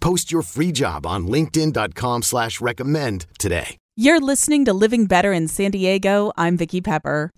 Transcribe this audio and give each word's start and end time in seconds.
Post 0.00 0.32
your 0.32 0.42
free 0.42 0.72
job 0.72 1.06
on 1.06 1.26
linkedin.com 1.26 2.22
slash 2.22 2.60
recommend 2.60 3.26
today. 3.38 3.76
You're 3.96 4.20
listening 4.20 4.64
to 4.64 4.72
Living 4.72 5.04
Better 5.04 5.30
in 5.30 5.46
San 5.46 5.72
Diego. 5.72 6.32
I'm 6.38 6.56
Vicki 6.56 6.80
Pepper. 6.80 7.30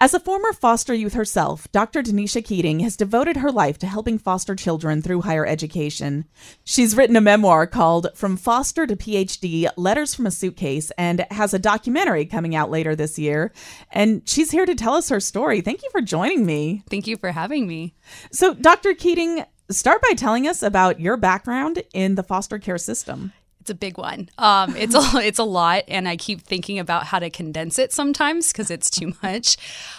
As 0.00 0.12
a 0.12 0.18
former 0.18 0.52
foster 0.52 0.92
youth 0.92 1.12
herself, 1.12 1.70
Dr. 1.70 2.02
Danisha 2.02 2.44
Keating 2.44 2.80
has 2.80 2.96
devoted 2.96 3.36
her 3.36 3.52
life 3.52 3.78
to 3.78 3.86
helping 3.86 4.18
foster 4.18 4.56
children 4.56 5.02
through 5.02 5.20
higher 5.20 5.46
education. 5.46 6.24
She's 6.64 6.96
written 6.96 7.14
a 7.14 7.20
memoir 7.20 7.66
called 7.66 8.08
From 8.16 8.36
Foster 8.36 8.88
to 8.88 8.96
PhD 8.96 9.68
Letters 9.76 10.12
from 10.12 10.26
a 10.26 10.32
Suitcase 10.32 10.90
and 10.98 11.26
has 11.30 11.54
a 11.54 11.60
documentary 11.60 12.24
coming 12.24 12.56
out 12.56 12.70
later 12.70 12.96
this 12.96 13.18
year. 13.18 13.52
And 13.92 14.28
she's 14.28 14.50
here 14.50 14.66
to 14.66 14.74
tell 14.74 14.94
us 14.94 15.10
her 15.10 15.20
story. 15.20 15.60
Thank 15.60 15.82
you 15.82 15.90
for 15.90 16.00
joining 16.00 16.44
me. 16.44 16.82
Thank 16.90 17.06
you 17.06 17.18
for 17.18 17.30
having 17.30 17.68
me. 17.68 17.94
So, 18.32 18.54
Dr. 18.54 18.94
Keating, 18.94 19.44
start 19.70 20.02
by 20.02 20.14
telling 20.14 20.46
us 20.46 20.62
about 20.62 21.00
your 21.00 21.16
background 21.16 21.82
in 21.92 22.14
the 22.14 22.22
foster 22.22 22.58
care 22.58 22.78
system. 22.78 23.32
It's 23.60 23.70
a 23.70 23.74
big 23.74 23.98
one. 23.98 24.30
Um, 24.38 24.74
it's 24.74 24.94
a 24.94 25.02
it's 25.18 25.38
a 25.38 25.44
lot, 25.44 25.84
and 25.86 26.08
I 26.08 26.16
keep 26.16 26.40
thinking 26.40 26.78
about 26.78 27.04
how 27.04 27.18
to 27.18 27.28
condense 27.28 27.78
it 27.78 27.92
sometimes 27.92 28.52
because 28.52 28.70
it's 28.70 28.88
too 28.88 29.12
much. 29.22 29.56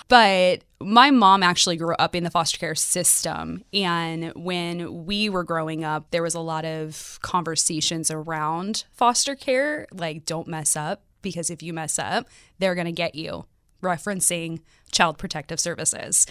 But 0.07 0.63
my 0.79 1.11
mom 1.11 1.43
actually 1.43 1.77
grew 1.77 1.95
up 1.95 2.15
in 2.15 2.23
the 2.23 2.31
foster 2.31 2.57
care 2.57 2.75
system, 2.75 3.63
and 3.71 4.31
when 4.35 5.05
we 5.05 5.29
were 5.29 5.43
growing 5.43 5.83
up, 5.83 6.09
there 6.11 6.23
was 6.23 6.33
a 6.33 6.39
lot 6.39 6.65
of 6.65 7.19
conversations 7.21 8.09
around 8.09 8.85
foster 8.91 9.35
care, 9.35 9.87
like 9.93 10.25
don't 10.25 10.47
mess 10.47 10.75
up 10.75 11.03
because 11.21 11.51
if 11.51 11.61
you 11.61 11.71
mess 11.71 11.99
up, 11.99 12.27
they're 12.57 12.75
gonna 12.75 12.91
get 12.91 13.13
you 13.13 13.45
referencing 13.81 14.61
child 14.91 15.17
protective 15.17 15.59
services. 15.59 16.25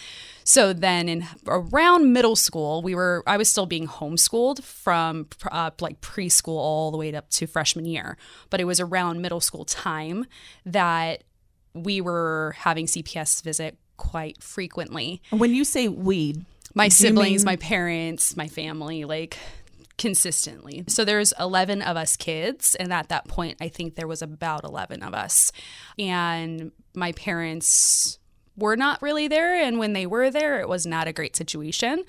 So 0.45 0.73
then 0.73 1.09
in 1.09 1.27
around 1.47 2.13
middle 2.13 2.37
school, 2.37 2.83
we 2.83 2.95
were 2.95 3.23
I 3.27 3.37
was 3.37 3.49
still 3.49 3.67
being 3.67 3.87
homeschooled 3.87 4.63
from 4.63 5.29
uh, 5.51 5.71
like 5.81 6.01
preschool 6.01 6.57
all 6.57 6.91
the 6.91 6.99
way 6.99 7.15
up 7.15 7.31
to 7.31 7.47
freshman 7.47 7.85
year, 7.85 8.17
but 8.51 8.61
it 8.61 8.65
was 8.65 8.81
around 8.81 9.23
middle 9.23 9.41
school 9.41 9.65
time 9.65 10.27
that 10.67 11.25
we 11.75 12.01
were 12.01 12.55
having 12.59 12.87
CPS 12.87 13.43
visit 13.43 13.79
quite 13.97 14.43
frequently. 14.43 15.23
When 15.31 15.55
you 15.55 15.65
say 15.65 15.89
we, 15.89 16.35
my 16.75 16.89
siblings, 16.89 17.45
mean- 17.45 17.53
my 17.53 17.57
parents, 17.57 18.37
my 18.37 18.49
family, 18.49 19.05
like 19.05 19.39
consistently. 20.01 20.83
So 20.89 21.05
there's 21.05 21.35
11 21.39 21.83
of 21.83 21.95
us 21.95 22.17
kids 22.17 22.75
and 22.75 22.91
at 22.91 23.11
that 23.11 23.29
point 23.29 23.59
I 23.61 23.69
think 23.69 23.95
there 23.95 24.09
was 24.09 24.23
about 24.23 24.65
11 24.65 25.03
of 25.03 25.13
us. 25.13 25.53
And 25.99 26.73
my 26.95 27.13
parents 27.13 28.19
were 28.57 28.77
not 28.77 29.01
really 29.03 29.29
there 29.29 29.55
and 29.55 29.79
when 29.79 29.93
they 29.93 30.07
were 30.07 30.31
there 30.31 30.59
it 30.59 30.71
was 30.71 30.87
not 30.87 31.07
a 31.07 31.13
great 31.13 31.37
situation. 31.37 32.05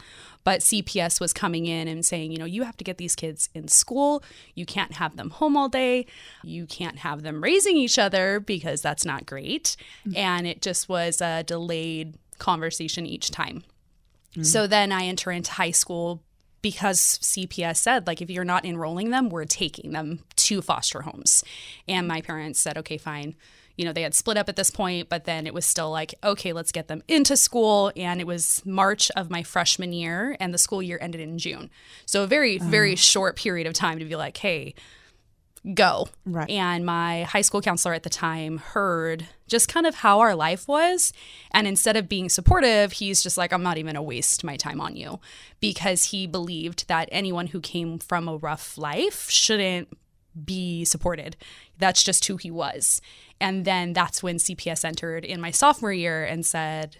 But 0.45 0.61
CPS 0.61 1.19
was 1.19 1.33
coming 1.33 1.65
in 1.65 1.89
and 1.89 2.05
saying, 2.05 2.31
you 2.31 2.37
know, 2.37 2.45
you 2.45 2.63
have 2.63 2.77
to 2.77 2.85
get 2.85 2.97
these 2.97 3.13
kids 3.15 3.49
in 3.53 3.67
school. 3.67 4.23
You 4.55 4.65
can't 4.65 4.93
have 4.93 5.17
them 5.17 5.29
home 5.29 5.57
all 5.57 5.67
day. 5.67 6.07
You 6.43 6.65
can't 6.65 6.99
have 6.99 7.23
them 7.23 7.43
raising 7.43 7.75
each 7.75 7.99
other 7.99 8.39
because 8.39 8.81
that's 8.81 9.05
not 9.05 9.25
great. 9.25 9.75
Mm-hmm. 10.07 10.17
And 10.17 10.47
it 10.47 10.61
just 10.61 10.87
was 10.87 11.19
a 11.19 11.43
delayed 11.43 12.15
conversation 12.39 13.05
each 13.05 13.31
time. 13.31 13.63
Mm-hmm. 14.31 14.43
So 14.43 14.65
then 14.65 14.93
I 14.93 15.03
enter 15.03 15.29
into 15.29 15.51
high 15.51 15.71
school 15.71 16.23
because 16.61 16.99
CPS 16.99 17.77
said, 17.77 18.07
like, 18.07 18.21
if 18.21 18.29
you're 18.29 18.43
not 18.43 18.65
enrolling 18.65 19.09
them, 19.09 19.29
we're 19.29 19.45
taking 19.45 19.91
them 19.91 20.19
to 20.37 20.61
foster 20.61 21.01
homes. 21.01 21.43
And 21.87 22.07
my 22.07 22.21
parents 22.21 22.59
said, 22.59 22.77
okay, 22.79 22.97
fine. 22.97 23.35
You 23.77 23.85
know, 23.85 23.93
they 23.93 24.03
had 24.03 24.13
split 24.13 24.37
up 24.37 24.49
at 24.49 24.55
this 24.55 24.69
point, 24.69 25.09
but 25.09 25.23
then 25.23 25.47
it 25.47 25.53
was 25.53 25.65
still 25.65 25.89
like, 25.89 26.13
okay, 26.23 26.53
let's 26.53 26.71
get 26.71 26.87
them 26.87 27.01
into 27.07 27.35
school. 27.35 27.91
And 27.95 28.21
it 28.21 28.27
was 28.27 28.61
March 28.65 29.09
of 29.15 29.29
my 29.29 29.43
freshman 29.43 29.93
year, 29.93 30.35
and 30.39 30.53
the 30.53 30.57
school 30.57 30.83
year 30.83 30.99
ended 31.01 31.21
in 31.21 31.37
June. 31.37 31.69
So 32.05 32.23
a 32.23 32.27
very, 32.27 32.57
very 32.57 32.93
oh. 32.93 32.95
short 32.95 33.37
period 33.37 33.65
of 33.65 33.73
time 33.73 33.97
to 33.99 34.05
be 34.05 34.15
like, 34.15 34.37
hey, 34.37 34.75
go. 35.73 36.07
Right. 36.25 36.49
And 36.49 36.85
my 36.85 37.23
high 37.23 37.41
school 37.41 37.61
counselor 37.61 37.93
at 37.93 38.03
the 38.03 38.09
time 38.09 38.57
heard 38.57 39.27
just 39.47 39.67
kind 39.67 39.85
of 39.85 39.95
how 39.95 40.19
our 40.19 40.35
life 40.35 40.67
was. 40.67 41.13
And 41.51 41.67
instead 41.67 41.95
of 41.95 42.09
being 42.09 42.29
supportive, 42.29 42.93
he's 42.93 43.21
just 43.21 43.37
like, 43.37 43.53
I'm 43.53 43.63
not 43.63 43.77
even 43.77 43.93
going 43.93 43.95
to 43.95 44.01
waste 44.01 44.43
my 44.43 44.57
time 44.57 44.81
on 44.81 44.95
you 44.95 45.19
because 45.59 46.05
he 46.05 46.25
believed 46.25 46.87
that 46.87 47.09
anyone 47.11 47.47
who 47.47 47.61
came 47.61 47.99
from 47.99 48.27
a 48.27 48.37
rough 48.37 48.77
life 48.77 49.29
shouldn't 49.29 49.89
be 50.45 50.85
supported. 50.85 51.35
That's 51.77 52.03
just 52.03 52.25
who 52.25 52.37
he 52.37 52.49
was. 52.49 53.01
And 53.39 53.65
then 53.65 53.93
that's 53.93 54.23
when 54.23 54.37
CPS 54.37 54.85
entered 54.85 55.25
in 55.25 55.41
my 55.41 55.51
sophomore 55.51 55.93
year 55.93 56.23
and 56.23 56.45
said, 56.45 56.97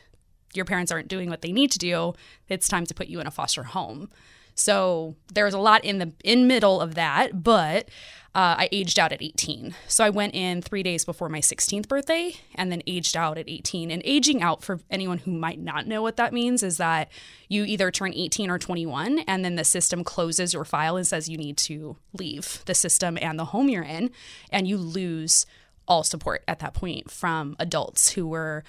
Your 0.53 0.65
parents 0.65 0.91
aren't 0.91 1.07
doing 1.07 1.29
what 1.29 1.41
they 1.41 1.51
need 1.51 1.71
to 1.71 1.79
do. 1.79 2.13
It's 2.49 2.67
time 2.67 2.85
to 2.85 2.93
put 2.93 3.07
you 3.07 3.19
in 3.19 3.27
a 3.27 3.31
foster 3.31 3.63
home. 3.63 4.09
So 4.55 5.15
there 5.33 5.45
was 5.45 5.53
a 5.53 5.59
lot 5.59 5.83
in 5.83 5.99
the 5.99 6.13
in 6.23 6.47
middle 6.47 6.81
of 6.81 6.95
that, 6.95 7.43
but 7.43 7.89
uh, 8.33 8.55
I 8.59 8.69
aged 8.71 8.97
out 8.97 9.11
at 9.11 9.21
18. 9.21 9.75
So 9.87 10.05
I 10.05 10.09
went 10.09 10.33
in 10.33 10.61
three 10.61 10.83
days 10.83 11.03
before 11.03 11.27
my 11.27 11.41
16th 11.41 11.89
birthday 11.89 12.35
and 12.55 12.71
then 12.71 12.81
aged 12.87 13.17
out 13.17 13.37
at 13.37 13.49
18. 13.49 13.91
And 13.91 14.01
aging 14.05 14.41
out, 14.41 14.63
for 14.63 14.79
anyone 14.89 15.17
who 15.17 15.31
might 15.31 15.59
not 15.59 15.85
know 15.85 16.01
what 16.01 16.15
that 16.15 16.31
means, 16.31 16.63
is 16.63 16.77
that 16.77 17.11
you 17.49 17.65
either 17.65 17.91
turn 17.91 18.13
18 18.13 18.49
or 18.49 18.57
21, 18.57 19.19
and 19.19 19.43
then 19.43 19.55
the 19.55 19.65
system 19.65 20.05
closes 20.05 20.53
your 20.53 20.63
file 20.63 20.95
and 20.95 21.05
says 21.05 21.27
you 21.27 21.37
need 21.37 21.57
to 21.57 21.97
leave 22.13 22.63
the 22.67 22.75
system 22.75 23.17
and 23.21 23.37
the 23.37 23.45
home 23.45 23.67
you're 23.67 23.83
in, 23.83 24.11
and 24.49 24.65
you 24.65 24.77
lose 24.77 25.45
all 25.85 26.03
support 26.03 26.41
at 26.47 26.59
that 26.59 26.73
point 26.73 27.11
from 27.11 27.57
adults 27.59 28.11
who 28.11 28.25
were 28.25 28.63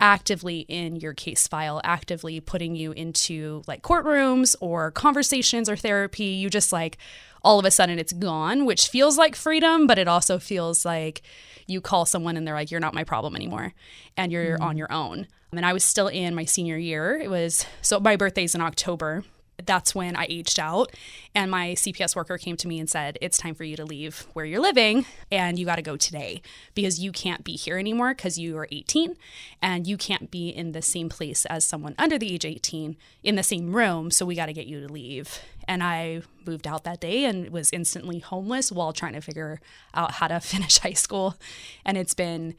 actively 0.00 0.60
in 0.68 0.96
your 0.96 1.14
case 1.14 1.48
file, 1.48 1.80
actively 1.84 2.40
putting 2.40 2.76
you 2.76 2.92
into 2.92 3.62
like 3.66 3.82
courtrooms 3.82 4.54
or 4.60 4.90
conversations 4.90 5.68
or 5.68 5.76
therapy. 5.76 6.24
You 6.24 6.50
just 6.50 6.72
like 6.72 6.98
all 7.42 7.58
of 7.58 7.64
a 7.64 7.70
sudden 7.70 7.98
it's 7.98 8.12
gone, 8.12 8.64
which 8.64 8.88
feels 8.88 9.16
like 9.16 9.36
freedom, 9.36 9.86
but 9.86 9.98
it 9.98 10.08
also 10.08 10.38
feels 10.38 10.84
like 10.84 11.22
you 11.66 11.80
call 11.80 12.04
someone 12.04 12.36
and 12.36 12.46
they're 12.46 12.54
like, 12.54 12.70
you're 12.70 12.80
not 12.80 12.94
my 12.94 13.04
problem 13.04 13.34
anymore 13.34 13.72
and 14.16 14.30
you're 14.32 14.54
mm-hmm. 14.54 14.64
on 14.64 14.76
your 14.76 14.92
own. 14.92 15.26
And 15.52 15.64
I 15.64 15.72
was 15.72 15.84
still 15.84 16.08
in 16.08 16.34
my 16.34 16.44
senior 16.44 16.76
year. 16.76 17.18
It 17.18 17.30
was 17.30 17.64
so 17.80 17.98
my 17.98 18.16
birthday's 18.16 18.54
in 18.54 18.60
October 18.60 19.24
that's 19.64 19.94
when 19.94 20.16
I 20.16 20.26
aged 20.28 20.58
out. 20.60 20.92
And 21.34 21.50
my 21.50 21.70
CPS 21.70 22.14
worker 22.14 22.38
came 22.38 22.56
to 22.58 22.68
me 22.68 22.78
and 22.78 22.88
said, 22.88 23.18
It's 23.20 23.38
time 23.38 23.54
for 23.54 23.64
you 23.64 23.76
to 23.76 23.84
leave 23.84 24.26
where 24.32 24.44
you're 24.44 24.60
living 24.60 25.06
and 25.30 25.58
you 25.58 25.66
got 25.66 25.76
to 25.76 25.82
go 25.82 25.96
today 25.96 26.42
because 26.74 27.00
you 27.00 27.12
can't 27.12 27.44
be 27.44 27.52
here 27.56 27.78
anymore 27.78 28.14
because 28.14 28.38
you 28.38 28.56
are 28.58 28.68
18 28.70 29.16
and 29.62 29.86
you 29.86 29.96
can't 29.96 30.30
be 30.30 30.48
in 30.48 30.72
the 30.72 30.82
same 30.82 31.08
place 31.08 31.46
as 31.46 31.64
someone 31.64 31.94
under 31.98 32.18
the 32.18 32.32
age 32.34 32.44
18 32.44 32.96
in 33.22 33.34
the 33.36 33.42
same 33.42 33.74
room. 33.74 34.10
So 34.10 34.26
we 34.26 34.34
got 34.34 34.46
to 34.46 34.52
get 34.52 34.66
you 34.66 34.80
to 34.86 34.92
leave. 34.92 35.40
And 35.68 35.82
I 35.82 36.22
moved 36.46 36.66
out 36.66 36.84
that 36.84 37.00
day 37.00 37.24
and 37.24 37.50
was 37.50 37.70
instantly 37.72 38.20
homeless 38.20 38.70
while 38.70 38.92
trying 38.92 39.14
to 39.14 39.20
figure 39.20 39.60
out 39.94 40.12
how 40.12 40.28
to 40.28 40.40
finish 40.40 40.78
high 40.78 40.92
school. 40.92 41.36
And 41.84 41.96
it's 41.96 42.14
been 42.14 42.54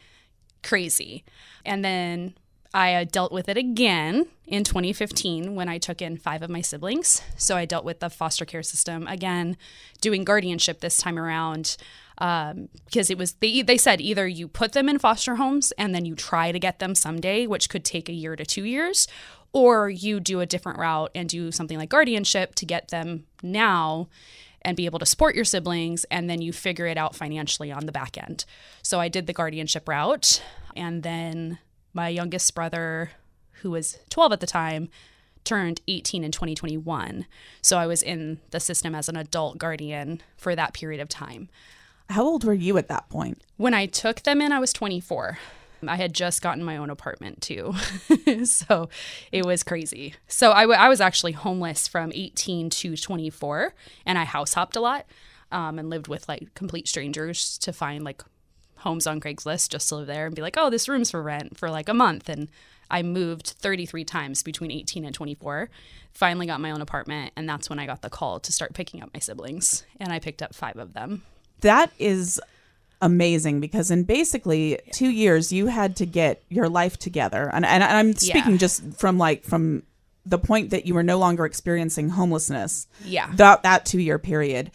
crazy. 0.63 1.23
And 1.65 1.85
then 1.85 2.35
I 2.77 2.93
uh, 2.93 3.05
dealt 3.11 3.31
with 3.31 3.49
it 3.49 3.57
again 3.57 4.27
in 4.45 4.63
2015 4.63 5.55
when 5.55 5.67
I 5.67 5.79
took 5.79 5.99
in 5.99 6.15
five 6.15 6.43
of 6.43 6.51
my 6.51 6.61
siblings. 6.61 7.23
So 7.35 7.57
I 7.57 7.65
dealt 7.65 7.83
with 7.83 8.01
the 8.01 8.09
foster 8.11 8.45
care 8.45 8.61
system 8.61 9.07
again, 9.07 9.57
doing 9.99 10.23
guardianship 10.23 10.79
this 10.79 10.95
time 10.95 11.17
around. 11.17 11.75
Um, 12.19 12.69
because 12.85 13.09
it 13.09 13.17
was 13.17 13.33
they 13.33 13.63
they 13.63 13.77
said 13.77 13.99
either 13.99 14.27
you 14.27 14.47
put 14.47 14.73
them 14.73 14.89
in 14.89 14.99
foster 14.99 15.37
homes 15.37 15.71
and 15.79 15.93
then 15.95 16.05
you 16.05 16.13
try 16.13 16.51
to 16.51 16.59
get 16.59 16.77
them 16.77 16.93
someday, 16.93 17.47
which 17.47 17.67
could 17.67 17.83
take 17.83 18.09
a 18.09 18.13
year 18.13 18.35
to 18.35 18.45
two 18.45 18.63
years, 18.63 19.07
or 19.53 19.89
you 19.89 20.19
do 20.19 20.39
a 20.39 20.45
different 20.45 20.77
route 20.77 21.09
and 21.15 21.29
do 21.29 21.51
something 21.51 21.79
like 21.79 21.89
guardianship 21.89 22.53
to 22.55 22.65
get 22.65 22.89
them 22.89 23.25
now 23.41 24.07
and 24.61 24.77
be 24.77 24.85
able 24.85 24.99
to 24.99 25.05
support 25.05 25.33
your 25.33 25.45
siblings 25.45 26.03
and 26.11 26.29
then 26.29 26.43
you 26.43 26.53
figure 26.53 26.85
it 26.85 26.97
out 26.97 27.15
financially 27.15 27.71
on 27.71 27.87
the 27.87 27.91
back 27.91 28.19
end. 28.19 28.45
So 28.83 28.99
I 28.99 29.07
did 29.07 29.25
the 29.25 29.33
guardianship 29.33 29.89
route 29.89 30.43
and 30.75 31.01
then 31.01 31.57
my 31.97 32.07
youngest 32.09 32.53
brother 32.53 33.09
who 33.63 33.71
was 33.71 33.97
12 34.11 34.33
at 34.33 34.39
the 34.39 34.45
time 34.45 34.87
turned 35.43 35.81
18 35.87 36.23
in 36.23 36.31
2021. 36.31 37.25
So 37.63 37.79
I 37.79 37.87
was 37.87 38.03
in 38.03 38.39
the 38.51 38.59
system 38.59 38.93
as 38.93 39.09
an 39.09 39.17
adult 39.17 39.57
guardian 39.57 40.21
for 40.37 40.55
that 40.55 40.73
period 40.73 41.01
of 41.01 41.09
time. 41.09 41.49
How 42.11 42.23
old 42.23 42.43
were 42.43 42.53
you 42.53 42.77
at 42.77 42.87
that 42.89 43.09
point? 43.09 43.41
When 43.57 43.73
I 43.73 43.87
took 43.87 44.21
them 44.21 44.41
in, 44.41 44.51
I 44.51 44.59
was 44.59 44.71
24. 44.71 45.39
I 45.87 45.95
had 45.95 46.13
just 46.13 46.43
gotten 46.43 46.63
my 46.63 46.77
own 46.77 46.91
apartment 46.91 47.41
too. 47.41 47.73
so 48.45 48.89
it 49.31 49.43
was 49.43 49.63
crazy. 49.63 50.13
So 50.27 50.51
I, 50.51 50.61
w- 50.61 50.79
I 50.79 50.89
was 50.89 51.01
actually 51.01 51.31
homeless 51.31 51.87
from 51.87 52.11
18 52.13 52.69
to 52.69 52.95
24 52.95 53.73
and 54.05 54.19
I 54.19 54.23
house 54.25 54.53
hopped 54.53 54.75
a 54.75 54.81
lot 54.81 55.07
um, 55.51 55.79
and 55.79 55.89
lived 55.89 56.07
with 56.07 56.29
like 56.29 56.53
complete 56.53 56.87
strangers 56.87 57.57
to 57.59 57.73
find 57.73 58.03
like 58.03 58.23
homes 58.79 59.07
on 59.07 59.19
Craigslist 59.19 59.69
just 59.69 59.89
to 59.89 59.95
live 59.97 60.07
there 60.07 60.25
and 60.25 60.35
be 60.35 60.41
like, 60.41 60.55
oh, 60.57 60.69
this 60.69 60.87
room's 60.87 61.11
for 61.11 61.21
rent 61.21 61.57
for 61.57 61.69
like 61.69 61.89
a 61.89 61.93
month. 61.93 62.29
And 62.29 62.47
I 62.89 63.03
moved 63.03 63.47
33 63.59 64.03
times 64.05 64.43
between 64.43 64.71
18 64.71 65.03
and 65.05 65.13
24. 65.13 65.69
Finally 66.13 66.45
got 66.47 66.61
my 66.61 66.71
own 66.71 66.81
apartment. 66.81 67.33
And 67.35 67.47
that's 67.47 67.69
when 67.69 67.79
I 67.79 67.85
got 67.85 68.01
the 68.01 68.09
call 68.09 68.39
to 68.39 68.51
start 68.53 68.73
picking 68.73 69.01
up 69.03 69.09
my 69.13 69.19
siblings. 69.19 69.85
And 69.99 70.11
I 70.11 70.19
picked 70.19 70.41
up 70.41 70.55
five 70.55 70.77
of 70.77 70.93
them. 70.93 71.23
That 71.61 71.91
is 71.99 72.39
amazing 73.01 73.59
because 73.59 73.91
in 73.91 74.03
basically 74.03 74.79
two 74.91 75.09
years 75.09 75.53
you 75.53 75.67
had 75.67 75.95
to 75.97 76.05
get 76.05 76.41
your 76.49 76.67
life 76.67 76.97
together 76.97 77.47
and, 77.53 77.63
and 77.63 77.83
i'm 77.83 78.15
speaking 78.15 78.53
Yeah. 78.53 78.57
just 78.57 78.83
from 78.97 79.19
like 79.19 79.43
from 79.43 79.83
the 80.25 80.39
point 80.39 80.71
that 80.71 80.87
you 80.87 80.95
were 80.95 81.03
no 81.03 81.19
longer 81.19 81.45
experiencing 81.45 82.09
homelessness 82.09 82.87
Yeah. 83.05 83.29
that 83.35 83.61
that 83.61 83.85
two 83.85 83.99
year 83.99 84.17
period 84.17 84.71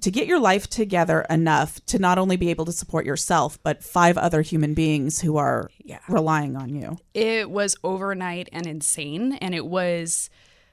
to 0.00 0.10
get 0.10 0.26
your 0.26 0.40
life 0.40 0.68
together 0.68 1.24
enough 1.30 1.84
to 1.86 1.98
not 1.98 2.18
only 2.18 2.36
be 2.36 2.50
able 2.50 2.64
to 2.64 2.72
support 2.72 3.06
yourself 3.06 3.58
but 3.62 3.82
five 3.84 4.18
other 4.18 4.42
human 4.42 4.74
beings 4.74 5.20
who 5.20 5.36
are 5.36 5.70
Yeah. 5.84 6.00
relying 6.08 6.56
on 6.56 6.74
you. 6.74 6.98
It 7.14 7.48
was 7.50 7.76
overnight 7.84 8.48
and 8.52 8.66
insane. 8.66 9.34
And 9.34 9.54
it 9.54 9.64
was 9.66 10.30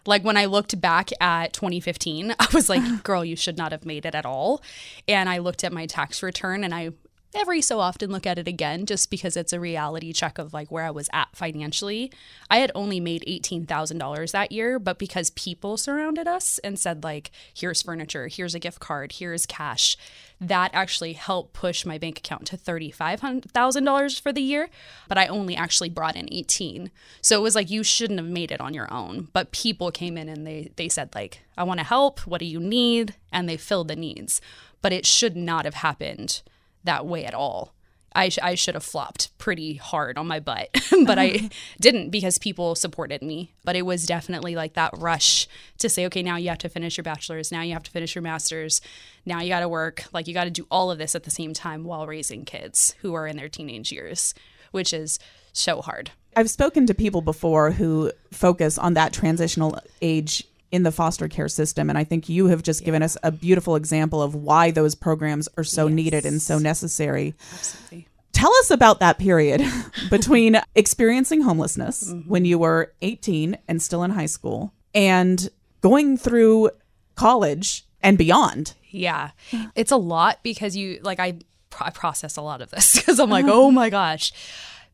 like 0.08 0.24
when 0.24 0.36
i 0.38 0.46
looked 0.46 0.82
back 0.82 1.12
at 1.22 1.54
2015 1.54 2.34
i 2.40 2.48
was 2.54 2.68
like 2.70 3.04
girl 3.04 3.24
you 3.24 3.36
should 3.36 3.58
not 3.58 3.72
have 3.72 3.86
made 3.86 4.06
it 4.06 4.16
at 4.16 4.26
all. 4.26 4.62
And 5.08 5.30
i 5.30 5.38
looked 5.38 5.64
at 5.64 5.72
my 5.72 5.86
tax 5.86 6.24
return 6.24 6.64
and 6.64 6.74
i 6.74 6.90
every 7.36 7.62
so 7.62 7.80
often 7.80 8.12
look 8.12 8.26
at 8.26 8.38
it 8.38 8.48
again 8.48 8.86
just 8.86 9.10
because 9.10 9.38
it's 9.38 9.54
a 9.54 9.60
reality 9.60 10.12
check 10.14 10.38
of 10.38 10.54
like 10.54 10.72
where 10.72 10.86
i 10.86 10.92
was 10.92 11.10
at 11.14 11.30
financially 11.34 12.12
i 12.50 12.58
had 12.58 12.72
only 12.76 13.00
made 13.00 13.24
$18000 13.28 14.32
that 14.32 14.52
year 14.52 14.80
but 14.80 15.00
because 15.00 15.30
people 15.32 15.78
surrounded 15.78 16.28
us 16.28 16.60
and 16.60 16.80
said 16.80 17.04
like 17.04 17.32
here's 17.54 17.82
furniture 17.82 18.28
here's 18.28 18.56
a 18.56 18.60
gift 18.60 18.80
card 18.80 19.14
here's 19.14 19.46
cash 19.46 19.98
that 20.42 20.72
actually 20.74 21.14
helped 21.14 21.54
push 21.54 21.86
my 21.86 22.00
bank 22.00 22.18
account 22.18 22.48
to 22.48 22.58
$35,000 22.58 24.20
for 24.20 24.34
the 24.34 24.42
year, 24.42 24.72
but 25.08 25.20
I 25.20 25.28
only 25.28 25.56
actually 25.56 25.90
brought 25.90 26.16
in 26.16 26.28
18. 26.32 26.90
So 27.22 27.38
it 27.38 27.44
was 27.44 27.54
like 27.54 27.70
you 27.70 27.84
shouldn't 27.84 28.20
have 28.20 28.28
made 28.28 28.52
it 28.52 28.60
on 28.60 28.74
your 28.74 28.92
own, 28.92 29.28
but 29.34 29.52
people 29.52 29.92
came 29.92 30.18
in 30.18 30.28
and 30.28 30.46
they 30.46 30.72
they 30.78 30.90
said 30.90 31.14
like 31.14 31.44
I 31.56 31.64
want 31.64 31.80
to 31.80 31.86
help, 31.86 32.26
what 32.26 32.40
do 32.40 32.46
you 32.46 32.60
need? 32.60 33.14
And 33.32 33.48
they 33.48 33.56
filled 33.56 33.88
the 33.88 33.96
needs. 33.96 34.42
But 34.82 34.94
it 34.94 35.06
should 35.06 35.38
not 35.38 35.66
have 35.66 35.76
happened 35.76 36.42
that 36.84 37.06
way 37.06 37.26
at 37.26 37.34
all. 37.34 37.74
I, 38.14 38.30
sh- 38.30 38.40
I 38.44 38.56
should 38.56 38.76
have 38.76 38.84
flopped 38.84 39.38
pretty 39.38 39.76
hard 39.76 40.18
on 40.18 40.28
my 40.28 40.40
butt, 40.40 40.70
but 41.06 41.18
I 41.18 41.50
didn't 41.80 42.10
because 42.10 42.38
people 42.38 42.76
supported 42.76 43.22
me. 43.22 43.54
But 43.64 43.76
it 43.76 43.84
was 43.84 44.06
definitely 44.06 44.56
like 44.56 44.74
that 44.74 44.94
rush 44.98 45.48
to 45.80 45.90
say, 45.90 46.06
okay, 46.08 46.22
now 46.22 46.36
you 46.36 46.50
have 46.50 46.58
to 46.60 46.70
finish 46.70 46.98
your 46.98 47.04
bachelor's, 47.04 47.52
now 47.52 47.62
you 47.62 47.74
have 47.74 47.84
to 47.84 47.92
finish 47.92 48.16
your 48.16 48.22
master's, 48.22 48.82
now 49.26 49.42
you 49.42 49.50
got 49.50 49.62
to 49.62 49.70
work. 49.70 50.04
Like 50.14 50.28
you 50.28 50.34
got 50.34 50.46
to 50.46 50.52
do 50.52 50.68
all 50.70 50.92
of 50.92 50.98
this 50.98 51.16
at 51.16 51.24
the 51.24 51.32
same 51.32 51.54
time 51.54 51.84
while 51.84 52.06
raising 52.06 52.46
kids 52.46 52.96
who 53.02 53.14
are 53.14 53.28
in 53.28 53.38
their 53.38 53.50
teenage 53.50 53.92
years, 53.92 54.34
which 54.72 54.94
is 54.94 55.20
so 55.54 55.82
hard. 55.82 56.12
I've 56.36 56.50
spoken 56.50 56.86
to 56.88 56.94
people 56.94 57.22
before 57.22 57.72
who 57.72 58.12
focus 58.32 58.78
on 58.78 58.94
that 58.94 59.12
transitional 59.12 59.78
age 60.02 60.46
in 60.72 60.84
the 60.84 60.92
foster 60.92 61.28
care 61.28 61.50
system. 61.50 61.90
And 61.90 61.98
I 61.98 62.04
think 62.04 62.30
you 62.30 62.48
have 62.48 62.64
just 62.64 62.84
given 62.84 63.04
us 63.04 63.18
a 63.24 63.32
beautiful 63.32 63.76
example 63.76 64.22
of 64.22 64.34
why 64.36 64.72
those 64.72 64.96
programs 64.96 65.50
are 65.58 65.64
so 65.64 65.88
needed 65.88 66.26
and 66.26 66.42
so 66.42 66.58
necessary. 66.58 67.36
Absolutely. 67.52 68.08
Tell 68.32 68.54
us 68.56 68.72
about 68.72 69.00
that 69.02 69.20
period 69.20 69.62
between 70.10 70.60
experiencing 70.74 71.42
homelessness 71.42 72.10
mm-hmm. 72.10 72.30
when 72.30 72.46
you 72.46 72.58
were 72.58 72.94
18 73.02 73.58
and 73.68 73.82
still 73.82 74.04
in 74.04 74.12
high 74.12 74.26
school 74.26 74.74
and 74.96 75.50
going 75.82 76.18
through 76.18 76.72
college 77.16 77.86
and 78.02 78.18
beyond. 78.18 78.74
Yeah. 78.90 79.32
It's 79.76 79.92
a 79.92 79.98
lot 79.98 80.40
because 80.44 80.76
you, 80.76 81.00
like, 81.04 81.20
I, 81.20 81.40
I 81.80 81.90
process 81.92 82.38
a 82.38 82.42
lot 82.42 82.62
of 82.62 82.72
this 82.72 82.96
because 82.96 83.20
I'm 83.20 83.30
like, 83.30 83.46
uh-huh. 83.46 83.54
oh 83.54 83.72
my 83.72 83.90
gosh. 83.90 84.32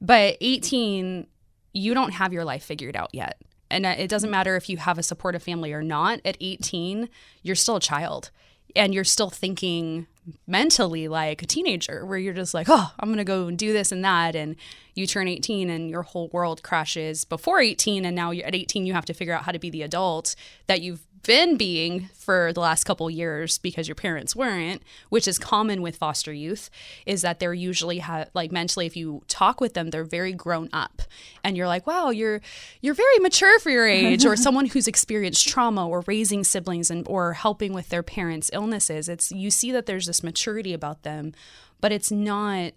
But 0.02 0.38
18, 0.42 1.28
you 1.74 1.94
don't 1.94 2.12
have 2.12 2.34
your 2.34 2.46
life 2.46 2.64
figured 2.64 2.96
out 2.96 3.10
yet. 3.14 3.42
And 3.70 3.86
uh, 3.86 3.96
it 3.98 4.08
doesn't 4.08 4.32
matter 4.32 4.56
if 4.56 4.70
you 4.70 4.78
have 4.78 4.98
a 4.98 5.04
supportive 5.04 5.44
family 5.44 5.74
or 5.74 5.82
not. 5.82 6.20
At 6.24 6.38
18, 6.40 7.10
you're 7.44 7.56
still 7.56 7.78
a 7.78 7.82
child 7.82 8.32
and 8.76 8.94
you're 8.94 9.04
still 9.04 9.30
thinking 9.30 10.08
mentally 10.46 11.08
like 11.08 11.42
a 11.42 11.46
teenager 11.46 12.06
where 12.06 12.18
you're 12.18 12.34
just 12.34 12.54
like, 12.54 12.68
oh, 12.70 12.92
I'm 13.00 13.08
going 13.10 13.18
to 13.18 13.24
go 13.24 13.48
and 13.48 13.58
do 13.58 13.72
this 13.72 13.92
and 13.92 14.04
that. 14.04 14.36
And 14.36 14.56
you 14.94 15.08
turn 15.08 15.28
18 15.28 15.70
and 15.70 15.90
your 15.90 16.04
whole 16.04 16.28
world 16.30 16.64
crashes 16.64 17.24
before 17.24 17.60
18. 17.60 18.06
And 18.06 18.16
now 18.16 18.32
you're 18.32 18.46
at 18.46 18.56
18, 18.56 18.86
you 18.86 18.94
have 18.94 19.06
to 19.06 19.14
figure 19.14 19.34
out 19.34 19.44
how 19.44 19.52
to 19.52 19.60
be 19.60 19.70
the 19.70 19.84
adult 19.84 20.36
that 20.68 20.82
you've 20.82 21.07
been 21.24 21.58
being 21.58 22.10
for 22.14 22.52
the 22.54 22.60
last 22.60 22.84
couple 22.84 23.10
years 23.10 23.58
because 23.58 23.88
your 23.88 23.96
parents 23.96 24.36
weren't, 24.36 24.82
which 25.10 25.28
is 25.28 25.38
common 25.38 25.82
with 25.82 25.96
foster 25.96 26.34
youth, 26.34 26.70
is 27.06 27.22
that 27.22 27.40
they're 27.40 27.54
usually 27.54 28.00
ha- 28.00 28.26
like 28.34 28.52
mentally. 28.52 28.86
If 28.86 28.96
you 28.96 29.24
talk 29.28 29.62
with 29.62 29.74
them, 29.74 29.90
they're 29.90 30.04
very 30.04 30.34
grown 30.34 30.70
up, 30.74 31.02
and 31.44 31.56
you're 31.56 31.68
like, 31.68 31.88
"Wow, 31.88 32.10
you're 32.10 32.42
you're 32.82 32.94
very 32.94 33.20
mature 33.20 33.60
for 33.60 33.70
your 33.70 33.88
age," 33.88 34.26
or 34.26 34.36
someone 34.36 34.68
who's 34.68 34.88
experienced 34.88 35.48
trauma 35.48 35.88
or 35.88 36.04
raising 36.08 36.44
siblings 36.44 36.92
and 36.92 37.08
or 37.08 37.34
helping 37.34 37.74
with 37.74 37.90
their 37.90 38.04
parents' 38.04 38.50
illnesses. 38.54 39.10
It's 39.10 39.32
you 39.32 39.52
see 39.52 39.72
that 39.72 39.86
there's 39.86 40.06
this 40.06 40.24
maturity 40.24 40.74
about 40.74 41.04
them, 41.04 41.34
but 41.82 41.92
it's 41.92 42.12
not 42.12 42.74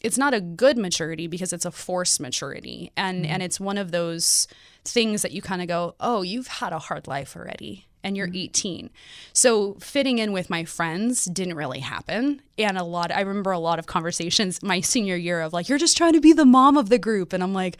it's 0.00 0.18
not 0.18 0.34
a 0.34 0.40
good 0.40 0.78
maturity 0.78 1.26
because 1.26 1.52
it's 1.52 1.64
a 1.64 1.70
forced 1.70 2.20
maturity 2.20 2.90
and 2.96 3.24
mm-hmm. 3.24 3.32
and 3.32 3.42
it's 3.42 3.60
one 3.60 3.78
of 3.78 3.90
those 3.90 4.48
things 4.84 5.22
that 5.22 5.32
you 5.32 5.42
kind 5.42 5.62
of 5.62 5.68
go 5.68 5.94
oh 6.00 6.22
you've 6.22 6.46
had 6.46 6.72
a 6.72 6.78
hard 6.78 7.06
life 7.06 7.36
already 7.36 7.86
and 8.02 8.16
you're 8.16 8.26
mm-hmm. 8.26 8.36
18 8.36 8.90
so 9.32 9.74
fitting 9.74 10.18
in 10.18 10.32
with 10.32 10.48
my 10.48 10.64
friends 10.64 11.26
didn't 11.26 11.54
really 11.54 11.80
happen. 11.80 12.42
And 12.58 12.78
a 12.78 12.84
lot 12.84 13.12
i 13.12 13.20
remember 13.20 13.52
a 13.52 13.58
lot 13.58 13.78
of 13.78 13.86
conversations 13.86 14.62
my 14.62 14.80
senior 14.80 15.16
year 15.16 15.40
of 15.40 15.52
like 15.52 15.68
you're 15.68 15.78
just 15.78 15.96
trying 15.96 16.14
to 16.14 16.20
be 16.20 16.32
the 16.32 16.46
mom 16.46 16.76
of 16.76 16.88
the 16.88 16.98
group. 16.98 17.32
And 17.32 17.42
i'm 17.42 17.54
like 17.54 17.76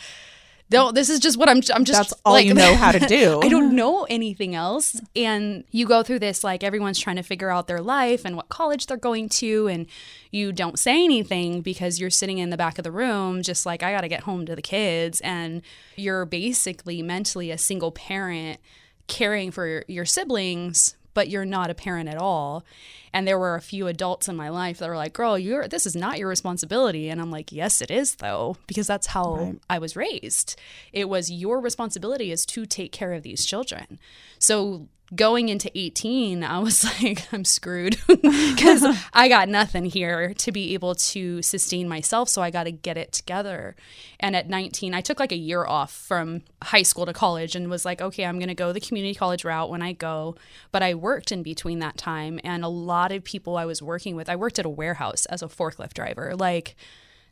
no, 0.71 0.93
this 0.93 1.11
is 1.11 1.19
just 1.19 1.37
what 1.37 1.49
I'm. 1.49 1.61
I'm 1.75 1.85
just. 1.85 1.99
That's 1.99 2.13
all 2.25 2.35
like, 2.35 2.47
you 2.47 2.55
know 2.55 2.75
how 2.77 2.93
to 2.93 3.01
do. 3.07 3.41
I 3.43 3.49
don't 3.49 3.75
know 3.75 4.07
anything 4.09 4.55
else. 4.55 5.01
And 5.17 5.65
you 5.71 5.87
go 5.87 6.03
through 6.03 6.21
this 6.21 6.45
like 6.45 6.63
everyone's 6.63 6.99
trying 6.99 7.17
to 7.17 7.23
figure 7.23 7.51
out 7.51 7.67
their 7.67 7.81
life 7.81 8.25
and 8.25 8.37
what 8.37 8.49
college 8.49 8.87
they're 8.87 8.97
going 8.97 9.29
to, 9.31 9.67
and 9.67 9.87
you 10.31 10.53
don't 10.53 10.79
say 10.79 11.03
anything 11.05 11.61
because 11.61 11.99
you're 11.99 12.11
sitting 12.11 12.39
in 12.39 12.51
the 12.51 12.57
back 12.57 12.79
of 12.79 12.85
the 12.85 12.93
room, 12.93 13.43
just 13.43 13.67
like 13.67 13.83
I 13.83 13.93
got 13.93 14.03
to 14.03 14.09
get 14.09 14.23
home 14.23 14.47
to 14.47 14.55
the 14.55 14.63
kids, 14.63 15.21
and 15.23 15.63
you're 15.97 16.25
basically 16.25 17.03
mentally 17.03 17.51
a 17.51 17.59
single 17.59 17.91
parent 17.91 18.61
caring 19.09 19.51
for 19.51 19.67
your, 19.67 19.85
your 19.89 20.05
siblings 20.05 20.95
but 21.15 21.29
you're 21.29 21.45
not 21.45 21.71
a 21.71 21.75
parent 21.75 22.09
at 22.09 22.17
all. 22.17 22.65
And 23.13 23.27
there 23.27 23.39
were 23.39 23.57
a 23.57 23.61
few 23.61 23.87
adults 23.87 24.29
in 24.29 24.37
my 24.37 24.49
life 24.49 24.79
that 24.79 24.89
were 24.89 24.97
like, 24.97 25.13
"Girl, 25.13 25.39
you're 25.39 25.67
this 25.67 25.87
is 25.87 25.97
not 25.97 26.19
your 26.19 26.29
responsibility." 26.29 27.09
And 27.09 27.21
I'm 27.21 27.31
like, 27.31 27.51
"Yes, 27.53 27.83
it 27.83 27.91
is 27.91 28.17
though, 28.17 28.57
because 28.67 28.87
that's 28.87 29.09
how 29.09 29.57
I 29.69 29.79
was 29.79 29.97
raised. 29.97 30.59
It 30.93 31.09
was 31.09 31.31
your 31.31 31.61
responsibility 31.61 32.31
is 32.31 32.47
to 32.47 32.67
take 32.67 32.93
care 32.93 33.13
of 33.13 33.23
these 33.23 33.45
children." 33.45 33.99
So 34.39 34.89
going 35.15 35.49
into 35.49 35.71
18, 35.77 36.45
I 36.45 36.59
was 36.59 36.85
like, 37.03 37.27
I'm 37.33 37.45
screwed 37.45 37.99
because 38.07 38.85
I 39.13 39.29
got 39.29 39.49
nothing 39.49 39.85
here 39.85 40.35
to 40.35 40.53
be 40.53 40.75
able 40.75 40.95
to 40.95 41.43
sustain 41.43 41.89
myself. 41.89 42.29
So 42.29 42.43
I 42.43 42.51
got 42.51 42.65
to 42.65 42.73
get 42.73 42.97
it 42.97 43.13
together. 43.13 43.75
And 44.19 44.37
at 44.37 44.49
19, 44.49 44.95
I 44.95 45.01
took 45.01 45.19
like 45.19 45.33
a 45.33 45.37
year 45.37 45.65
off 45.65 45.93
from 45.93 46.43
high 46.63 46.83
school 46.83 47.07
to 47.07 47.13
college 47.13 47.57
and 47.57 47.71
was 47.71 47.85
like, 47.85 48.01
okay, 48.01 48.25
I'm 48.25 48.39
going 48.39 48.49
to 48.49 48.55
go 48.55 48.73
the 48.73 48.81
community 48.81 49.15
college 49.15 49.45
route 49.45 49.71
when 49.71 49.83
I 49.83 49.93
go. 49.93 50.37
But 50.73 50.83
I 50.83 50.95
worked 50.95 51.33
in 51.33 51.43
between 51.43 51.81
that 51.81 51.97
time. 51.97 52.41
And 52.45 52.65
a 52.65 52.69
lot 52.69 53.13
of 53.13 53.25
people 53.25 53.57
I 53.57 53.65
was 53.65 53.83
working 53.83 54.17
with, 54.17 54.29
I 54.29 54.37
worked 54.37 54.59
at 54.59 54.67
a 54.67 54.71
warehouse 54.71 55.27
as 55.27 55.43
a 55.43 55.49
forklift 55.49 55.95
driver. 55.95 56.35
Like, 56.37 56.77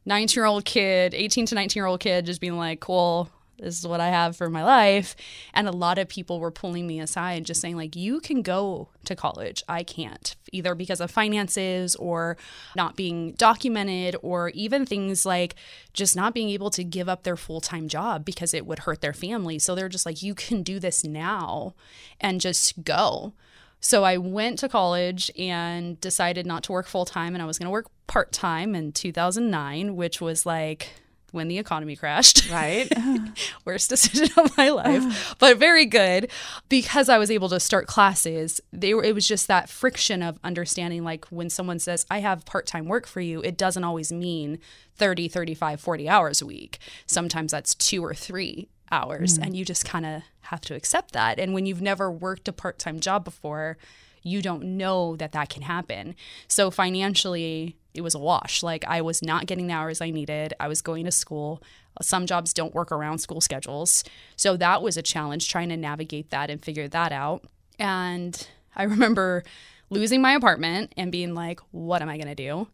19 0.06 0.40
year 0.40 0.46
old 0.46 0.64
kid, 0.64 1.12
18 1.12 1.46
to 1.46 1.54
19 1.54 1.80
year 1.80 1.86
old 1.86 2.00
kid, 2.00 2.24
just 2.24 2.40
being 2.40 2.56
like, 2.56 2.80
cool, 2.80 3.30
this 3.58 3.78
is 3.78 3.86
what 3.86 4.00
I 4.00 4.08
have 4.08 4.36
for 4.36 4.48
my 4.48 4.62
life. 4.62 5.16
And 5.52 5.66
a 5.66 5.72
lot 5.72 5.98
of 5.98 6.08
people 6.08 6.40
were 6.40 6.50
pulling 6.50 6.86
me 6.86 7.00
aside, 7.00 7.44
just 7.44 7.60
saying, 7.60 7.76
like, 7.76 7.96
you 7.96 8.20
can 8.20 8.42
go 8.42 8.88
to 9.04 9.16
college. 9.16 9.62
I 9.68 9.82
can't, 9.82 10.36
either 10.52 10.74
because 10.74 11.00
of 11.00 11.10
finances 11.10 11.96
or 11.96 12.36
not 12.76 12.96
being 12.96 13.32
documented, 13.32 14.16
or 14.22 14.50
even 14.50 14.86
things 14.86 15.26
like 15.26 15.54
just 15.92 16.14
not 16.14 16.34
being 16.34 16.50
able 16.50 16.70
to 16.70 16.84
give 16.84 17.08
up 17.08 17.24
their 17.24 17.36
full 17.36 17.60
time 17.60 17.88
job 17.88 18.24
because 18.24 18.54
it 18.54 18.66
would 18.66 18.80
hurt 18.80 19.00
their 19.00 19.12
family. 19.12 19.58
So 19.58 19.74
they're 19.74 19.88
just 19.88 20.06
like, 20.06 20.22
you 20.22 20.34
can 20.34 20.62
do 20.62 20.78
this 20.78 21.04
now 21.04 21.74
and 22.20 22.40
just 22.40 22.84
go. 22.84 23.34
So 23.80 24.04
I 24.04 24.16
went 24.16 24.58
to 24.60 24.68
college 24.68 25.30
and 25.38 26.00
decided 26.00 26.46
not 26.46 26.64
to 26.64 26.72
work 26.72 26.86
full 26.86 27.04
time 27.04 27.34
and 27.34 27.42
I 27.42 27.46
was 27.46 27.58
going 27.58 27.66
to 27.66 27.70
work 27.70 27.86
part 28.06 28.32
time 28.32 28.74
in 28.74 28.92
2009, 28.92 29.94
which 29.94 30.20
was 30.20 30.44
like 30.44 30.90
when 31.32 31.48
the 31.48 31.58
economy 31.58 31.96
crashed. 31.96 32.50
Right. 32.50 32.90
Worst 33.64 33.90
decision 33.90 34.28
of 34.36 34.56
my 34.56 34.70
life, 34.70 35.34
but 35.38 35.58
very 35.58 35.84
good 35.84 36.30
because 36.68 37.08
I 37.08 37.18
was 37.18 37.30
able 37.30 37.48
to 37.50 37.60
start 37.60 37.86
classes. 37.86 38.60
They 38.72 38.94
were, 38.94 39.04
it 39.04 39.14
was 39.14 39.28
just 39.28 39.48
that 39.48 39.68
friction 39.68 40.22
of 40.22 40.38
understanding 40.42 41.04
like 41.04 41.26
when 41.26 41.50
someone 41.50 41.78
says, 41.78 42.06
I 42.10 42.18
have 42.18 42.46
part 42.46 42.66
time 42.66 42.86
work 42.86 43.06
for 43.06 43.20
you, 43.20 43.40
it 43.42 43.56
doesn't 43.56 43.84
always 43.84 44.12
mean 44.12 44.58
30, 44.96 45.28
35, 45.28 45.80
40 45.80 46.08
hours 46.08 46.42
a 46.42 46.46
week. 46.46 46.78
Sometimes 47.06 47.52
that's 47.52 47.74
two 47.74 48.04
or 48.04 48.14
three 48.14 48.68
hours, 48.90 49.36
hmm. 49.36 49.42
and 49.44 49.56
you 49.56 49.64
just 49.64 49.84
kind 49.84 50.06
of 50.06 50.22
have 50.42 50.60
to 50.62 50.74
accept 50.74 51.12
that. 51.12 51.38
And 51.38 51.52
when 51.54 51.66
you've 51.66 51.82
never 51.82 52.10
worked 52.10 52.48
a 52.48 52.52
part 52.52 52.78
time 52.78 53.00
job 53.00 53.24
before, 53.24 53.76
you 54.22 54.42
don't 54.42 54.64
know 54.64 55.16
that 55.16 55.32
that 55.32 55.48
can 55.48 55.62
happen. 55.62 56.14
So 56.48 56.70
financially, 56.70 57.76
it 57.98 58.02
was 58.02 58.14
a 58.14 58.18
wash. 58.18 58.62
Like 58.62 58.84
I 58.86 59.02
was 59.02 59.22
not 59.22 59.46
getting 59.46 59.66
the 59.66 59.74
hours 59.74 60.00
I 60.00 60.10
needed. 60.10 60.54
I 60.60 60.68
was 60.68 60.80
going 60.80 61.04
to 61.04 61.10
school. 61.10 61.60
Some 62.00 62.26
jobs 62.26 62.54
don't 62.54 62.74
work 62.74 62.92
around 62.92 63.18
school 63.18 63.40
schedules. 63.40 64.04
So 64.36 64.56
that 64.56 64.82
was 64.82 64.96
a 64.96 65.02
challenge 65.02 65.48
trying 65.48 65.68
to 65.70 65.76
navigate 65.76 66.30
that 66.30 66.48
and 66.48 66.64
figure 66.64 66.86
that 66.88 67.10
out. 67.12 67.44
And 67.78 68.46
I 68.76 68.84
remember 68.84 69.42
losing 69.90 70.22
my 70.22 70.32
apartment 70.32 70.92
and 70.96 71.10
being 71.10 71.34
like, 71.34 71.60
what 71.72 72.00
am 72.00 72.08
I 72.08 72.16
going 72.16 72.28
to 72.28 72.34
do? 72.36 72.68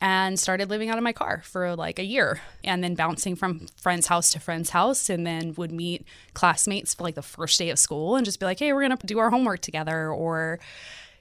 And 0.00 0.40
started 0.40 0.70
living 0.70 0.88
out 0.88 0.96
of 0.96 1.04
my 1.04 1.12
car 1.12 1.42
for 1.44 1.76
like 1.76 1.98
a 1.98 2.04
year 2.04 2.40
and 2.64 2.82
then 2.82 2.94
bouncing 2.94 3.36
from 3.36 3.66
friend's 3.76 4.06
house 4.06 4.32
to 4.32 4.40
friend's 4.40 4.70
house 4.70 5.10
and 5.10 5.26
then 5.26 5.52
would 5.58 5.70
meet 5.70 6.06
classmates 6.32 6.94
for 6.94 7.02
like 7.02 7.16
the 7.16 7.22
first 7.22 7.58
day 7.58 7.68
of 7.68 7.78
school 7.78 8.16
and 8.16 8.24
just 8.24 8.40
be 8.40 8.46
like, 8.46 8.60
hey, 8.60 8.72
we're 8.72 8.80
going 8.80 8.96
to 8.96 9.06
do 9.06 9.18
our 9.18 9.28
homework 9.28 9.60
together 9.60 10.10
or 10.10 10.58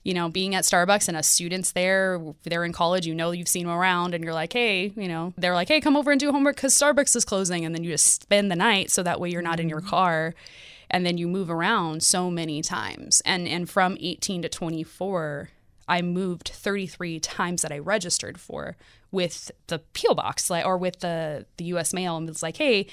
you 0.09 0.15
know, 0.15 0.27
being 0.27 0.55
at 0.55 0.63
Starbucks 0.63 1.07
and 1.07 1.15
a 1.15 1.21
student's 1.21 1.73
there, 1.73 2.19
they're 2.41 2.65
in 2.65 2.73
college, 2.73 3.05
you 3.05 3.13
know, 3.13 3.29
you've 3.29 3.47
seen 3.47 3.67
them 3.67 3.75
around, 3.75 4.15
and 4.15 4.23
you're 4.23 4.33
like, 4.33 4.51
hey, 4.51 4.91
you 4.95 5.07
know, 5.07 5.35
they're 5.37 5.53
like, 5.53 5.67
hey, 5.67 5.79
come 5.79 5.95
over 5.95 6.09
and 6.09 6.19
do 6.19 6.31
homework 6.31 6.55
because 6.55 6.75
Starbucks 6.75 7.15
is 7.15 7.23
closing. 7.23 7.63
And 7.63 7.75
then 7.75 7.83
you 7.83 7.91
just 7.91 8.23
spend 8.23 8.49
the 8.49 8.55
night 8.55 8.89
so 8.89 9.03
that 9.03 9.19
way 9.19 9.29
you're 9.29 9.43
not 9.43 9.59
in 9.59 9.69
your 9.69 9.81
mm-hmm. 9.81 9.89
car. 9.89 10.33
And 10.89 11.05
then 11.05 11.19
you 11.19 11.27
move 11.27 11.51
around 11.51 12.01
so 12.01 12.31
many 12.31 12.63
times. 12.63 13.21
And, 13.23 13.47
and 13.47 13.69
from 13.69 13.97
18 13.99 14.41
to 14.41 14.49
24, 14.49 15.51
I 15.87 16.01
moved 16.01 16.49
33 16.55 17.19
times 17.19 17.61
that 17.61 17.71
I 17.71 17.77
registered 17.77 18.39
for 18.39 18.77
with 19.11 19.51
the 19.67 19.77
peel 19.93 20.15
box 20.15 20.49
like, 20.49 20.65
or 20.65 20.79
with 20.79 21.01
the, 21.01 21.45
the 21.57 21.65
US 21.65 21.93
mail. 21.93 22.17
And 22.17 22.27
it's 22.27 22.41
like, 22.41 22.57
hey, 22.57 22.87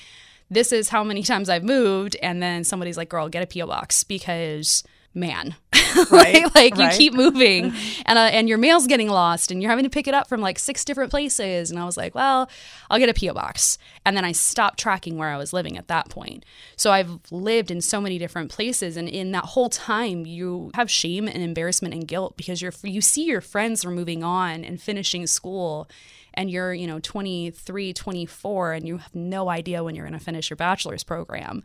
this 0.50 0.70
is 0.70 0.90
how 0.90 1.02
many 1.02 1.22
times 1.22 1.48
I've 1.48 1.64
moved. 1.64 2.14
And 2.22 2.42
then 2.42 2.62
somebody's 2.62 2.98
like, 2.98 3.08
girl, 3.08 3.30
get 3.30 3.42
a 3.42 3.46
peel 3.46 3.68
box 3.68 4.04
because 4.04 4.84
man. 5.16 5.56
Right, 6.10 6.42
like, 6.44 6.54
like 6.54 6.76
right. 6.76 6.92
you 6.92 6.98
keep 6.98 7.14
moving. 7.14 7.72
And 8.04 8.18
uh, 8.18 8.22
and 8.22 8.48
your 8.48 8.58
mail's 8.58 8.86
getting 8.86 9.08
lost 9.08 9.50
and 9.50 9.62
you're 9.62 9.70
having 9.70 9.84
to 9.84 9.90
pick 9.90 10.06
it 10.06 10.14
up 10.14 10.28
from 10.28 10.40
like 10.40 10.58
six 10.58 10.84
different 10.84 11.10
places. 11.10 11.70
And 11.70 11.80
i 11.80 11.84
was 11.84 11.96
like 11.96 12.14
well 12.14 12.50
i'll 12.90 12.98
get 12.98 13.08
a 13.08 13.14
po 13.14 13.32
box. 13.32 13.78
And 14.04 14.16
then 14.16 14.24
i 14.24 14.32
stopped 14.32 14.78
tracking 14.78 15.16
where 15.16 15.30
i 15.30 15.36
was 15.38 15.52
living 15.52 15.76
at 15.78 15.88
that 15.88 16.10
point. 16.10 16.44
So 16.76 16.92
i've 16.92 17.18
lived 17.32 17.70
in 17.70 17.80
so 17.80 18.00
many 18.00 18.18
different 18.18 18.50
places. 18.50 18.96
And 18.96 19.08
in 19.08 19.32
that 19.32 19.44
whole 19.44 19.70
time 19.70 20.26
you 20.26 20.70
have 20.74 20.90
shame 20.90 21.26
and 21.26 21.42
embarrassment 21.42 21.94
and 21.94 22.06
guilt 22.06 22.36
because 22.36 22.60
you're 22.60 22.74
you 22.82 23.00
see 23.00 23.24
your 23.24 23.40
friends 23.40 23.84
are 23.84 23.90
moving 23.90 24.22
on 24.22 24.64
and 24.64 24.80
finishing 24.80 25.26
school 25.26 25.88
and 26.34 26.50
you're 26.50 26.74
you 26.74 26.86
know 26.86 27.00
23 27.00 27.92
24 27.94 28.72
and 28.72 28.86
you 28.86 28.98
have 28.98 29.14
no 29.14 29.48
idea 29.48 29.82
when 29.82 29.94
you're 29.94 30.06
going 30.06 30.18
to 30.18 30.24
finish 30.24 30.50
your 30.50 30.56
bachelor's 30.56 31.04
program. 31.04 31.62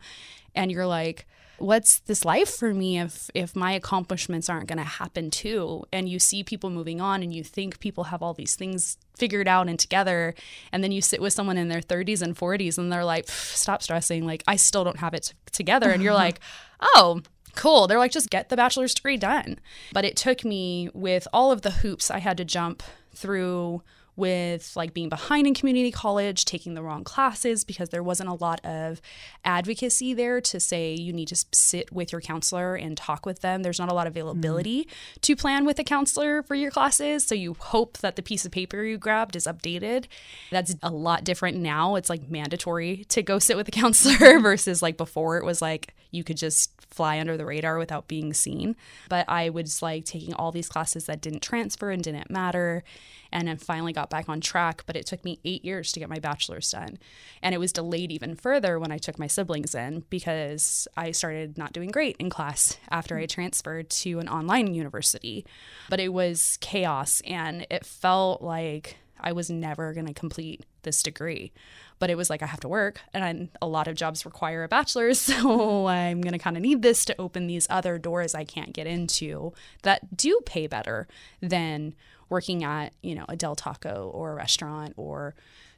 And 0.54 0.72
you're 0.72 0.86
like 0.86 1.26
what's 1.58 2.00
this 2.00 2.24
life 2.24 2.48
for 2.48 2.74
me 2.74 2.98
if 2.98 3.30
if 3.34 3.54
my 3.54 3.72
accomplishments 3.72 4.48
aren't 4.48 4.66
going 4.66 4.78
to 4.78 4.84
happen 4.84 5.30
too? 5.30 5.84
And 5.92 6.08
you 6.08 6.18
see 6.18 6.42
people 6.42 6.70
moving 6.70 7.00
on 7.00 7.22
and 7.22 7.32
you 7.32 7.44
think 7.44 7.80
people 7.80 8.04
have 8.04 8.22
all 8.22 8.34
these 8.34 8.56
things 8.56 8.98
figured 9.16 9.48
out 9.48 9.68
and 9.68 9.78
together. 9.78 10.34
And 10.72 10.82
then 10.82 10.92
you 10.92 11.00
sit 11.00 11.20
with 11.20 11.32
someone 11.32 11.58
in 11.58 11.68
their 11.68 11.80
30s 11.80 12.22
and 12.22 12.36
40s 12.36 12.78
and 12.78 12.92
they're 12.92 13.04
like 13.04 13.28
stop 13.28 13.82
stressing. 13.82 14.26
Like 14.26 14.42
i 14.46 14.56
still 14.56 14.84
don't 14.84 14.98
have 14.98 15.14
it 15.14 15.22
t- 15.22 15.52
together. 15.52 15.90
And 15.90 16.02
you're 16.02 16.14
like 16.26 16.40
oh 16.80 17.22
cool. 17.54 17.86
They're 17.86 17.98
like 17.98 18.12
just 18.12 18.30
get 18.30 18.48
the 18.48 18.56
bachelor's 18.56 18.94
degree 18.94 19.16
done. 19.16 19.58
But 19.92 20.04
it 20.04 20.16
took 20.16 20.44
me 20.44 20.88
with 20.94 21.28
all 21.32 21.52
of 21.52 21.62
the 21.62 21.70
hoops 21.70 22.10
i 22.10 22.18
had 22.18 22.36
to 22.38 22.44
jump 22.44 22.82
through 23.14 23.82
with 24.16 24.76
like 24.76 24.92
being 24.92 25.08
behind 25.08 25.46
in 25.46 25.54
community 25.54 25.90
college, 25.90 26.44
taking 26.44 26.74
the 26.74 26.82
wrong 26.82 27.02
classes 27.04 27.64
because 27.64 27.88
there 27.88 28.02
wasn't 28.02 28.28
a 28.28 28.34
lot 28.34 28.64
of 28.64 29.00
advocacy 29.44 30.12
there 30.12 30.40
to 30.40 30.60
say 30.60 30.94
you 30.94 31.12
need 31.12 31.28
to 31.28 31.44
sit 31.52 31.90
with 31.92 32.12
your 32.12 32.20
counselor 32.20 32.74
and 32.74 32.96
talk 32.96 33.24
with 33.24 33.40
them. 33.40 33.62
There's 33.62 33.78
not 33.78 33.90
a 33.90 33.94
lot 33.94 34.06
of 34.06 34.12
hmm. 34.12 34.18
availability 34.18 34.88
to 35.22 35.36
plan 35.36 35.64
with 35.64 35.78
a 35.78 35.84
counselor 35.84 36.42
for 36.42 36.54
your 36.54 36.70
classes. 36.70 37.24
So 37.24 37.34
you 37.34 37.56
hope 37.58 37.98
that 37.98 38.16
the 38.16 38.22
piece 38.22 38.44
of 38.44 38.52
paper 38.52 38.82
you 38.82 38.98
grabbed 38.98 39.36
is 39.36 39.46
updated. 39.46 40.06
That's 40.50 40.76
a 40.82 40.90
lot 40.90 41.24
different 41.24 41.58
now. 41.58 41.94
It's 41.94 42.10
like 42.10 42.30
mandatory 42.30 43.04
to 43.08 43.22
go 43.22 43.38
sit 43.38 43.56
with 43.56 43.68
a 43.68 43.72
counselor 43.72 44.38
versus 44.40 44.82
like 44.82 44.96
before 44.96 45.38
it 45.38 45.44
was 45.44 45.62
like 45.62 45.94
you 46.10 46.22
could 46.22 46.36
just 46.36 46.70
fly 46.92 47.18
under 47.18 47.36
the 47.36 47.46
radar 47.46 47.78
without 47.78 48.06
being 48.06 48.34
seen. 48.34 48.76
But 49.08 49.28
I 49.28 49.48
was 49.48 49.82
like 49.82 50.04
taking 50.04 50.34
all 50.34 50.52
these 50.52 50.68
classes 50.68 51.06
that 51.06 51.20
didn't 51.20 51.42
transfer 51.42 51.90
and 51.90 52.04
didn't 52.04 52.30
matter. 52.30 52.84
And 53.32 53.48
then 53.48 53.56
finally 53.56 53.92
got 53.92 54.10
back 54.10 54.28
on 54.28 54.40
track. 54.40 54.82
But 54.86 54.96
it 54.96 55.06
took 55.06 55.24
me 55.24 55.40
eight 55.44 55.64
years 55.64 55.92
to 55.92 56.00
get 56.00 56.08
my 56.08 56.18
bachelor's 56.18 56.70
done. 56.70 56.98
And 57.42 57.54
it 57.54 57.58
was 57.58 57.72
delayed 57.72 58.12
even 58.12 58.36
further 58.36 58.78
when 58.78 58.92
I 58.92 58.98
took 58.98 59.18
my 59.18 59.26
siblings 59.26 59.74
in 59.74 60.04
because 60.10 60.86
I 60.96 61.12
started 61.12 61.56
not 61.58 61.72
doing 61.72 61.90
great 61.90 62.16
in 62.18 62.30
class 62.30 62.78
after 62.90 63.16
I 63.16 63.26
transferred 63.26 63.90
to 63.90 64.18
an 64.18 64.28
online 64.28 64.74
university. 64.74 65.46
But 65.88 66.00
it 66.00 66.12
was 66.12 66.58
chaos 66.60 67.22
and 67.26 67.66
it 67.70 67.86
felt 67.86 68.42
like 68.42 68.98
I 69.22 69.32
was 69.32 69.50
never 69.50 69.92
going 69.92 70.06
to 70.06 70.14
complete 70.14 70.66
this 70.82 71.02
degree. 71.02 71.52
But 71.98 72.10
it 72.10 72.16
was 72.16 72.28
like, 72.28 72.42
I 72.42 72.46
have 72.46 72.60
to 72.60 72.68
work, 72.68 73.00
and 73.14 73.48
a 73.62 73.66
lot 73.68 73.86
of 73.86 73.94
jobs 73.94 74.24
require 74.24 74.64
a 74.64 74.68
bachelor's. 74.68 75.20
So 75.32 75.86
I'm 75.86 76.20
going 76.20 76.32
to 76.32 76.38
kind 76.38 76.56
of 76.56 76.62
need 76.62 76.82
this 76.82 77.04
to 77.06 77.20
open 77.20 77.46
these 77.46 77.66
other 77.70 77.96
doors 77.96 78.34
I 78.34 78.44
can't 78.44 78.72
get 78.72 78.86
into 78.86 79.52
that 79.82 80.16
do 80.16 80.40
pay 80.44 80.66
better 80.66 81.06
than 81.40 81.94
working 82.32 82.64
at, 82.64 82.92
you 83.02 83.14
know, 83.14 83.24
a 83.28 83.36
Del 83.36 83.54
Taco 83.54 84.10
or 84.12 84.32
a 84.32 84.34
restaurant 84.34 84.94
or 84.96 85.34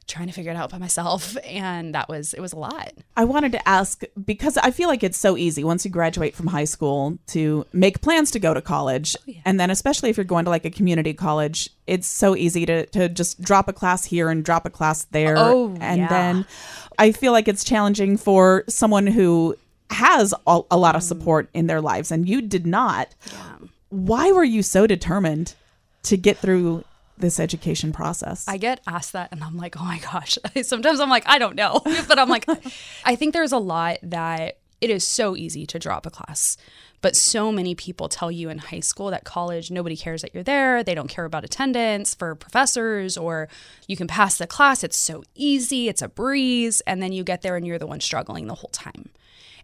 trying 0.07 0.27
to 0.27 0.33
figure 0.33 0.51
it 0.51 0.57
out 0.57 0.71
by 0.71 0.79
myself. 0.79 1.37
And 1.55 1.95
that 1.95 2.09
was, 2.09 2.35
it 2.35 2.41
was 2.41 2.53
a 2.53 2.59
lot. 2.59 2.93
I 3.17 3.25
wanted 3.25 3.53
to 3.53 3.69
ask 3.69 4.03
because 4.25 4.57
I 4.57 4.71
feel 4.71 4.89
like 4.89 5.05
it's 5.05 5.17
so 5.17 5.37
easy 5.37 5.63
once 5.63 5.85
you 5.85 5.91
graduate 5.91 6.35
from 6.35 6.49
high 6.49 6.65
school 6.65 7.19
to 7.29 7.65
make 7.73 8.01
plans 8.01 8.31
to 8.33 8.41
go 8.41 8.55
to 8.55 8.61
college. 8.61 9.15
Oh, 9.29 9.33
and 9.45 9.61
then, 9.61 9.71
especially 9.71 10.11
if 10.11 10.17
you're 10.17 10.25
going 10.25 10.45
to 10.47 10.51
like 10.51 10.65
a 10.65 10.71
community 10.71 11.15
college, 11.15 11.71
it's 11.87 12.09
so 12.09 12.35
easy 12.35 12.67
to, 12.67 12.87
to 12.87 13.09
just 13.09 13.41
drop 13.41 13.69
a 13.69 13.73
class 13.73 14.05
here 14.05 14.31
and 14.31 14.45
drop 14.45 14.67
a 14.67 14.71
class 14.71 15.05
there. 15.05 15.37
Oh, 15.39 15.77
and 15.81 16.01
yeah. 16.01 16.09
then 16.09 16.47
I 16.99 17.13
feel 17.13 17.33
like 17.33 17.47
it's 17.47 17.63
challenging 17.63 18.17
for 18.17 18.65
someone 18.69 19.07
who 19.07 19.57
has 19.91 20.35
a, 20.47 20.61
a 20.71 20.77
lot 20.77 20.97
of 20.97 21.03
mm. 21.03 21.07
support 21.07 21.49
in 21.55 21.67
their 21.67 21.81
lives 21.81 22.11
and 22.11 22.29
you 22.29 22.43
did 22.43 22.67
not. 22.67 23.15
Why 23.91 24.33
were 24.33 24.45
you 24.45 24.63
so 24.63 24.87
determined 24.87 25.55
to 26.05 26.17
get 26.17 26.39
through 26.39 26.85
this 27.17 27.39
education 27.39 27.93
process? 27.93 28.47
I 28.49 28.57
get 28.57 28.81
asked 28.87 29.13
that 29.13 29.31
and 29.33 29.43
I'm 29.43 29.57
like, 29.57 29.77
oh 29.81 29.85
my 29.85 29.99
gosh. 29.99 30.39
Sometimes 30.63 31.01
I'm 31.01 31.11
like, 31.11 31.25
I 31.27 31.39
don't 31.39 31.57
know. 31.57 31.81
but 32.09 32.19
I'm 32.19 32.29
like, 32.29 32.47
I 33.05 33.17
think 33.17 33.33
there's 33.33 33.53
a 33.53 33.59
lot 33.59 33.99
that 34.03 34.59
it 34.81 34.91
is 34.91 35.07
so 35.07 35.37
easy 35.37 35.67
to 35.67 35.79
drop 35.79 36.07
a 36.07 36.11
class. 36.11 36.57
But 37.01 37.17
so 37.17 37.53
many 37.53 37.75
people 37.75 38.09
tell 38.09 38.31
you 38.31 38.49
in 38.49 38.59
high 38.59 38.81
school 38.81 39.11
that 39.11 39.25
college, 39.25 39.71
nobody 39.71 39.97
cares 39.97 40.23
that 40.23 40.35
you're 40.35 40.43
there. 40.43 40.83
They 40.83 40.95
don't 40.95 41.09
care 41.09 41.27
about 41.27 41.45
attendance 41.45 42.15
for 42.15 42.35
professors, 42.35 43.19
or 43.19 43.49
you 43.87 43.95
can 43.95 44.07
pass 44.07 44.39
the 44.39 44.47
class. 44.47 44.83
It's 44.83 44.97
so 44.97 45.23
easy, 45.35 45.89
it's 45.89 46.01
a 46.01 46.09
breeze. 46.09 46.81
And 46.87 47.03
then 47.03 47.13
you 47.13 47.23
get 47.23 47.43
there 47.43 47.57
and 47.57 47.67
you're 47.67 47.79
the 47.79 47.87
one 47.87 48.01
struggling 48.01 48.47
the 48.47 48.55
whole 48.55 48.71
time. 48.71 49.11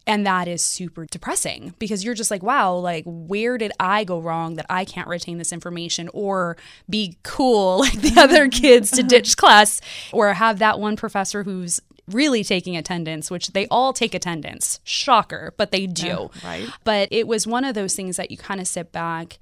And 0.07 0.27
that 0.27 0.49
is 0.49 0.63
super 0.63 1.07
depressing 1.07 1.75
because 1.79 2.05
you're 2.05 2.15
just 2.15 2.31
like, 2.31 2.43
wow, 2.43 2.75
like, 2.75 3.05
where 3.07 3.59
did 3.59 3.73
I 3.79 4.05
go 4.05 4.19
wrong 4.19 4.57
that 4.57 4.67
I 4.69 4.85
can't 4.85 5.07
retain 5.07 5.39
this 5.39 5.53
information 5.53 6.09
or 6.13 6.57
be 6.89 7.19
cool 7.23 7.79
like 7.81 8.01
the 8.01 8.21
other 8.21 8.49
kids 8.51 8.91
to 8.93 9.03
ditch 9.03 9.37
class 9.37 9.81
or 10.13 10.33
have 10.33 10.59
that 10.59 10.81
one 10.81 10.97
professor 10.97 11.43
who's 11.43 11.81
really 12.09 12.43
taking 12.43 12.77
attendance, 12.77 13.31
which 13.31 13.49
they 13.49 13.67
all 13.69 13.93
take 13.93 14.15
attendance. 14.15 14.81
Shocker, 14.85 15.55
but 15.57 15.71
they 15.71 15.87
do. 15.87 16.31
right. 16.45 16.69
But 16.83 17.09
it 17.11 17.29
was 17.29 17.47
one 17.47 17.65
of 17.65 17.75
those 17.75 17.95
things 17.95 18.17
that 18.17 18.31
you 18.31 18.37
kind 18.37 18.61
of 18.61 18.67
sit 18.67 18.91
back 18.91 19.39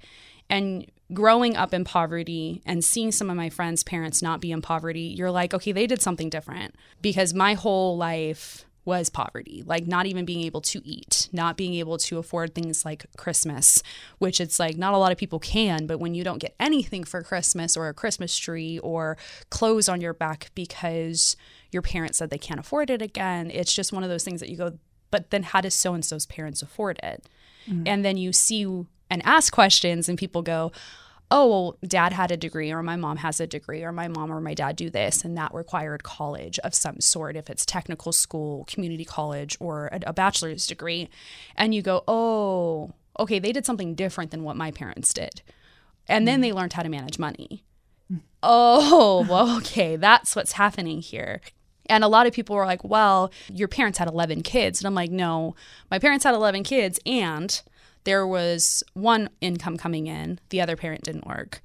and 0.49 0.85
growing 1.13 1.55
up 1.55 1.73
in 1.73 1.83
poverty 1.83 2.61
and 2.65 2.83
seeing 2.83 3.11
some 3.11 3.29
of 3.29 3.35
my 3.35 3.49
friends' 3.49 3.83
parents 3.83 4.21
not 4.21 4.39
be 4.39 4.51
in 4.51 4.61
poverty, 4.61 5.13
you're 5.17 5.31
like, 5.31 5.53
okay, 5.53 5.71
they 5.71 5.87
did 5.87 6.01
something 6.01 6.29
different 6.29 6.75
because 7.01 7.33
my 7.33 7.53
whole 7.53 7.97
life 7.97 8.65
was 8.89 9.07
poverty, 9.07 9.63
like 9.67 9.85
not 9.85 10.07
even 10.07 10.25
being 10.25 10.41
able 10.41 10.61
to 10.61 10.81
eat, 10.83 11.29
not 11.31 11.55
being 11.55 11.75
able 11.75 11.99
to 11.99 12.17
afford 12.17 12.55
things 12.55 12.83
like 12.83 13.05
Christmas, 13.17 13.83
which 14.17 14.41
it's 14.41 14.59
like 14.59 14.77
not 14.77 14.95
a 14.95 14.97
lot 14.97 15.11
of 15.11 15.17
people 15.19 15.37
can, 15.37 15.85
but 15.85 15.99
when 15.99 16.15
you 16.15 16.23
don't 16.23 16.39
get 16.39 16.55
anything 16.59 17.03
for 17.03 17.21
Christmas 17.21 17.77
or 17.77 17.87
a 17.87 17.93
Christmas 17.93 18.35
tree 18.35 18.79
or 18.79 19.15
clothes 19.51 19.87
on 19.87 20.01
your 20.01 20.15
back 20.15 20.49
because 20.55 21.37
your 21.71 21.83
parents 21.83 22.17
said 22.17 22.31
they 22.31 22.39
can't 22.39 22.59
afford 22.59 22.89
it 22.89 23.03
again, 23.03 23.51
it's 23.53 23.75
just 23.75 23.93
one 23.93 24.03
of 24.03 24.09
those 24.09 24.23
things 24.23 24.39
that 24.39 24.49
you 24.49 24.57
go, 24.57 24.79
but 25.11 25.29
then 25.29 25.43
how 25.43 25.61
does 25.61 25.75
so 25.75 25.93
and 25.93 26.03
so's 26.03 26.25
parents 26.25 26.63
afford 26.63 26.99
it? 27.03 27.29
Mm. 27.67 27.83
And 27.87 28.03
then 28.03 28.17
you 28.17 28.33
see 28.33 28.65
and 29.11 29.21
ask 29.23 29.53
questions 29.53 30.09
and 30.09 30.17
people 30.17 30.41
go, 30.41 30.71
oh, 31.31 31.47
well, 31.47 31.77
dad 31.85 32.13
had 32.13 32.31
a 32.31 32.37
degree 32.37 32.71
or 32.71 32.81
my 32.81 32.95
mom 32.95 33.17
has 33.17 33.39
a 33.39 33.47
degree 33.47 33.83
or 33.83 33.91
my 33.91 34.07
mom 34.07 34.31
or 34.31 34.41
my 34.41 34.53
dad 34.53 34.75
do 34.75 34.89
this 34.89 35.23
and 35.23 35.37
that 35.37 35.53
required 35.53 36.03
college 36.03 36.57
of 36.59 36.73
some 36.73 36.99
sort, 36.99 37.35
if 37.35 37.49
it's 37.49 37.65
technical 37.65 38.11
school, 38.11 38.65
community 38.65 39.05
college, 39.05 39.55
or 39.59 39.87
a, 39.87 39.99
a 40.07 40.13
bachelor's 40.13 40.65
degree. 40.65 41.07
And 41.55 41.75
you 41.75 41.81
go, 41.81 42.03
oh, 42.07 42.93
okay, 43.19 43.37
they 43.37 43.51
did 43.51 43.65
something 43.65 43.93
different 43.93 44.31
than 44.31 44.43
what 44.43 44.55
my 44.55 44.71
parents 44.71 45.13
did. 45.13 45.41
And 46.07 46.27
then 46.27 46.39
mm. 46.39 46.43
they 46.43 46.53
learned 46.53 46.73
how 46.73 46.81
to 46.81 46.89
manage 46.89 47.19
money. 47.19 47.63
Oh, 48.41 49.25
well, 49.29 49.57
okay, 49.57 49.95
that's 49.95 50.35
what's 50.35 50.53
happening 50.53 51.01
here. 51.01 51.41
And 51.87 52.03
a 52.03 52.07
lot 52.07 52.27
of 52.27 52.33
people 52.33 52.55
were 52.55 52.65
like, 52.65 52.83
well, 52.83 53.31
your 53.51 53.67
parents 53.67 53.97
had 53.97 54.07
11 54.07 54.43
kids. 54.43 54.79
And 54.79 54.87
I'm 54.87 54.95
like, 54.95 55.11
no, 55.11 55.55
my 55.89 55.99
parents 55.99 56.23
had 56.23 56.35
11 56.35 56.63
kids 56.63 56.99
and 57.05 57.61
there 58.03 58.25
was 58.25 58.83
one 58.93 59.29
income 59.41 59.77
coming 59.77 60.07
in, 60.07 60.39
the 60.49 60.61
other 60.61 60.75
parent 60.75 61.03
didn't 61.03 61.27
work, 61.27 61.61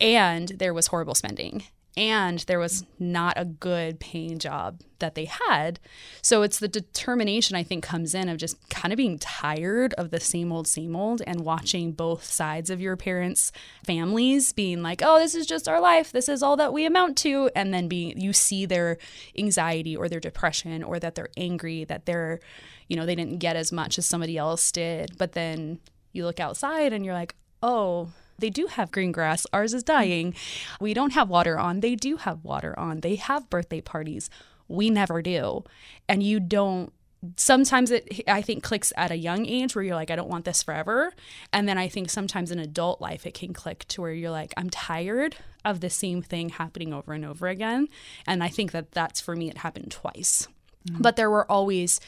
and 0.00 0.48
there 0.48 0.74
was 0.74 0.88
horrible 0.88 1.14
spending. 1.14 1.64
And 1.96 2.40
there 2.40 2.58
was 2.58 2.84
not 2.98 3.34
a 3.36 3.44
good 3.44 4.00
paying 4.00 4.40
job 4.40 4.80
that 4.98 5.14
they 5.14 5.26
had. 5.26 5.78
So 6.22 6.42
it's 6.42 6.58
the 6.58 6.66
determination 6.66 7.56
I 7.56 7.62
think 7.62 7.84
comes 7.84 8.16
in 8.16 8.28
of 8.28 8.36
just 8.36 8.68
kind 8.68 8.92
of 8.92 8.96
being 8.96 9.16
tired 9.16 9.94
of 9.94 10.10
the 10.10 10.18
same 10.18 10.50
old, 10.50 10.66
same 10.66 10.96
old 10.96 11.22
and 11.24 11.44
watching 11.44 11.92
both 11.92 12.24
sides 12.24 12.68
of 12.68 12.80
your 12.80 12.96
parents' 12.96 13.52
families 13.86 14.52
being 14.52 14.82
like, 14.82 15.02
oh, 15.04 15.20
this 15.20 15.36
is 15.36 15.46
just 15.46 15.68
our 15.68 15.80
life. 15.80 16.10
This 16.10 16.28
is 16.28 16.42
all 16.42 16.56
that 16.56 16.72
we 16.72 16.84
amount 16.84 17.16
to. 17.18 17.48
And 17.54 17.72
then 17.72 17.86
being, 17.86 18.18
you 18.18 18.32
see 18.32 18.66
their 18.66 18.98
anxiety 19.38 19.96
or 19.96 20.08
their 20.08 20.18
depression 20.18 20.82
or 20.82 20.98
that 20.98 21.14
they're 21.14 21.30
angry, 21.36 21.84
that 21.84 22.06
they're, 22.06 22.40
you 22.88 22.96
know, 22.96 23.06
they 23.06 23.14
didn't 23.14 23.38
get 23.38 23.56
as 23.56 23.72
much 23.72 23.98
as 23.98 24.06
somebody 24.06 24.36
else 24.36 24.70
did. 24.72 25.16
But 25.18 25.32
then 25.32 25.80
you 26.12 26.24
look 26.24 26.40
outside 26.40 26.92
and 26.92 27.04
you're 27.04 27.14
like, 27.14 27.34
oh, 27.62 28.10
they 28.38 28.50
do 28.50 28.66
have 28.66 28.90
green 28.90 29.12
grass. 29.12 29.46
Ours 29.52 29.74
is 29.74 29.82
dying. 29.82 30.34
We 30.80 30.94
don't 30.94 31.12
have 31.12 31.28
water 31.28 31.58
on. 31.58 31.80
They 31.80 31.94
do 31.94 32.16
have 32.16 32.44
water 32.44 32.78
on. 32.78 33.00
They 33.00 33.16
have 33.16 33.50
birthday 33.50 33.80
parties. 33.80 34.28
We 34.68 34.90
never 34.90 35.22
do. 35.22 35.64
And 36.08 36.22
you 36.22 36.40
don't 36.40 36.92
sometimes 37.36 37.90
it 37.90 38.22
i 38.28 38.42
think 38.42 38.62
clicks 38.62 38.92
at 38.98 39.10
a 39.10 39.16
young 39.16 39.46
age 39.46 39.74
where 39.74 39.82
you're 39.82 39.94
like 39.94 40.10
i 40.10 40.16
don't 40.16 40.28
want 40.28 40.44
this 40.44 40.62
forever 40.62 41.12
and 41.54 41.66
then 41.66 41.78
i 41.78 41.88
think 41.88 42.10
sometimes 42.10 42.50
in 42.50 42.58
adult 42.58 43.00
life 43.00 43.26
it 43.26 43.32
can 43.32 43.54
click 43.54 43.86
to 43.88 44.02
where 44.02 44.12
you're 44.12 44.30
like 44.30 44.52
i'm 44.58 44.68
tired 44.68 45.36
of 45.64 45.80
the 45.80 45.88
same 45.88 46.20
thing 46.20 46.50
happening 46.50 46.92
over 46.92 47.14
and 47.14 47.24
over 47.24 47.48
again 47.48 47.88
and 48.26 48.42
i 48.44 48.48
think 48.48 48.72
that 48.72 48.92
that's 48.92 49.20
for 49.20 49.34
me 49.34 49.48
it 49.48 49.58
happened 49.58 49.90
twice 49.90 50.48
mm-hmm. 50.86 51.00
but 51.00 51.16
there 51.16 51.30
were 51.30 51.50
always 51.50 51.98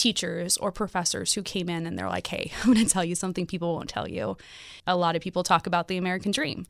teachers 0.00 0.56
or 0.56 0.72
professors 0.72 1.34
who 1.34 1.42
came 1.42 1.68
in 1.68 1.86
and 1.86 1.98
they're 1.98 2.08
like, 2.08 2.26
hey, 2.26 2.50
I'm 2.60 2.72
going 2.72 2.84
to 2.84 2.92
tell 2.92 3.04
you 3.04 3.14
something 3.14 3.46
people 3.46 3.74
won't 3.74 3.90
tell 3.90 4.08
you. 4.08 4.36
A 4.86 4.96
lot 4.96 5.16
of 5.16 5.22
people 5.22 5.42
talk 5.42 5.66
about 5.66 5.88
the 5.88 5.96
American 5.96 6.32
dream. 6.32 6.66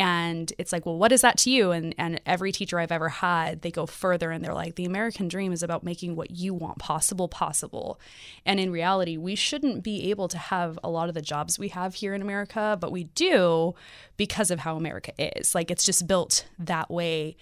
And 0.00 0.52
it's 0.58 0.72
like, 0.72 0.86
well, 0.86 0.96
what 0.96 1.10
is 1.10 1.22
that 1.22 1.38
to 1.38 1.50
you? 1.50 1.72
And 1.72 1.92
and 1.98 2.20
every 2.24 2.52
teacher 2.52 2.78
I've 2.78 2.92
ever 2.92 3.08
had, 3.08 3.62
they 3.62 3.72
go 3.72 3.84
further 3.84 4.30
and 4.30 4.44
they're 4.44 4.54
like, 4.54 4.76
the 4.76 4.84
American 4.84 5.26
dream 5.26 5.52
is 5.52 5.60
about 5.60 5.82
making 5.82 6.14
what 6.14 6.30
you 6.30 6.54
want 6.54 6.78
possible 6.78 7.26
possible. 7.26 7.98
And 8.46 8.60
in 8.60 8.70
reality, 8.70 9.16
we 9.16 9.34
shouldn't 9.34 9.82
be 9.82 10.08
able 10.10 10.28
to 10.28 10.38
have 10.38 10.78
a 10.84 10.88
lot 10.88 11.08
of 11.08 11.16
the 11.16 11.20
jobs 11.20 11.58
we 11.58 11.68
have 11.70 11.96
here 11.96 12.14
in 12.14 12.22
America, 12.22 12.78
but 12.80 12.92
we 12.92 13.04
do 13.04 13.74
because 14.16 14.52
of 14.52 14.60
how 14.60 14.76
America 14.76 15.12
is. 15.18 15.52
Like 15.52 15.68
it's 15.68 15.82
just 15.82 16.06
built 16.06 16.46
that 16.60 16.88
way. 16.88 17.36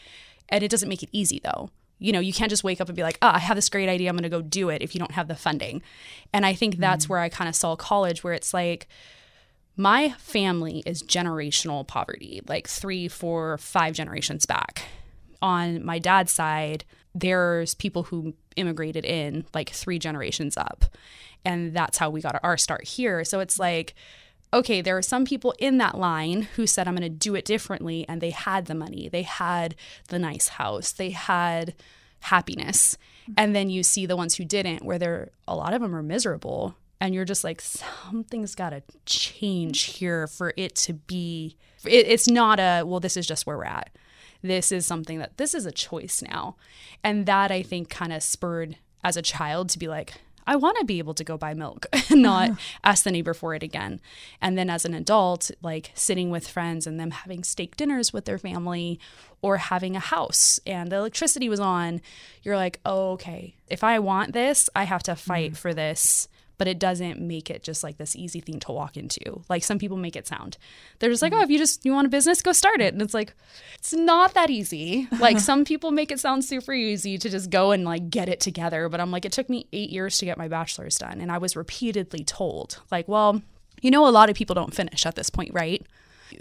And 0.48 0.64
it 0.64 0.70
doesn't 0.70 0.88
make 0.88 1.02
it 1.02 1.10
easy 1.12 1.42
though 1.44 1.68
you 1.98 2.12
know, 2.12 2.20
you 2.20 2.32
can't 2.32 2.50
just 2.50 2.64
wake 2.64 2.80
up 2.80 2.88
and 2.88 2.96
be 2.96 3.02
like, 3.02 3.18
oh, 3.22 3.30
I 3.34 3.38
have 3.38 3.56
this 3.56 3.68
great 3.68 3.88
idea. 3.88 4.08
I'm 4.08 4.16
going 4.16 4.22
to 4.24 4.28
go 4.28 4.42
do 4.42 4.68
it 4.68 4.82
if 4.82 4.94
you 4.94 4.98
don't 4.98 5.12
have 5.12 5.28
the 5.28 5.36
funding. 5.36 5.82
And 6.32 6.44
I 6.44 6.52
think 6.52 6.76
that's 6.76 7.06
mm. 7.06 7.08
where 7.08 7.20
I 7.20 7.28
kind 7.28 7.48
of 7.48 7.56
saw 7.56 7.74
college, 7.76 8.22
where 8.22 8.34
it's 8.34 8.52
like, 8.52 8.86
my 9.76 10.10
family 10.18 10.82
is 10.86 11.02
generational 11.02 11.86
poverty, 11.86 12.40
like 12.48 12.66
three, 12.66 13.08
four, 13.08 13.58
five 13.58 13.94
generations 13.94 14.46
back. 14.46 14.84
On 15.42 15.84
my 15.84 15.98
dad's 15.98 16.32
side, 16.32 16.84
there's 17.14 17.74
people 17.74 18.04
who 18.04 18.34
immigrated 18.56 19.04
in 19.04 19.44
like 19.54 19.70
three 19.70 19.98
generations 19.98 20.56
up. 20.56 20.86
And 21.44 21.74
that's 21.74 21.98
how 21.98 22.10
we 22.10 22.22
got 22.22 22.40
our 22.42 22.56
start 22.56 22.84
here. 22.84 23.22
So 23.24 23.40
it's 23.40 23.58
like, 23.58 23.94
okay, 24.52 24.80
there 24.80 24.96
are 24.96 25.02
some 25.02 25.24
people 25.24 25.54
in 25.58 25.78
that 25.78 25.98
line 25.98 26.42
who 26.56 26.66
said, 26.66 26.86
I'm 26.86 26.94
going 26.94 27.02
to 27.02 27.08
do 27.08 27.34
it 27.34 27.44
differently. 27.44 28.06
And 28.08 28.20
they 28.20 28.30
had 28.30 28.66
the 28.66 28.74
money, 28.74 29.08
they 29.08 29.22
had 29.22 29.74
the 30.08 30.18
nice 30.18 30.48
house, 30.48 30.92
they 30.92 31.10
had 31.10 31.74
happiness. 32.20 32.96
And 33.36 33.54
then 33.54 33.70
you 33.70 33.82
see 33.82 34.06
the 34.06 34.16
ones 34.16 34.36
who 34.36 34.44
didn't, 34.44 34.84
where 34.84 34.98
they're 34.98 35.30
a 35.48 35.56
lot 35.56 35.74
of 35.74 35.82
them 35.82 35.94
are 35.94 36.02
miserable. 36.02 36.76
And 37.00 37.14
you're 37.14 37.24
just 37.24 37.44
like, 37.44 37.60
something's 37.60 38.54
got 38.54 38.70
to 38.70 38.82
change 39.04 39.82
here 39.82 40.26
for 40.26 40.54
it 40.56 40.74
to 40.76 40.94
be. 40.94 41.56
It, 41.84 42.06
it's 42.06 42.28
not 42.28 42.58
a, 42.58 42.84
well, 42.84 43.00
this 43.00 43.16
is 43.16 43.26
just 43.26 43.46
where 43.46 43.58
we're 43.58 43.64
at. 43.64 43.90
This 44.42 44.72
is 44.72 44.86
something 44.86 45.18
that 45.18 45.36
this 45.36 45.54
is 45.54 45.66
a 45.66 45.72
choice 45.72 46.22
now. 46.22 46.56
And 47.04 47.26
that 47.26 47.50
I 47.50 47.62
think 47.62 47.90
kind 47.90 48.12
of 48.12 48.22
spurred 48.22 48.76
as 49.04 49.16
a 49.16 49.22
child 49.22 49.68
to 49.70 49.78
be 49.78 49.88
like, 49.88 50.14
I 50.46 50.56
want 50.56 50.78
to 50.78 50.84
be 50.84 50.98
able 50.98 51.14
to 51.14 51.24
go 51.24 51.36
buy 51.36 51.54
milk 51.54 51.86
and 52.10 52.22
not 52.22 52.50
ask 52.84 53.04
the 53.04 53.10
neighbor 53.10 53.34
for 53.34 53.54
it 53.54 53.62
again. 53.62 54.00
And 54.40 54.56
then 54.56 54.70
as 54.70 54.84
an 54.84 54.94
adult, 54.94 55.50
like 55.62 55.90
sitting 55.94 56.30
with 56.30 56.48
friends 56.48 56.86
and 56.86 57.00
them 57.00 57.10
having 57.10 57.42
steak 57.42 57.76
dinners 57.76 58.12
with 58.12 58.24
their 58.24 58.38
family 58.38 59.00
or 59.42 59.58
having 59.58 59.96
a 59.96 60.00
house 60.00 60.60
and 60.66 60.90
the 60.90 60.96
electricity 60.96 61.48
was 61.48 61.60
on, 61.60 62.00
you're 62.42 62.56
like, 62.56 62.80
oh, 62.84 63.12
okay, 63.12 63.54
if 63.68 63.82
I 63.82 63.98
want 63.98 64.32
this, 64.32 64.70
I 64.74 64.84
have 64.84 65.02
to 65.04 65.16
fight 65.16 65.52
mm. 65.52 65.56
for 65.56 65.74
this 65.74 66.28
but 66.58 66.68
it 66.68 66.78
doesn't 66.78 67.20
make 67.20 67.50
it 67.50 67.62
just 67.62 67.82
like 67.82 67.98
this 67.98 68.16
easy 68.16 68.40
thing 68.40 68.60
to 68.60 68.72
walk 68.72 68.96
into. 68.96 69.42
Like 69.48 69.64
some 69.64 69.78
people 69.78 69.96
make 69.96 70.16
it 70.16 70.26
sound. 70.26 70.56
They're 70.98 71.10
just 71.10 71.22
like, 71.22 71.32
mm-hmm. 71.32 71.40
"Oh, 71.40 71.44
if 71.44 71.50
you 71.50 71.58
just 71.58 71.84
you 71.84 71.92
want 71.92 72.06
a 72.06 72.10
business, 72.10 72.42
go 72.42 72.52
start 72.52 72.80
it." 72.80 72.92
And 72.92 73.02
it's 73.02 73.14
like 73.14 73.34
it's 73.74 73.92
not 73.92 74.34
that 74.34 74.50
easy. 74.50 75.08
Like 75.26 75.40
some 75.40 75.64
people 75.64 75.90
make 75.90 76.12
it 76.12 76.20
sound 76.20 76.44
super 76.44 76.72
easy 76.72 77.18
to 77.18 77.28
just 77.28 77.50
go 77.50 77.72
and 77.72 77.84
like 77.84 78.10
get 78.10 78.28
it 78.28 78.38
together, 78.38 78.88
but 78.88 79.00
I'm 79.00 79.10
like 79.10 79.24
it 79.24 79.32
took 79.32 79.48
me 79.48 79.66
8 79.72 79.90
years 79.90 80.18
to 80.18 80.24
get 80.24 80.38
my 80.38 80.46
bachelor's 80.46 80.96
done 80.96 81.20
and 81.20 81.32
I 81.32 81.38
was 81.38 81.56
repeatedly 81.56 82.22
told 82.22 82.80
like, 82.92 83.08
"Well, 83.08 83.42
you 83.80 83.90
know 83.90 84.06
a 84.06 84.10
lot 84.10 84.30
of 84.30 84.36
people 84.36 84.54
don't 84.54 84.74
finish 84.74 85.04
at 85.04 85.16
this 85.16 85.30
point, 85.30 85.52
right?" 85.52 85.84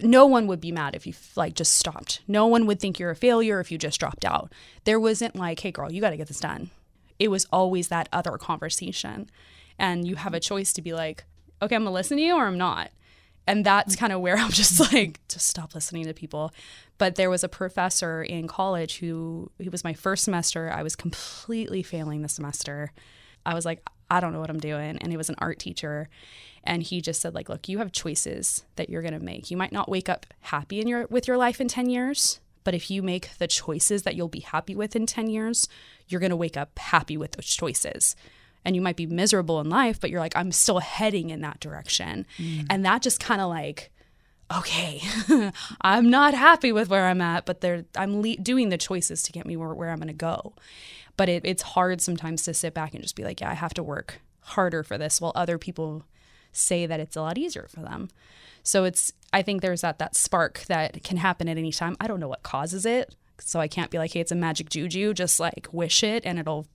no 0.01 0.25
one 0.25 0.47
would 0.47 0.62
be 0.62 0.71
mad 0.71 0.95
if 0.95 1.06
you 1.06 1.13
like 1.36 1.54
just 1.54 1.73
stopped. 1.73 2.21
No 2.28 2.47
one 2.47 2.65
would 2.65 2.80
think 2.80 2.99
you're 2.99 3.12
a 3.12 3.15
failure 3.15 3.60
if 3.60 3.71
you 3.71 3.78
just 3.78 3.99
dropped 3.99 4.25
out. 4.25 4.51
There 4.84 4.99
wasn't 4.99 5.36
like, 5.36 5.60
"Hey 5.60 5.71
girl, 5.71 5.91
you 5.91 6.01
got 6.01 6.10
to 6.10 6.17
get 6.17 6.28
this 6.28 6.39
done." 6.39 6.71
It 7.19 7.30
was 7.30 7.45
always 7.51 7.88
that 7.89 8.10
other 8.12 8.38
conversation 8.38 9.30
and 9.78 10.08
you 10.08 10.16
have 10.16 10.34
a 10.34 10.40
choice 10.40 10.74
to 10.74 10.82
be 10.82 10.94
like, 10.94 11.26
okay, 11.62 11.76
I'm 11.76 11.84
gonna 11.84 11.94
listen 11.94 12.18
to 12.18 12.24
you 12.24 12.36
or 12.36 12.46
I'm 12.46 12.58
not. 12.58 12.92
And 13.48 13.66
that's 13.66 13.96
mm. 13.96 14.00
kind 14.00 14.14
of 14.14 14.22
where 14.22 14.38
I'm 14.40 14.52
just 14.52 14.80
like, 14.94 15.20
just 15.28 15.48
stop 15.48 15.76
listening 15.76 16.06
to 16.06 16.14
people. 16.14 16.54
But 16.98 17.16
there 17.16 17.30
was 17.30 17.44
a 17.44 17.50
professor 17.50 18.24
in 18.24 18.48
college 18.48 18.98
who, 18.98 19.52
he 19.60 19.70
was 19.70 19.84
my 19.84 19.94
first 19.94 20.24
semester. 20.24 20.72
I 20.74 20.84
was 20.84 20.96
completely 20.96 21.84
failing 21.84 22.22
the 22.22 22.30
semester. 22.30 22.92
I 23.46 23.54
was 23.54 23.66
like, 23.66 23.88
I 24.10 24.20
don't 24.20 24.34
know 24.34 24.40
what 24.40 24.50
I'm 24.50 24.60
doing. 24.60 24.98
And 24.98 25.12
he 25.12 25.18
was 25.18 25.30
an 25.30 25.36
art 25.40 25.60
teacher. 25.60 26.10
And 26.64 26.82
he 26.82 27.02
just 27.02 27.22
said, 27.22 27.36
like, 27.36 27.50
look, 27.50 27.68
you 27.68 27.80
have 27.80 27.92
choices 27.92 28.66
that 28.76 28.90
you're 28.90 29.02
gonna 29.02 29.20
make. 29.20 29.52
You 29.52 29.58
might 29.58 29.72
not 29.72 29.90
wake 29.90 30.10
up 30.10 30.26
happy 30.42 30.80
in 30.80 30.88
your 30.88 31.06
with 31.08 31.28
your 31.28 31.38
life 31.38 31.62
in 31.62 31.68
10 31.68 31.90
years, 31.90 32.40
but 32.64 32.74
if 32.74 32.90
you 32.90 33.04
make 33.04 33.38
the 33.38 33.48
choices 33.48 34.02
that 34.04 34.16
you'll 34.16 34.28
be 34.28 34.40
happy 34.40 34.76
with 34.76 34.96
in 34.96 35.06
10 35.06 35.30
years, 35.30 35.68
you're 36.08 36.22
gonna 36.22 36.36
wake 36.36 36.58
up 36.58 36.78
happy 36.80 37.18
with 37.18 37.34
those 37.34 37.46
choices 37.46 38.16
and 38.65 38.75
you 38.75 38.82
might 38.82 38.95
be 38.95 39.06
miserable 39.06 39.62
in 39.62 39.69
life, 39.69 40.01
but 40.01 40.10
you're 40.10 40.19
like, 40.19 40.36
I'm 40.36 40.51
still 40.51 40.80
heading 40.80 41.30
in 41.30 41.41
that 41.41 41.60
direction. 41.60 42.25
Mm. 42.38 42.65
And 42.69 42.86
that 42.86 43.04
just 43.04 43.19
kind 43.19 43.39
of 43.39 43.47
like, 43.47 43.91
okay, 44.56 45.01
I'm 45.82 46.10
not 46.10 46.34
happy 46.34 46.71
with 46.71 46.89
where 46.89 47.06
I'm 47.06 47.21
at, 47.21 47.45
but 47.45 47.63
I'm 47.95 48.21
le- 48.21 48.38
doing 48.38 48.69
the 48.69 48.78
choices 48.78 49.21
to 49.23 49.32
get 49.32 49.45
me 49.45 49.56
where, 49.56 49.73
where 49.73 49.91
I'm 49.91 49.99
going 49.99 50.08
to 50.08 50.13
go. 50.13 50.54
But 51.15 51.30
it, 51.30 51.43
it's 51.45 51.62
hard 51.62 52.01
sometimes 52.01 52.43
to 52.43 52.54
sit 52.54 52.73
back 52.73 52.93
and 52.93 53.04
just 53.04 53.15
be 53.15 53.23
like, 53.23 53.39
yeah, 53.39 53.51
I 53.51 53.54
have 53.54 53.73
to 53.75 53.84
work 53.84 54.21
harder 54.41 54.84
for 54.84 54.97
this 54.97 55.21
while 55.21 55.32
other 55.36 55.58
people 55.58 56.04
say 56.51 56.86
that 56.86 56.99
it's 56.99 57.15
a 57.15 57.21
lot 57.21 57.38
easier 57.38 57.67
for 57.69 57.82
them. 57.82 58.10
So 58.63 58.84
it's, 58.84 59.13
I 59.32 59.41
think 59.41 59.62
there's 59.62 59.82
that, 59.82 59.99
that 59.99 60.15
spark 60.15 60.62
that 60.67 61.04
can 61.04 61.17
happen 61.17 61.47
at 61.47 61.58
any 61.58 61.71
time. 61.71 61.95
I 61.99 62.08
don't 62.08 62.19
know 62.19 62.28
what 62.28 62.43
causes 62.43 62.86
it. 62.86 63.15
So 63.39 63.60
I 63.60 63.67
can't 63.67 63.91
be 63.91 63.97
like, 63.97 64.13
hey, 64.13 64.21
it's 64.21 64.32
a 64.32 64.36
magic 64.36 64.69
juju, 64.69 65.13
just 65.13 65.39
like 65.39 65.67
wish 65.71 66.04
it 66.04 66.25
and 66.25 66.39
it'll 66.39 66.65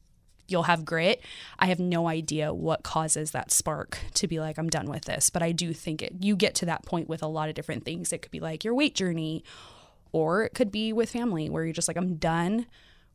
you'll 0.50 0.64
have 0.64 0.84
grit. 0.84 1.22
I 1.58 1.66
have 1.66 1.78
no 1.78 2.08
idea 2.08 2.52
what 2.52 2.82
causes 2.82 3.30
that 3.30 3.50
spark 3.50 3.98
to 4.14 4.26
be 4.26 4.40
like, 4.40 4.58
I'm 4.58 4.68
done 4.68 4.90
with 4.90 5.04
this. 5.04 5.30
But 5.30 5.42
I 5.42 5.52
do 5.52 5.72
think 5.72 6.02
it, 6.02 6.14
you 6.20 6.36
get 6.36 6.54
to 6.56 6.66
that 6.66 6.84
point 6.84 7.08
with 7.08 7.22
a 7.22 7.28
lot 7.28 7.48
of 7.48 7.54
different 7.54 7.84
things. 7.84 8.12
It 8.12 8.22
could 8.22 8.30
be 8.30 8.40
like 8.40 8.64
your 8.64 8.74
weight 8.74 8.94
journey, 8.94 9.44
or 10.12 10.44
it 10.44 10.54
could 10.54 10.72
be 10.72 10.92
with 10.92 11.10
family 11.10 11.48
where 11.48 11.64
you're 11.64 11.72
just 11.72 11.88
like, 11.88 11.96
I'm 11.96 12.16
done 12.16 12.66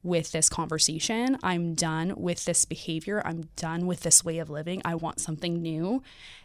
with 0.06 0.32
this 0.32 0.50
conversation. 0.50 1.38
I'm 1.41 1.74
done 1.74 2.13
with 2.15 2.45
this 2.45 2.63
behavior. 2.63 3.24
I'm 3.26 3.50
done 3.56 3.88
with 3.88 4.02
this 4.02 4.24
way 4.24 4.38
of 4.38 4.52
living. 4.52 4.82
I 4.86 4.93
want 4.95 5.19
something 5.19 5.62
new. 5.62 6.04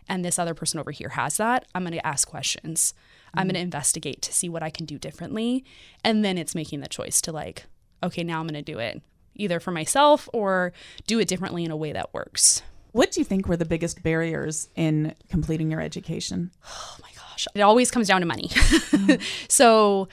And 0.09 0.25
this 0.25 0.39
other 0.39 0.55
person 0.55 0.81
over 0.81 0.91
here 0.91 1.11
has 1.11 1.37
that. 1.37 1.67
I'm 1.75 1.83
going 1.83 1.93
to 1.93 2.07
ask 2.07 2.27
questions. 2.27 2.95
Mm-hmm. 3.29 3.39
I'm 3.39 3.47
going 3.47 3.55
to 3.55 3.61
investigate 3.61 4.23
to 4.23 4.33
see 4.33 4.49
what 4.49 4.63
I 4.63 4.71
can 4.71 4.87
do 4.87 4.99
differently. 4.99 5.65
And 6.03 6.25
then 6.25 6.39
it's 6.39 6.55
making 6.55 6.81
the 6.81 6.89
choice 6.89 7.21
to 7.21 7.33
like, 7.33 7.67
okay, 8.03 8.25
now 8.25 8.41
I'm 8.41 8.47
going 8.47 8.55
to 8.55 8.73
do 8.73 8.79
it 8.79 9.03
either 9.41 9.61
for 9.61 9.71
myself 9.71 10.29
or 10.33 10.73
do 11.07 11.19
it 11.19 11.29
differently 11.29 11.65
in 11.65 11.71
a 11.71 11.77
way 11.77 11.93
that 11.93 12.13
works. 12.13 12.63
What 12.93 13.13
do 13.13 13.21
you 13.21 13.25
think 13.25 13.47
were 13.47 13.57
the 13.57 13.65
biggest 13.65 14.03
barriers 14.03 14.69
in 14.75 15.15
completing 15.29 15.71
your 15.71 15.81
education? 15.81 16.51
Oh 16.67 16.97
my 17.03 17.09
gosh. 17.17 17.47
It 17.55 17.61
always 17.61 17.91
comes 17.91 18.09
down 18.09 18.21
to 18.21 18.27
money. 18.27 18.51
so 19.49 20.09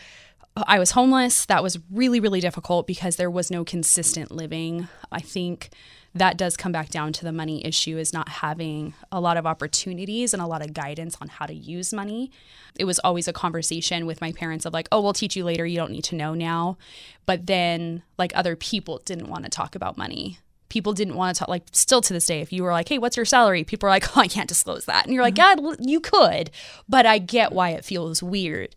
I 0.56 0.80
was 0.80 0.92
homeless. 0.92 1.46
That 1.46 1.64
was 1.64 1.80
really, 1.92 2.20
really 2.20 2.40
difficult 2.40 2.88
because 2.88 3.16
there 3.16 3.32
was 3.32 3.52
no 3.52 3.64
consistent 3.64 4.32
living. 4.32 4.88
I 5.12 5.20
think 5.20 5.70
that 6.20 6.38
does 6.38 6.58
come 6.58 6.72
back 6.72 6.90
down 6.90 7.14
to 7.14 7.24
the 7.24 7.32
money 7.32 7.66
issue 7.66 7.98
is 7.98 8.14
not 8.14 8.30
having 8.30 8.94
a 9.12 9.20
lot 9.20 9.38
of 9.38 9.46
opportunities 9.46 10.34
and 10.34 10.42
a 10.42 10.48
lot 10.48 10.62
of 10.62 10.74
guidance 10.74 11.18
on 11.22 11.28
how 11.28 11.46
to 11.46 11.54
use 11.54 11.94
money. 11.94 12.32
It 12.80 12.86
was 12.86 13.00
always 13.00 13.28
a 13.28 13.34
conversation 13.34 14.06
with 14.06 14.22
my 14.22 14.32
parents 14.32 14.66
of 14.66 14.74
like, 14.74 14.88
"Oh, 14.92 15.02
we'll 15.02 15.14
teach 15.14 15.36
you 15.36 15.44
later. 15.44 15.66
You 15.66 15.78
don't 15.78 15.92
need 15.92 16.04
to 16.06 16.16
know 16.16 16.34
now." 16.34 16.78
But 17.26 17.48
then 17.48 18.04
like 18.18 18.32
other 18.36 18.56
people 18.56 19.02
didn't 19.06 19.30
want 19.30 19.44
to 19.44 19.50
talk 19.50 19.76
about 19.76 19.98
money. 19.98 20.40
People 20.70 20.94
didn't 20.94 21.16
want 21.16 21.36
to 21.36 21.40
talk 21.40 21.50
like 21.50 21.64
still 21.72 22.02
to 22.02 22.14
this 22.14 22.26
day 22.26 22.42
if 22.42 22.52
you 22.52 22.64
were 22.64 22.72
like, 22.72 22.90
"Hey, 22.90 23.00
what's 23.00 23.18
your 23.18 23.26
salary?" 23.26 23.64
people 23.64 23.88
are 23.88 23.92
like, 23.92 24.06
"Oh, 24.18 24.22
I 24.22 24.28
can't 24.28 24.50
disclose 24.50 24.86
that." 24.86 25.06
And 25.06 25.14
you're 25.14 25.24
like, 25.24 25.36
mm-hmm. 25.36 25.66
"Yeah, 25.66 25.76
you 25.80 26.00
could." 26.00 26.52
But 26.88 27.06
I 27.06 27.18
get 27.18 27.52
why 27.52 27.70
it 27.72 27.86
feels 27.86 28.22
weird. 28.22 28.76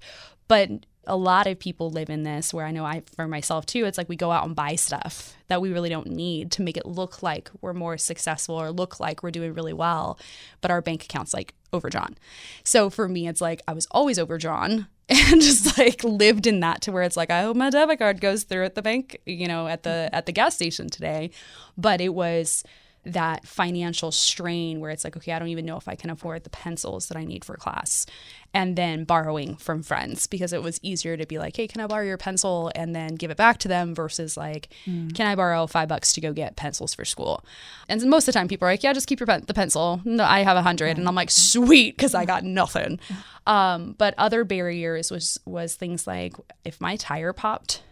But 0.48 0.70
a 1.06 1.16
lot 1.16 1.46
of 1.46 1.58
people 1.58 1.90
live 1.90 2.10
in 2.10 2.22
this 2.22 2.52
where 2.52 2.66
I 2.66 2.70
know 2.70 2.84
I 2.84 3.02
for 3.16 3.26
myself 3.26 3.66
too 3.66 3.84
it's 3.84 3.98
like 3.98 4.08
we 4.08 4.16
go 4.16 4.30
out 4.30 4.44
and 4.44 4.54
buy 4.54 4.76
stuff 4.76 5.34
that 5.48 5.60
we 5.60 5.72
really 5.72 5.88
don't 5.88 6.08
need 6.08 6.52
to 6.52 6.62
make 6.62 6.76
it 6.76 6.86
look 6.86 7.22
like 7.22 7.50
we're 7.60 7.72
more 7.72 7.96
successful 7.98 8.54
or 8.54 8.70
look 8.70 9.00
like 9.00 9.22
we're 9.22 9.30
doing 9.30 9.54
really 9.54 9.72
well 9.72 10.18
but 10.60 10.70
our 10.70 10.82
bank 10.82 11.04
account's 11.04 11.34
like 11.34 11.54
overdrawn. 11.72 12.16
So 12.64 12.90
for 12.90 13.08
me 13.08 13.28
it's 13.28 13.40
like 13.40 13.62
I 13.66 13.72
was 13.72 13.86
always 13.90 14.18
overdrawn 14.18 14.88
and 15.08 15.40
just 15.40 15.76
like 15.78 16.04
lived 16.04 16.46
in 16.46 16.60
that 16.60 16.82
to 16.82 16.92
where 16.92 17.02
it's 17.02 17.16
like 17.16 17.30
I 17.30 17.42
hope 17.42 17.56
my 17.56 17.70
debit 17.70 17.98
card 17.98 18.20
goes 18.20 18.44
through 18.44 18.64
at 18.64 18.74
the 18.74 18.82
bank, 18.82 19.18
you 19.26 19.48
know, 19.48 19.66
at 19.66 19.82
the 19.82 20.08
at 20.12 20.26
the 20.26 20.32
gas 20.32 20.54
station 20.54 20.88
today. 20.88 21.30
But 21.76 22.00
it 22.00 22.10
was 22.10 22.62
that 23.04 23.46
financial 23.46 24.12
strain 24.12 24.78
where 24.78 24.90
it's 24.90 25.04
like, 25.04 25.16
okay, 25.16 25.32
I 25.32 25.38
don't 25.38 25.48
even 25.48 25.64
know 25.64 25.76
if 25.76 25.88
I 25.88 25.94
can 25.94 26.10
afford 26.10 26.44
the 26.44 26.50
pencils 26.50 27.08
that 27.08 27.16
I 27.16 27.24
need 27.24 27.44
for 27.44 27.56
class. 27.56 28.04
And 28.52 28.76
then 28.76 29.04
borrowing 29.04 29.56
from 29.56 29.82
friends 29.82 30.26
because 30.26 30.52
it 30.52 30.62
was 30.62 30.80
easier 30.82 31.16
to 31.16 31.24
be 31.24 31.38
like, 31.38 31.56
hey, 31.56 31.68
can 31.68 31.80
I 31.80 31.86
borrow 31.86 32.04
your 32.04 32.18
pencil 32.18 32.70
and 32.74 32.94
then 32.94 33.14
give 33.14 33.30
it 33.30 33.36
back 33.36 33.58
to 33.58 33.68
them 33.68 33.94
versus 33.94 34.36
like, 34.36 34.68
mm. 34.86 35.14
can 35.14 35.26
I 35.26 35.34
borrow 35.34 35.66
five 35.66 35.88
bucks 35.88 36.12
to 36.14 36.20
go 36.20 36.32
get 36.32 36.56
pencils 36.56 36.92
for 36.92 37.04
school? 37.04 37.44
And 37.88 38.04
most 38.06 38.24
of 38.24 38.34
the 38.34 38.38
time 38.38 38.48
people 38.48 38.66
are 38.66 38.72
like, 38.72 38.82
yeah, 38.82 38.92
just 38.92 39.06
keep 39.06 39.20
your 39.20 39.26
pen- 39.28 39.44
the 39.46 39.54
pencil. 39.54 40.00
No, 40.04 40.24
I 40.24 40.40
have 40.40 40.56
a 40.56 40.62
hundred. 40.62 40.98
And 40.98 41.06
I'm 41.06 41.14
like, 41.14 41.30
sweet, 41.30 41.96
because 41.96 42.14
I 42.14 42.24
got 42.24 42.44
nothing. 42.44 42.98
Um, 43.46 43.94
but 43.96 44.14
other 44.18 44.44
barriers 44.44 45.10
was 45.10 45.40
was 45.46 45.74
things 45.74 46.06
like 46.06 46.34
if 46.62 46.78
my 46.80 46.96
tire 46.96 47.32
popped 47.32 47.82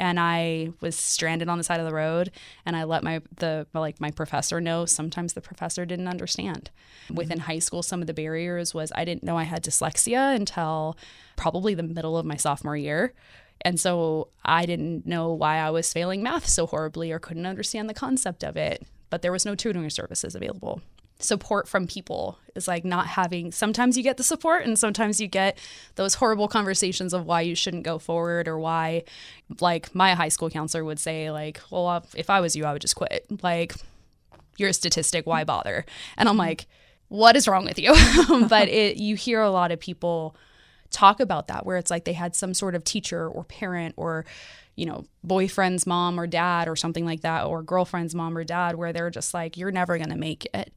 and 0.00 0.18
I 0.18 0.70
was 0.80 0.96
stranded 0.96 1.48
on 1.48 1.58
the 1.58 1.64
side 1.64 1.80
of 1.80 1.86
the 1.86 1.94
road 1.94 2.30
and 2.66 2.76
I 2.76 2.84
let 2.84 3.02
my 3.04 3.20
the 3.36 3.66
like 3.74 4.00
my 4.00 4.10
professor 4.10 4.60
know 4.60 4.86
sometimes 4.86 5.32
the 5.32 5.40
professor 5.40 5.84
didn't 5.84 6.08
understand. 6.08 6.70
Mm-hmm. 7.04 7.14
Within 7.14 7.38
high 7.40 7.58
school 7.58 7.82
some 7.82 8.00
of 8.00 8.06
the 8.06 8.14
barriers 8.14 8.74
was 8.74 8.92
I 8.94 9.04
didn't 9.04 9.22
know 9.22 9.36
I 9.36 9.44
had 9.44 9.62
dyslexia 9.62 10.34
until 10.34 10.96
probably 11.36 11.74
the 11.74 11.82
middle 11.82 12.16
of 12.16 12.26
my 12.26 12.36
sophomore 12.36 12.76
year. 12.76 13.12
And 13.60 13.78
so 13.78 14.28
I 14.44 14.66
didn't 14.66 15.06
know 15.06 15.32
why 15.32 15.58
I 15.58 15.70
was 15.70 15.92
failing 15.92 16.22
math 16.22 16.46
so 16.46 16.66
horribly 16.66 17.12
or 17.12 17.18
couldn't 17.18 17.46
understand 17.46 17.88
the 17.88 17.94
concept 17.94 18.42
of 18.42 18.56
it, 18.56 18.86
but 19.10 19.22
there 19.22 19.32
was 19.32 19.46
no 19.46 19.54
tutoring 19.54 19.90
services 19.90 20.34
available 20.34 20.82
support 21.18 21.68
from 21.68 21.86
people 21.86 22.38
is 22.54 22.66
like 22.68 22.84
not 22.84 23.06
having 23.06 23.52
sometimes 23.52 23.96
you 23.96 24.02
get 24.02 24.16
the 24.16 24.22
support 24.22 24.64
and 24.64 24.78
sometimes 24.78 25.20
you 25.20 25.28
get 25.28 25.58
those 25.94 26.14
horrible 26.14 26.48
conversations 26.48 27.12
of 27.12 27.24
why 27.24 27.40
you 27.40 27.54
shouldn't 27.54 27.84
go 27.84 27.98
forward 27.98 28.48
or 28.48 28.58
why 28.58 29.02
like 29.60 29.94
my 29.94 30.14
high 30.14 30.28
school 30.28 30.50
counselor 30.50 30.84
would 30.84 30.98
say 30.98 31.30
like 31.30 31.60
well 31.70 32.04
if 32.16 32.28
i 32.28 32.40
was 32.40 32.56
you 32.56 32.64
i 32.64 32.72
would 32.72 32.82
just 32.82 32.96
quit. 32.96 33.26
Like 33.42 33.74
you're 34.56 34.70
a 34.70 34.74
statistic. 34.74 35.26
Why 35.26 35.44
bother? 35.44 35.84
And 36.16 36.28
i'm 36.28 36.36
like 36.36 36.66
what 37.08 37.36
is 37.36 37.46
wrong 37.46 37.64
with 37.64 37.78
you? 37.78 37.94
But 38.48 38.68
it 38.68 38.96
you 38.96 39.14
hear 39.14 39.40
a 39.40 39.50
lot 39.50 39.70
of 39.70 39.78
people 39.78 40.36
talk 40.94 41.20
about 41.20 41.48
that 41.48 41.66
where 41.66 41.76
it's 41.76 41.90
like 41.90 42.04
they 42.04 42.12
had 42.12 42.34
some 42.34 42.54
sort 42.54 42.74
of 42.74 42.84
teacher 42.84 43.28
or 43.28 43.44
parent 43.44 43.94
or 43.96 44.24
you 44.76 44.86
know, 44.86 45.04
boyfriend's 45.22 45.86
mom 45.86 46.18
or 46.18 46.26
dad 46.26 46.66
or 46.66 46.74
something 46.74 47.04
like 47.04 47.20
that, 47.20 47.46
or 47.46 47.62
girlfriend's 47.62 48.12
mom 48.12 48.36
or 48.36 48.42
dad, 48.42 48.74
where 48.74 48.92
they're 48.92 49.08
just 49.08 49.32
like, 49.32 49.56
you're 49.56 49.70
never 49.70 49.96
going 49.98 50.10
to 50.10 50.16
make 50.16 50.48
it. 50.52 50.72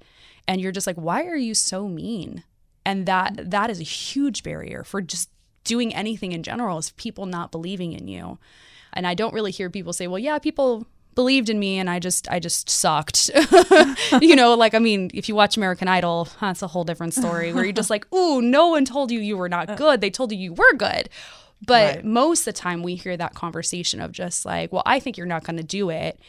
And 0.48 0.62
you're 0.62 0.72
just 0.72 0.88
like 0.88 0.98
why 0.98 1.26
are 1.26 1.36
you 1.36 1.54
so 1.54 1.88
mean? 1.88 2.44
And 2.86 3.06
that 3.06 3.52
that 3.52 3.70
is 3.70 3.80
a 3.80 3.84
huge 3.84 4.44
barrier 4.44 4.84
for 4.84 5.02
just 5.02 5.30
doing 5.64 5.94
anything 5.94 6.32
in 6.32 6.44
general 6.44 6.78
is 6.78 6.92
people 6.92 7.26
not 7.26 7.52
believing 7.52 7.94
in 7.94 8.08
you. 8.08 8.40
And 8.94 9.06
i 9.06 9.14
don't 9.14 9.34
really 9.34 9.52
hear 9.52 9.70
people 9.70 9.94
say 9.94 10.08
well 10.08 10.18
yeah 10.18 10.40
people 10.40 10.88
believed 11.18 11.50
in 11.50 11.58
me 11.58 11.80
and 11.80 11.90
i 11.90 11.98
just 11.98 12.30
i 12.30 12.40
just 12.40 12.70
sucked. 12.70 13.32
You 14.22 14.36
know 14.36 14.54
like 14.54 14.76
i 14.76 14.80
mean 14.80 15.10
if 15.16 15.28
you 15.28 15.34
watch 15.34 15.58
american 15.58 15.88
idol 15.88 16.28
that's 16.40 16.62
a 16.62 16.68
whole 16.68 16.84
different 16.84 17.16
story 17.16 17.52
where 17.52 17.64
you're 17.64 17.74
just 17.74 17.90
like 17.90 18.06
ooh 18.14 18.40
no 18.40 18.68
one 18.68 18.86
told 18.86 19.10
you 19.10 19.20
you 19.20 19.36
were 19.36 19.50
not 19.50 19.68
uh. 19.68 19.76
good. 19.76 20.00
They 20.00 20.12
told 20.12 20.32
you 20.32 20.38
you 20.38 20.54
were 20.54 20.74
good. 20.74 21.10
But 21.66 21.96
right. 21.96 22.06
most 22.06 22.42
of 22.42 22.54
the 22.54 22.54
time 22.54 22.84
we 22.84 22.94
hear 22.94 23.18
that 23.18 23.34
conversation 23.34 24.00
of 24.00 24.12
just 24.12 24.46
like 24.46 24.72
well 24.72 24.84
i 24.86 25.00
think 25.00 25.18
you're 25.18 25.26
not 25.26 25.44
going 25.44 25.58
to 25.58 25.64
do 25.64 25.90
it. 25.90 26.20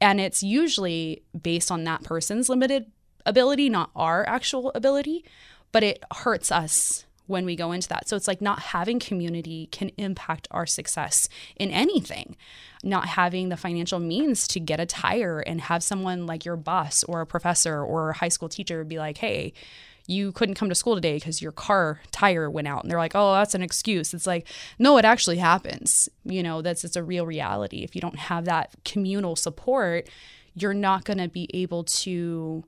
And 0.00 0.18
it's 0.18 0.42
usually 0.42 1.22
based 1.38 1.70
on 1.70 1.84
that 1.84 2.02
person's 2.02 2.48
limited 2.48 2.90
ability, 3.26 3.68
not 3.68 3.90
our 3.94 4.26
actual 4.26 4.72
ability, 4.74 5.26
but 5.70 5.82
it 5.82 6.02
hurts 6.10 6.50
us 6.50 7.04
when 7.30 7.44
we 7.44 7.54
go 7.54 7.70
into 7.70 7.88
that. 7.88 8.08
So 8.08 8.16
it's 8.16 8.26
like 8.26 8.40
not 8.40 8.58
having 8.58 8.98
community 8.98 9.68
can 9.70 9.92
impact 9.96 10.48
our 10.50 10.66
success 10.66 11.28
in 11.54 11.70
anything. 11.70 12.36
Not 12.82 13.06
having 13.06 13.50
the 13.50 13.56
financial 13.56 14.00
means 14.00 14.48
to 14.48 14.58
get 14.58 14.80
a 14.80 14.86
tire 14.86 15.38
and 15.38 15.60
have 15.60 15.84
someone 15.84 16.26
like 16.26 16.44
your 16.44 16.56
boss 16.56 17.04
or 17.04 17.20
a 17.20 17.26
professor 17.26 17.80
or 17.82 18.10
a 18.10 18.16
high 18.16 18.30
school 18.30 18.48
teacher 18.48 18.82
be 18.82 18.98
like, 18.98 19.18
hey, 19.18 19.52
you 20.08 20.32
couldn't 20.32 20.56
come 20.56 20.68
to 20.68 20.74
school 20.74 20.96
today 20.96 21.18
because 21.18 21.40
your 21.40 21.52
car 21.52 22.00
tire 22.10 22.50
went 22.50 22.66
out 22.66 22.82
and 22.82 22.90
they're 22.90 22.98
like 22.98 23.14
oh 23.14 23.32
that's 23.34 23.54
an 23.54 23.62
excuse 23.62 24.12
it's 24.12 24.26
like 24.26 24.44
no 24.76 24.96
it 24.96 25.04
actually 25.04 25.36
happens 25.36 26.08
you 26.24 26.42
know 26.42 26.62
that's 26.62 26.84
it's 26.84 26.96
a 26.96 27.02
real 27.02 27.24
reality 27.24 27.84
if 27.84 27.94
you 27.94 28.00
don't 28.00 28.18
have 28.18 28.44
that 28.46 28.74
communal 28.84 29.36
support 29.36 30.08
you're 30.54 30.74
not 30.74 31.04
going 31.04 31.18
to 31.18 31.28
be 31.28 31.48
able 31.54 31.84
to 31.84 32.64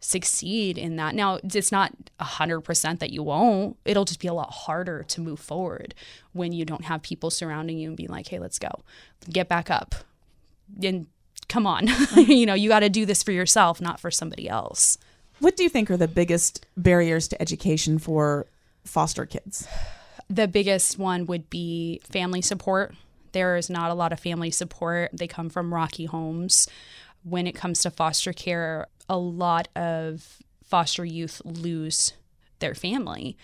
succeed 0.00 0.78
in 0.78 0.96
that. 0.96 1.14
Now, 1.14 1.38
it's 1.42 1.72
not 1.72 1.92
100% 2.20 2.98
that 3.00 3.10
you 3.10 3.22
won't. 3.22 3.76
It'll 3.84 4.04
just 4.04 4.20
be 4.20 4.28
a 4.28 4.34
lot 4.34 4.50
harder 4.50 5.02
to 5.04 5.20
move 5.20 5.40
forward 5.40 5.94
when 6.32 6.52
you 6.52 6.64
don't 6.64 6.84
have 6.84 7.02
people 7.02 7.30
surrounding 7.30 7.78
you 7.78 7.88
and 7.88 7.96
being 7.96 8.10
like, 8.10 8.28
hey, 8.28 8.38
let's 8.38 8.58
go, 8.58 8.70
get 9.30 9.48
back 9.48 9.70
up. 9.70 9.94
And 10.82 11.06
come 11.48 11.66
on, 11.66 11.88
you 12.16 12.46
know, 12.46 12.54
you 12.54 12.68
got 12.68 12.80
to 12.80 12.88
do 12.88 13.06
this 13.06 13.22
for 13.22 13.32
yourself, 13.32 13.80
not 13.80 13.98
for 13.98 14.10
somebody 14.10 14.48
else. 14.48 14.98
What 15.40 15.56
do 15.56 15.62
you 15.62 15.68
think 15.68 15.90
are 15.90 15.96
the 15.96 16.08
biggest 16.08 16.66
barriers 16.76 17.28
to 17.28 17.40
education 17.40 17.98
for 17.98 18.46
foster 18.84 19.24
kids? 19.24 19.66
The 20.28 20.48
biggest 20.48 20.98
one 20.98 21.26
would 21.26 21.48
be 21.48 22.00
family 22.04 22.42
support. 22.42 22.94
There 23.32 23.56
is 23.56 23.70
not 23.70 23.90
a 23.90 23.94
lot 23.94 24.12
of 24.12 24.20
family 24.20 24.50
support. 24.50 25.10
They 25.12 25.26
come 25.26 25.48
from 25.48 25.72
rocky 25.72 26.06
homes. 26.06 26.68
When 27.24 27.46
it 27.46 27.54
comes 27.54 27.80
to 27.80 27.90
foster 27.90 28.32
care, 28.32 28.86
a 29.08 29.16
lot 29.16 29.68
of 29.76 30.38
foster 30.64 31.04
youth 31.04 31.40
lose 31.44 32.12
their 32.58 32.74
family. 32.74 33.36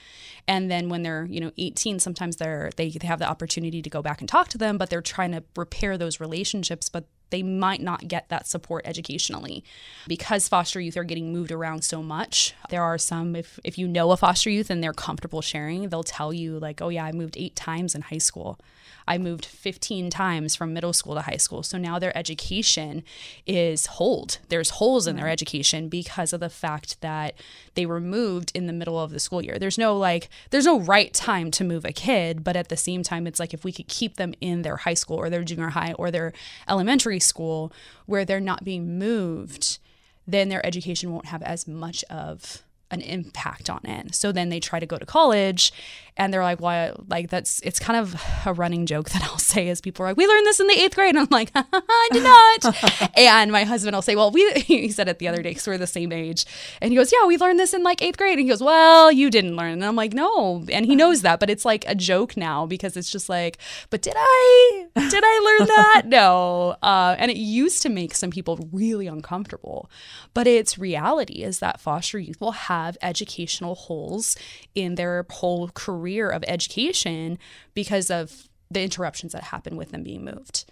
And 0.46 0.70
then 0.70 0.88
when 0.88 1.02
they're 1.02 1.26
you 1.26 1.40
know 1.40 1.52
18 1.56 1.98
sometimes 2.00 2.36
they're 2.36 2.70
they 2.76 2.92
have 3.02 3.18
the 3.18 3.28
opportunity 3.28 3.82
to 3.82 3.90
go 3.90 4.02
back 4.02 4.20
and 4.20 4.28
talk 4.28 4.48
to 4.48 4.58
them 4.58 4.78
but 4.78 4.90
they're 4.90 5.00
trying 5.00 5.32
to 5.32 5.42
repair 5.56 5.96
those 5.96 6.20
relationships 6.20 6.88
but 6.88 7.06
they 7.30 7.42
might 7.42 7.80
not 7.80 8.08
get 8.08 8.28
that 8.28 8.46
support 8.46 8.82
educationally 8.86 9.64
because 10.06 10.48
foster 10.48 10.80
youth 10.80 10.96
are 10.96 11.04
getting 11.04 11.32
moved 11.32 11.52
around 11.52 11.82
so 11.84 12.02
much 12.02 12.54
there 12.70 12.82
are 12.82 12.98
some 12.98 13.34
if 13.34 13.58
if 13.64 13.78
you 13.78 13.88
know 13.88 14.10
a 14.10 14.16
foster 14.16 14.50
youth 14.50 14.70
and 14.70 14.82
they're 14.82 14.92
comfortable 14.92 15.42
sharing 15.42 15.88
they'll 15.88 16.02
tell 16.02 16.32
you 16.32 16.58
like 16.58 16.80
oh 16.80 16.88
yeah 16.88 17.04
i 17.04 17.12
moved 17.12 17.36
eight 17.36 17.56
times 17.56 17.94
in 17.94 18.02
high 18.02 18.18
school 18.18 18.58
I 19.06 19.18
moved 19.18 19.44
15 19.44 20.08
times 20.10 20.56
from 20.56 20.72
middle 20.72 20.92
school 20.92 21.14
to 21.14 21.22
high 21.22 21.36
school. 21.36 21.62
So 21.62 21.76
now 21.76 21.98
their 21.98 22.16
education 22.16 23.04
is 23.46 23.86
hold. 23.86 24.38
There's 24.48 24.70
holes 24.70 25.06
in 25.06 25.16
their 25.16 25.28
education 25.28 25.88
because 25.88 26.32
of 26.32 26.40
the 26.40 26.48
fact 26.48 27.00
that 27.02 27.34
they 27.74 27.84
were 27.84 28.00
moved 28.00 28.50
in 28.54 28.66
the 28.66 28.72
middle 28.72 28.98
of 28.98 29.10
the 29.10 29.20
school 29.20 29.42
year. 29.42 29.58
There's 29.58 29.78
no 29.78 29.96
like, 29.96 30.28
there's 30.50 30.64
no 30.64 30.80
right 30.80 31.12
time 31.12 31.50
to 31.52 31.64
move 31.64 31.84
a 31.84 31.92
kid, 31.92 32.42
but 32.42 32.56
at 32.56 32.68
the 32.68 32.76
same 32.76 33.02
time, 33.02 33.26
it's 33.26 33.40
like 33.40 33.52
if 33.52 33.64
we 33.64 33.72
could 33.72 33.88
keep 33.88 34.16
them 34.16 34.34
in 34.40 34.62
their 34.62 34.76
high 34.76 34.94
school 34.94 35.18
or 35.18 35.28
their 35.28 35.44
junior 35.44 35.70
high 35.70 35.92
or 35.94 36.10
their 36.10 36.32
elementary 36.68 37.13
school 37.20 37.72
where 38.06 38.24
they're 38.24 38.40
not 38.40 38.64
being 38.64 38.98
moved, 38.98 39.78
then 40.26 40.48
their 40.48 40.64
education 40.66 41.12
won't 41.12 41.26
have 41.26 41.42
as 41.42 41.68
much 41.68 42.04
of 42.10 42.63
an 42.94 43.02
impact 43.02 43.68
on 43.68 43.80
it. 43.84 44.14
So 44.14 44.32
then 44.32 44.48
they 44.48 44.60
try 44.60 44.80
to 44.80 44.86
go 44.86 44.96
to 44.96 45.04
college 45.06 45.72
and 46.16 46.32
they're 46.32 46.44
like, 46.44 46.60
why? 46.60 46.92
Like, 47.08 47.28
that's, 47.28 47.58
it's 47.60 47.80
kind 47.80 47.98
of 47.98 48.22
a 48.46 48.52
running 48.52 48.86
joke 48.86 49.10
that 49.10 49.22
I'll 49.24 49.38
say 49.38 49.68
is 49.68 49.80
people 49.80 50.04
are 50.04 50.10
like, 50.10 50.16
we 50.16 50.26
learned 50.26 50.46
this 50.46 50.60
in 50.60 50.68
the 50.68 50.74
eighth 50.74 50.94
grade. 50.94 51.16
And 51.16 51.18
I'm 51.20 51.28
like, 51.30 51.50
I 51.54 52.08
did 52.12 52.22
not. 52.22 53.10
and 53.16 53.50
my 53.50 53.64
husband 53.64 53.94
will 53.94 54.02
say, 54.02 54.14
well, 54.14 54.30
we, 54.30 54.48
he 54.52 54.90
said 54.90 55.08
it 55.08 55.18
the 55.18 55.28
other 55.28 55.42
day 55.42 55.50
because 55.50 55.66
we're 55.66 55.78
the 55.78 55.86
same 55.86 56.12
age. 56.12 56.46
And 56.80 56.92
he 56.92 56.96
goes, 56.96 57.12
yeah, 57.12 57.26
we 57.26 57.36
learned 57.36 57.58
this 57.58 57.74
in 57.74 57.82
like 57.82 58.00
eighth 58.00 58.16
grade. 58.16 58.38
And 58.38 58.40
he 58.40 58.48
goes, 58.48 58.62
well, 58.62 59.10
you 59.10 59.28
didn't 59.28 59.56
learn. 59.56 59.72
And 59.72 59.84
I'm 59.84 59.96
like, 59.96 60.12
no. 60.12 60.64
And 60.70 60.86
he 60.86 60.94
knows 60.94 61.22
that, 61.22 61.40
but 61.40 61.50
it's 61.50 61.64
like 61.64 61.84
a 61.88 61.94
joke 61.94 62.36
now 62.36 62.64
because 62.64 62.96
it's 62.96 63.10
just 63.10 63.28
like, 63.28 63.58
but 63.90 64.00
did 64.00 64.14
I, 64.16 64.86
did 64.94 65.24
I 65.24 65.56
learn 65.58 65.68
that? 65.68 66.02
no. 66.06 66.76
Uh, 66.80 67.16
and 67.18 67.30
it 67.30 67.36
used 67.36 67.82
to 67.82 67.88
make 67.88 68.14
some 68.14 68.30
people 68.30 68.68
really 68.72 69.08
uncomfortable. 69.08 69.90
But 70.32 70.46
its 70.46 70.78
reality 70.78 71.42
is 71.42 71.58
that 71.58 71.80
foster 71.80 72.18
youth 72.18 72.40
will 72.40 72.52
have 72.52 72.83
educational 73.02 73.74
holes 73.74 74.36
in 74.74 74.94
their 74.94 75.26
whole 75.30 75.68
career 75.68 76.28
of 76.30 76.44
education 76.46 77.38
because 77.74 78.10
of 78.10 78.48
the 78.70 78.82
interruptions 78.82 79.32
that 79.32 79.44
happen 79.44 79.76
with 79.76 79.90
them 79.90 80.02
being 80.02 80.24
moved. 80.24 80.64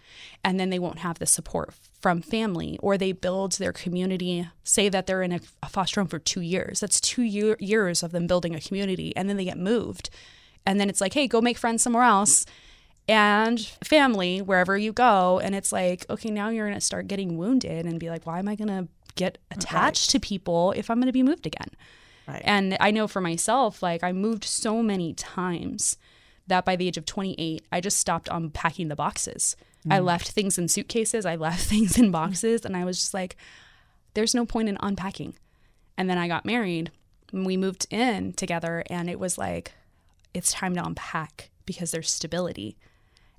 And 0.45 0.59
then 0.59 0.71
they 0.71 0.79
won't 0.79 1.01
have 1.01 1.19
the 1.19 1.27
support 1.27 1.75
from 2.01 2.21
family 2.21 2.79
or 2.83 2.99
they 2.99 3.13
build 3.13 3.53
their 3.53 3.73
community, 3.73 4.49
say 4.65 4.89
that 4.89 5.07
they're 5.07 5.23
in 5.23 5.33
a, 5.33 5.41
a 5.63 5.69
foster 5.69 6.01
home 6.01 6.09
for 6.09 6.19
two 6.19 6.41
years. 6.41 6.81
That's 6.81 7.01
two 7.01 7.23
year, 7.23 7.57
years 7.61 8.03
of 8.03 8.13
them 8.13 8.27
building 8.27 8.55
a 8.55 8.61
community 8.61 9.15
and 9.17 9.29
then 9.29 9.37
they 9.37 9.45
get 9.45 9.59
moved. 9.59 10.11
And 10.67 10.81
then 10.81 10.89
it's 10.89 11.01
like, 11.01 11.15
hey, 11.15 11.27
go 11.27 11.41
make 11.41 11.59
friends 11.59 11.83
somewhere 11.83 12.05
else 12.05 12.45
and 13.09 13.61
family 13.85 14.41
wherever 14.41 14.77
you 14.77 14.93
go. 14.93 15.41
And 15.41 15.55
it's 15.55 15.73
like, 15.73 16.07
okay, 16.09 16.31
now 16.31 16.49
you're 16.49 16.67
going 16.67 16.79
to 16.79 16.85
start 16.85 17.09
getting 17.09 17.37
wounded 17.37 17.87
and 17.87 17.99
be 17.99 18.11
like, 18.11 18.27
why 18.27 18.39
am 18.39 18.49
I 18.49 18.55
going 18.55 18.69
to 18.69 18.89
get 19.15 19.39
attached 19.51 20.09
right. 20.09 20.21
to 20.21 20.21
people 20.21 20.73
if 20.73 20.91
I'm 20.91 20.99
going 20.99 21.07
to 21.07 21.13
be 21.13 21.23
moved 21.23 21.47
again? 21.47 21.71
Right. 22.27 22.43
And 22.45 22.77
I 22.81 22.91
know 22.91 23.09
for 23.09 23.21
myself, 23.21 23.83
like 23.83 24.03
I 24.05 24.13
moved 24.13 24.45
so 24.45 24.83
many 24.83 25.15
times 25.15 25.97
that 26.47 26.65
by 26.65 26.77
the 26.77 26.89
age 26.89 26.97
of 26.97 27.07
28, 27.07 27.65
I 27.71 27.81
just 27.81 27.99
stopped 27.99 28.29
unpacking 28.31 28.89
the 28.89 28.97
boxes. 28.97 29.57
Mm. 29.87 29.95
I 29.95 29.99
left 30.01 30.31
things 30.31 30.59
in 30.59 30.69
suitcases, 30.69 31.27
I 31.27 31.37
left 31.37 31.65
things 31.69 31.99
in 31.99 32.11
boxes, 32.11 32.65
and 32.65 32.77
I 32.77 32.85
was 32.85 32.99
just 32.99 33.15
like, 33.15 33.37
there's 34.15 34.35
no 34.35 34.45
point 34.45 34.69
in 34.69 34.77
unpacking. 34.81 35.35
And 35.97 36.09
then 36.09 36.19
I 36.19 36.29
got 36.29 36.45
married 36.45 36.91
and 37.33 37.47
we 37.47 37.57
moved 37.57 37.87
in 37.91 38.33
together, 38.35 38.85
and 38.91 39.09
it 39.09 39.19
was 39.19 39.39
like, 39.39 39.73
it's 40.35 40.53
time 40.53 40.75
to 40.75 40.85
unpack 40.85 41.51
because 41.65 41.91
there's 41.91 42.11
stability. 42.11 42.77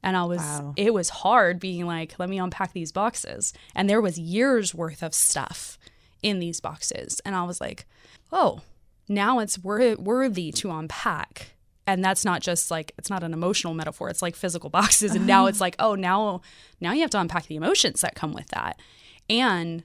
And 0.02 0.18
I 0.18 0.24
was, 0.26 0.40
wow. 0.40 0.74
it 0.76 0.94
was 0.94 1.10
hard 1.10 1.60
being 1.60 1.86
like, 1.86 2.16
let 2.20 2.30
me 2.30 2.38
unpack 2.38 2.74
these 2.74 2.92
boxes. 2.92 3.54
And 3.74 3.90
there 3.90 4.02
was 4.02 4.20
years 4.20 4.76
worth 4.76 5.02
of 5.02 5.14
stuff 5.14 5.78
in 6.22 6.40
these 6.40 6.60
boxes. 6.60 7.22
And 7.24 7.36
I 7.36 7.44
was 7.44 7.62
like, 7.62 7.86
oh, 8.32 8.62
now 9.08 9.40
it's 9.40 9.58
wor- 9.58 9.96
worthy 9.96 10.52
to 10.54 10.72
unpack. 10.72 11.56
And 11.86 12.04
that's 12.04 12.24
not 12.24 12.42
just 12.42 12.72
like, 12.72 12.94
it's 12.98 13.10
not 13.10 13.24
an 13.24 13.34
emotional 13.34 13.74
metaphor. 13.74 14.10
It's 14.10 14.22
like 14.22 14.36
physical 14.36 14.70
boxes. 14.70 15.16
And 15.16 15.28
now 15.28 15.48
it's 15.48 15.58
uh-huh. 15.58 15.66
like, 15.66 15.76
oh, 15.80 15.96
now, 15.96 16.42
now 16.80 16.94
you 16.94 17.02
have 17.02 17.10
to 17.12 17.20
unpack 17.20 17.48
the 17.48 17.56
emotions 17.56 18.02
that 18.02 18.16
come 18.16 18.34
with 18.34 18.48
that. 18.50 18.80
And 19.30 19.84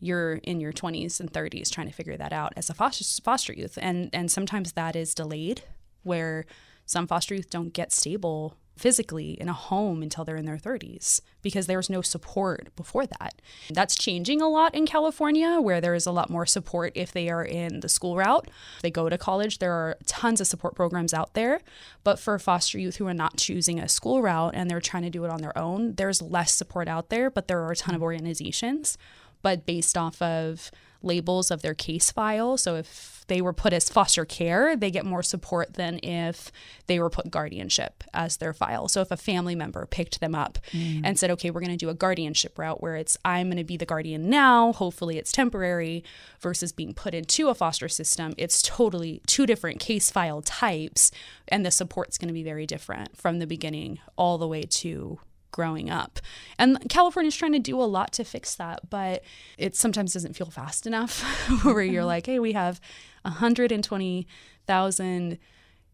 you're 0.00 0.34
in 0.34 0.60
your 0.60 0.72
20s 0.72 1.20
and 1.20 1.32
30s 1.32 1.70
trying 1.70 1.88
to 1.88 1.92
figure 1.92 2.16
that 2.16 2.32
out 2.32 2.52
as 2.56 2.70
a 2.70 2.74
foster, 2.74 3.04
foster 3.22 3.52
youth. 3.52 3.78
And, 3.80 4.10
and 4.12 4.30
sometimes 4.30 4.72
that 4.72 4.96
is 4.96 5.14
delayed 5.14 5.62
where 6.02 6.46
some 6.86 7.06
foster 7.06 7.34
youth 7.34 7.50
don't 7.50 7.72
get 7.72 7.92
stable 7.92 8.56
physically 8.80 9.32
in 9.32 9.46
a 9.46 9.52
home 9.52 10.02
until 10.02 10.24
they're 10.24 10.36
in 10.36 10.46
their 10.46 10.56
30s 10.56 11.20
because 11.42 11.66
there's 11.66 11.90
no 11.90 12.00
support 12.00 12.74
before 12.76 13.04
that. 13.04 13.34
That's 13.68 13.94
changing 13.94 14.40
a 14.40 14.48
lot 14.48 14.74
in 14.74 14.86
California 14.86 15.60
where 15.60 15.82
there 15.82 15.94
is 15.94 16.06
a 16.06 16.10
lot 16.10 16.30
more 16.30 16.46
support 16.46 16.92
if 16.94 17.12
they 17.12 17.28
are 17.28 17.44
in 17.44 17.80
the 17.80 17.90
school 17.90 18.16
route. 18.16 18.48
They 18.80 18.90
go 18.90 19.10
to 19.10 19.18
college, 19.18 19.58
there 19.58 19.74
are 19.74 19.98
tons 20.06 20.40
of 20.40 20.46
support 20.46 20.74
programs 20.74 21.12
out 21.12 21.34
there, 21.34 21.60
but 22.04 22.18
for 22.18 22.38
foster 22.38 22.78
youth 22.78 22.96
who 22.96 23.06
are 23.06 23.12
not 23.12 23.36
choosing 23.36 23.78
a 23.78 23.86
school 23.86 24.22
route 24.22 24.54
and 24.54 24.70
they're 24.70 24.80
trying 24.80 25.02
to 25.02 25.10
do 25.10 25.26
it 25.26 25.30
on 25.30 25.42
their 25.42 25.56
own, 25.58 25.96
there's 25.96 26.22
less 26.22 26.54
support 26.54 26.88
out 26.88 27.10
there, 27.10 27.28
but 27.28 27.48
there 27.48 27.60
are 27.60 27.72
a 27.72 27.76
ton 27.76 27.94
of 27.94 28.02
organizations, 28.02 28.96
but 29.42 29.66
based 29.66 29.96
off 29.96 30.20
of 30.22 30.70
labels 31.02 31.50
of 31.50 31.62
their 31.62 31.74
case 31.74 32.10
file. 32.10 32.56
So 32.56 32.76
if 32.76 33.24
they 33.28 33.40
were 33.40 33.52
put 33.52 33.72
as 33.72 33.88
foster 33.88 34.24
care, 34.24 34.76
they 34.76 34.90
get 34.90 35.06
more 35.06 35.22
support 35.22 35.74
than 35.74 35.98
if 36.02 36.50
they 36.88 36.98
were 36.98 37.10
put 37.10 37.30
guardianship 37.30 38.04
as 38.12 38.36
their 38.36 38.52
file. 38.52 38.88
So 38.88 39.00
if 39.00 39.10
a 39.10 39.16
family 39.16 39.54
member 39.54 39.86
picked 39.86 40.20
them 40.20 40.34
up 40.34 40.58
mm. 40.72 41.00
and 41.04 41.18
said, 41.18 41.30
okay, 41.30 41.50
we're 41.50 41.60
going 41.60 41.70
to 41.70 41.76
do 41.76 41.88
a 41.88 41.94
guardianship 41.94 42.58
route 42.58 42.82
where 42.82 42.96
it's, 42.96 43.16
I'm 43.24 43.46
going 43.46 43.58
to 43.58 43.64
be 43.64 43.76
the 43.76 43.86
guardian 43.86 44.28
now, 44.28 44.72
hopefully 44.72 45.16
it's 45.16 45.32
temporary, 45.32 46.04
versus 46.40 46.72
being 46.72 46.92
put 46.92 47.14
into 47.14 47.48
a 47.48 47.54
foster 47.54 47.88
system, 47.88 48.34
it's 48.36 48.60
totally 48.62 49.22
two 49.26 49.46
different 49.46 49.80
case 49.80 50.10
file 50.10 50.42
types. 50.42 51.10
And 51.48 51.64
the 51.64 51.70
support's 51.70 52.18
going 52.18 52.28
to 52.28 52.34
be 52.34 52.44
very 52.44 52.66
different 52.66 53.16
from 53.16 53.38
the 53.38 53.46
beginning 53.46 54.00
all 54.16 54.38
the 54.38 54.48
way 54.48 54.62
to 54.62 55.18
growing 55.50 55.90
up. 55.90 56.20
And 56.58 56.88
California's 56.88 57.36
trying 57.36 57.52
to 57.52 57.58
do 57.58 57.80
a 57.80 57.84
lot 57.84 58.12
to 58.14 58.24
fix 58.24 58.54
that, 58.56 58.90
but 58.90 59.22
it 59.58 59.76
sometimes 59.76 60.12
doesn't 60.12 60.36
feel 60.36 60.50
fast 60.50 60.86
enough 60.86 61.22
where 61.64 61.82
you're 61.82 62.02
mm-hmm. 62.02 62.08
like, 62.08 62.26
hey, 62.26 62.38
we 62.38 62.52
have 62.52 62.80
120,000 63.22 65.38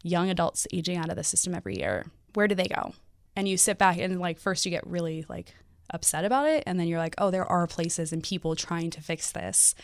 young 0.02 0.30
adults 0.30 0.66
aging 0.72 0.96
out 0.96 1.10
of 1.10 1.16
the 1.16 1.24
system 1.24 1.54
every 1.54 1.78
year. 1.78 2.06
Where 2.34 2.48
do 2.48 2.54
they 2.54 2.68
go? 2.68 2.92
And 3.34 3.48
you 3.48 3.56
sit 3.56 3.78
back 3.78 3.98
and 3.98 4.20
like 4.20 4.38
first 4.38 4.64
you 4.64 4.70
get 4.70 4.86
really 4.86 5.26
like 5.28 5.54
upset 5.90 6.24
about 6.24 6.48
it 6.48 6.62
and 6.66 6.80
then 6.80 6.88
you're 6.88 6.98
like, 6.98 7.14
"Oh, 7.18 7.30
there 7.30 7.44
are 7.44 7.66
places 7.66 8.12
and 8.12 8.22
people 8.22 8.56
trying 8.56 8.88
to 8.90 9.02
fix 9.02 9.32
this." 9.32 9.74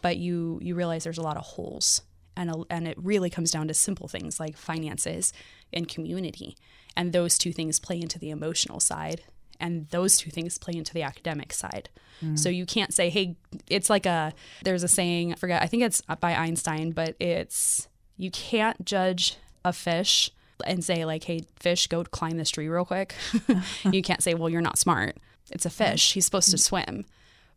But 0.00 0.16
you 0.16 0.58
you 0.62 0.74
realize 0.74 1.04
there's 1.04 1.18
a 1.18 1.22
lot 1.22 1.36
of 1.36 1.44
holes. 1.44 2.00
And 2.36 2.50
a, 2.50 2.64
and 2.68 2.88
it 2.88 2.96
really 2.98 3.30
comes 3.30 3.50
down 3.50 3.68
to 3.68 3.74
simple 3.74 4.08
things 4.08 4.40
like 4.40 4.56
finances 4.56 5.32
and 5.72 5.88
community. 5.88 6.56
And 6.96 7.12
those 7.12 7.38
two 7.38 7.52
things 7.52 7.80
play 7.80 8.00
into 8.00 8.18
the 8.18 8.30
emotional 8.30 8.80
side 8.80 9.22
and 9.60 9.88
those 9.90 10.16
two 10.16 10.30
things 10.30 10.58
play 10.58 10.74
into 10.74 10.92
the 10.92 11.02
academic 11.02 11.52
side. 11.52 11.88
Mm. 12.22 12.38
So 12.38 12.48
you 12.48 12.66
can't 12.66 12.92
say, 12.92 13.10
hey, 13.10 13.36
it's 13.68 13.90
like 13.90 14.06
a, 14.06 14.32
there's 14.62 14.82
a 14.82 14.88
saying, 14.88 15.32
I 15.32 15.36
forget, 15.36 15.62
I 15.62 15.66
think 15.66 15.82
it's 15.82 16.00
by 16.20 16.34
Einstein, 16.34 16.92
but 16.92 17.16
it's, 17.20 17.88
you 18.16 18.30
can't 18.30 18.84
judge 18.84 19.36
a 19.64 19.72
fish 19.72 20.30
and 20.64 20.84
say, 20.84 21.04
like, 21.04 21.24
hey, 21.24 21.42
fish, 21.58 21.86
go 21.86 22.04
climb 22.04 22.36
this 22.36 22.50
tree 22.50 22.68
real 22.68 22.84
quick. 22.84 23.14
you 23.90 24.02
can't 24.02 24.22
say, 24.22 24.34
well, 24.34 24.48
you're 24.48 24.60
not 24.60 24.78
smart. 24.78 25.16
It's 25.50 25.66
a 25.66 25.70
fish. 25.70 26.12
He's 26.12 26.24
supposed 26.24 26.50
to 26.50 26.58
swim. 26.58 27.04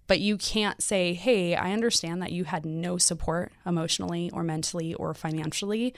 But 0.08 0.20
you 0.20 0.38
can't 0.38 0.82
say, 0.82 1.14
hey, 1.14 1.56
I 1.56 1.74
understand 1.74 2.22
that 2.22 2.32
you 2.32 2.46
had 2.46 2.66
no 2.66 2.98
support 2.98 3.52
emotionally 3.66 4.32
or 4.32 4.42
mentally 4.42 4.94
or 4.94 5.14
financially. 5.14 5.94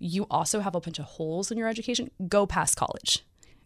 You 0.00 0.26
also 0.30 0.60
have 0.60 0.74
a 0.74 0.80
bunch 0.80 0.98
of 0.98 1.04
holes 1.04 1.52
in 1.52 1.58
your 1.58 1.68
education. 1.68 2.10
Go 2.28 2.46
past 2.46 2.76
college 2.76 3.22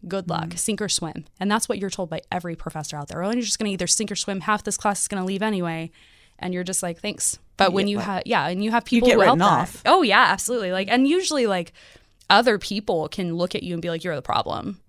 good 0.07 0.29
luck, 0.29 0.49
mm. 0.49 0.59
sink 0.59 0.81
or 0.81 0.89
swim. 0.89 1.25
And 1.39 1.49
that's 1.49 1.67
what 1.67 1.77
you're 1.77 1.89
told 1.89 2.09
by 2.09 2.21
every 2.31 2.55
professor 2.55 2.97
out 2.97 3.07
there. 3.07 3.23
Oh, 3.23 3.29
and 3.29 3.35
you're 3.35 3.45
just 3.45 3.59
going 3.59 3.69
to 3.69 3.73
either 3.73 3.87
sink 3.87 4.11
or 4.11 4.15
swim. 4.15 4.41
Half 4.41 4.63
this 4.63 4.77
class 4.77 5.01
is 5.01 5.07
going 5.07 5.21
to 5.21 5.27
leave 5.27 5.41
anyway. 5.41 5.91
And 6.37 6.53
you're 6.53 6.63
just 6.63 6.83
like, 6.83 6.99
thanks. 6.99 7.39
But 7.57 7.71
when 7.71 7.87
you 7.87 7.99
have, 7.99 8.23
yeah, 8.25 8.47
and 8.47 8.63
you 8.63 8.71
have 8.71 8.83
people 8.83 9.07
you 9.07 9.15
get 9.17 9.37
who 9.37 9.41
off. 9.41 9.83
That. 9.83 9.89
Oh, 9.89 10.01
yeah, 10.01 10.25
absolutely. 10.27 10.73
Like, 10.73 10.89
and 10.89 11.07
usually, 11.07 11.47
like, 11.47 11.71
other 12.29 12.57
people 12.57 13.07
can 13.07 13.35
look 13.35 13.55
at 13.55 13.63
you 13.63 13.73
and 13.73 13.81
be 13.81 13.89
like, 13.89 14.03
you're 14.03 14.15
the 14.15 14.21
problem. 14.21 14.81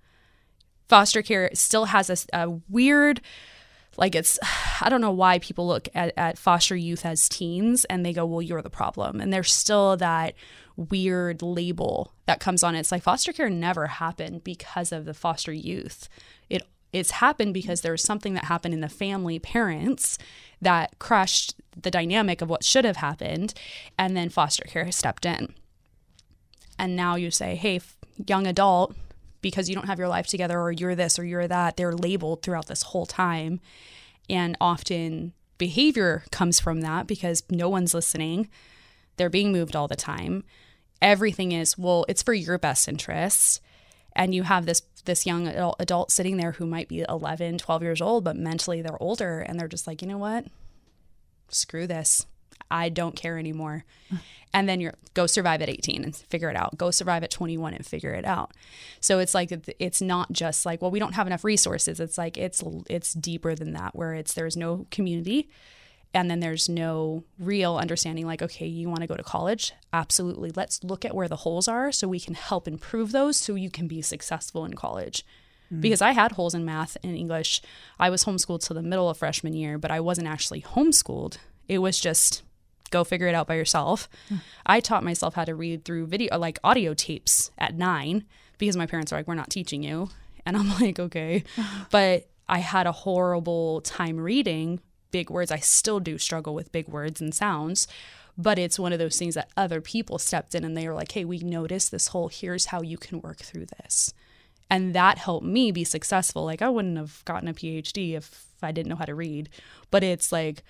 Foster 0.89 1.23
care 1.23 1.51
still 1.55 1.85
has 1.87 2.11
a, 2.11 2.17
a 2.37 2.51
weird, 2.69 3.21
like, 3.97 4.17
it's, 4.17 4.39
I 4.81 4.89
don't 4.89 5.01
know 5.01 5.13
why 5.13 5.39
people 5.39 5.69
look 5.69 5.89
at, 5.95 6.13
at 6.17 6.37
foster 6.37 6.75
youth 6.75 7.07
as 7.07 7.29
teens 7.29 7.85
and 7.85 8.05
they 8.05 8.13
go, 8.13 8.27
well, 8.27 8.43
you're 8.43 8.63
the 8.63 8.71
problem. 8.71 9.21
And 9.21 9.33
there's 9.33 9.53
still 9.53 9.97
that 9.99 10.35
weird 10.77 11.43
label 11.43 12.13
that 12.27 12.41
comes 12.41 12.63
on 12.63 12.75
it. 12.75 12.81
It's 12.81 12.93
like 12.93 13.03
foster 13.03 13.33
care 13.33 13.49
never 13.49 13.87
happened 13.87 14.45
because 14.45 14.93
of 14.93 15.05
the 15.05 15.15
foster 15.15 15.53
youth. 15.53 16.09
It 16.51 16.63
it's 16.93 17.13
happened 17.13 17.53
because 17.53 17.81
there 17.81 17.93
was 17.93 18.03
something 18.03 18.35
that 18.35 18.45
happened 18.45 18.73
in 18.73 18.81
the 18.81 18.89
family 18.89 19.39
parents 19.39 20.19
that 20.63 20.99
crushed 20.99 21.55
the 21.81 21.91
dynamic 21.91 22.41
of 22.41 22.49
what 22.49 22.65
should 22.65 22.85
have 22.85 22.97
happened 22.97 23.53
and 23.99 24.17
then 24.17 24.29
foster 24.29 24.65
care 24.65 24.91
stepped 24.93 25.27
in. 25.27 25.55
And 26.79 26.95
now 26.95 27.17
you 27.17 27.31
say, 27.31 27.57
"Hey, 27.57 27.81
young 28.27 28.47
adult, 28.47 28.95
because 29.41 29.69
you 29.69 29.75
don't 29.75 29.87
have 29.87 29.99
your 29.99 30.09
life 30.09 30.27
together 30.27 30.61
or 30.61 30.73
you're 30.73 30.95
this 30.95 31.19
or 31.19 31.25
you're 31.25 31.49
that." 31.49 31.77
They're 31.77 31.95
labeled 31.95 32.43
throughout 32.43 32.67
this 32.67 32.83
whole 32.83 33.07
time. 33.07 33.61
And 34.29 34.57
often 34.61 35.33
behavior 35.59 36.25
comes 36.31 36.61
from 36.61 36.81
that 36.83 37.07
because 37.07 37.43
no 37.51 37.69
one's 37.69 37.95
listening. 37.95 38.49
They're 39.17 39.31
being 39.31 39.53
moved 39.53 39.75
all 39.75 39.89
the 39.89 39.97
time 39.97 40.45
everything 41.03 41.53
is 41.53 41.77
well 41.77 42.05
it's 42.09 42.23
for 42.23 42.35
your 42.35 42.59
best 42.59 42.89
interest. 42.89 43.61
And 44.15 44.35
you 44.35 44.45
have 44.45 44.67
this 44.67 44.83
this 45.05 45.27
young 45.27 45.47
adult, 45.47 45.77
adult 45.79 46.11
sitting 46.11 46.37
there 46.37 46.53
who 46.53 46.67
might 46.67 46.89
be 46.89 47.05
11 47.09 47.59
12 47.59 47.83
years 47.83 48.01
old 48.01 48.25
but 48.25 48.37
mentally 48.37 48.83
they're 48.83 49.01
older 49.03 49.41
and 49.41 49.59
they're 49.59 49.69
just 49.69 49.87
like 49.87 50.03
you 50.03 50.09
know 50.09 50.19
what? 50.19 50.47
Screw 51.49 51.87
this. 51.87 52.27
I 52.71 52.89
don't 52.89 53.15
care 53.15 53.39
anymore. 53.39 53.85
And 54.53 54.69
then 54.69 54.81
you're 54.81 54.95
go 55.13 55.27
survive 55.27 55.61
at 55.61 55.69
18 55.69 56.03
and 56.03 56.17
figure 56.17 56.49
it 56.49 56.57
out. 56.57 56.79
Go 56.79 56.91
survive 56.91 57.23
at 57.23 57.31
21 57.31 57.75
and 57.75 57.85
figure 57.85 58.15
it 58.15 58.25
out. 58.25 58.53
So 59.01 59.19
it's 59.19 59.35
like 59.35 59.53
it's 59.79 60.01
not 60.01 60.33
just 60.33 60.65
like 60.65 60.81
well 60.81 60.91
we 60.91 60.99
don't 60.99 61.15
have 61.15 61.27
enough 61.27 61.45
resources. 61.45 62.01
It's 62.01 62.17
like 62.17 62.39
it's 62.39 62.65
it's 62.89 63.13
deeper 63.13 63.55
than 63.55 63.75
that 63.75 63.95
where 63.95 64.15
it's 64.15 64.33
there's 64.33 64.57
no 64.57 64.87
community 64.91 65.51
and 66.17 66.31
then 66.31 66.41
there's 66.41 66.69
no 66.69 67.25
real 67.39 67.77
understanding 67.77 68.27
like 68.27 68.43
okay 68.43 68.67
you 68.67 68.89
want 68.89 69.03
to 69.03 69.07
go 69.07 69.17
to 69.17 69.23
college? 69.23 69.73
Absolutely. 69.93 70.51
Let's 70.55 70.83
look 70.83 71.05
at 71.05 71.15
where 71.15 71.29
the 71.29 71.37
holes 71.37 71.69
are 71.69 71.93
so 71.93 72.09
we 72.09 72.21
can 72.21 72.35
help 72.35 72.67
improve 72.67 73.13
those 73.13 73.37
so 73.37 73.55
you 73.55 73.71
can 73.71 73.87
be 73.87 74.03
successful 74.03 74.65
in 74.65 74.75
college. 74.75 75.25
Mm. 75.73 75.81
Because 75.81 76.01
i 76.01 76.13
had 76.13 76.33
holes 76.33 76.55
in 76.55 76.65
math 76.65 76.97
and 77.03 77.15
english. 77.15 77.61
I 77.99 78.11
was 78.11 78.25
homeschooled 78.25 78.65
to 78.67 78.75
the 78.75 78.83
middle 78.83 79.11
of 79.11 79.19
freshman 79.19 79.53
year 79.53 79.79
but 79.79 79.91
i 79.91 80.01
wasn't 80.01 80.29
actually 80.29 80.63
homeschooled. 80.63 81.37
It 81.69 81.79
was 81.79 82.01
just 82.01 82.43
go 82.91 83.05
figure 83.05 83.27
it 83.27 83.35
out 83.35 83.49
by 83.49 83.57
yourself. 83.57 84.09
Hmm. 84.29 84.37
I 84.65 84.81
taught 84.81 85.05
myself 85.05 85.35
how 85.35 85.45
to 85.45 85.55
read 85.55 85.85
through 85.85 86.07
video 86.07 86.39
like 86.39 86.59
audio 86.65 86.95
tapes 86.95 87.51
at 87.59 87.75
nine 87.75 88.25
because 88.59 88.77
my 88.77 88.87
parents 88.87 89.13
are 89.13 89.17
like 89.17 89.29
we're 89.29 89.35
not 89.35 89.51
teaching 89.51 89.83
you. 89.83 90.09
And 90.47 90.57
i'm 90.57 90.71
like 90.81 90.99
okay. 90.99 91.45
But 91.91 92.29
i 92.49 92.61
had 92.61 92.87
a 92.87 92.93
horrible 92.93 93.81
time 93.83 94.19
reading 94.19 94.81
big 95.17 95.31
words. 95.31 95.51
I 95.51 95.61
still 95.61 95.99
do 95.99 96.19
struggle 96.19 96.55
with 96.55 96.73
big 96.73 96.89
words 96.89 97.23
and 97.23 97.35
sounds, 97.35 97.89
but 98.37 98.59
it's 98.59 98.79
one 98.79 98.93
of 98.93 98.99
those 98.99 99.19
things 99.19 99.35
that 99.35 99.49
other 99.57 99.81
people 99.81 100.19
stepped 100.19 100.55
in 100.55 100.63
and 100.63 100.77
they 100.77 100.87
were 100.87 100.93
like, 100.93 101.13
hey, 101.13 101.25
we 101.25 101.39
noticed 101.39 101.91
this 101.91 102.09
whole, 102.09 102.29
here's 102.29 102.67
how 102.67 102.83
you 102.83 102.99
can 102.99 103.23
work 103.23 103.39
through 103.39 103.65
this. 103.65 104.13
And 104.69 104.95
that 104.95 105.17
helped 105.17 105.47
me 105.47 105.73
be 105.73 105.85
successful. 105.85 106.45
Like, 106.45 106.61
I 106.61 106.69
wouldn't 106.69 106.99
have 106.99 107.25
gotten 107.25 107.49
a 107.49 107.55
PhD 107.55 108.13
if 108.13 108.45
I 108.63 108.73
didn't 108.73 108.91
know 108.91 108.97
how 108.97 109.07
to 109.07 109.15
read, 109.15 109.49
but 109.91 110.05
it's 110.05 110.33
like, 110.33 110.63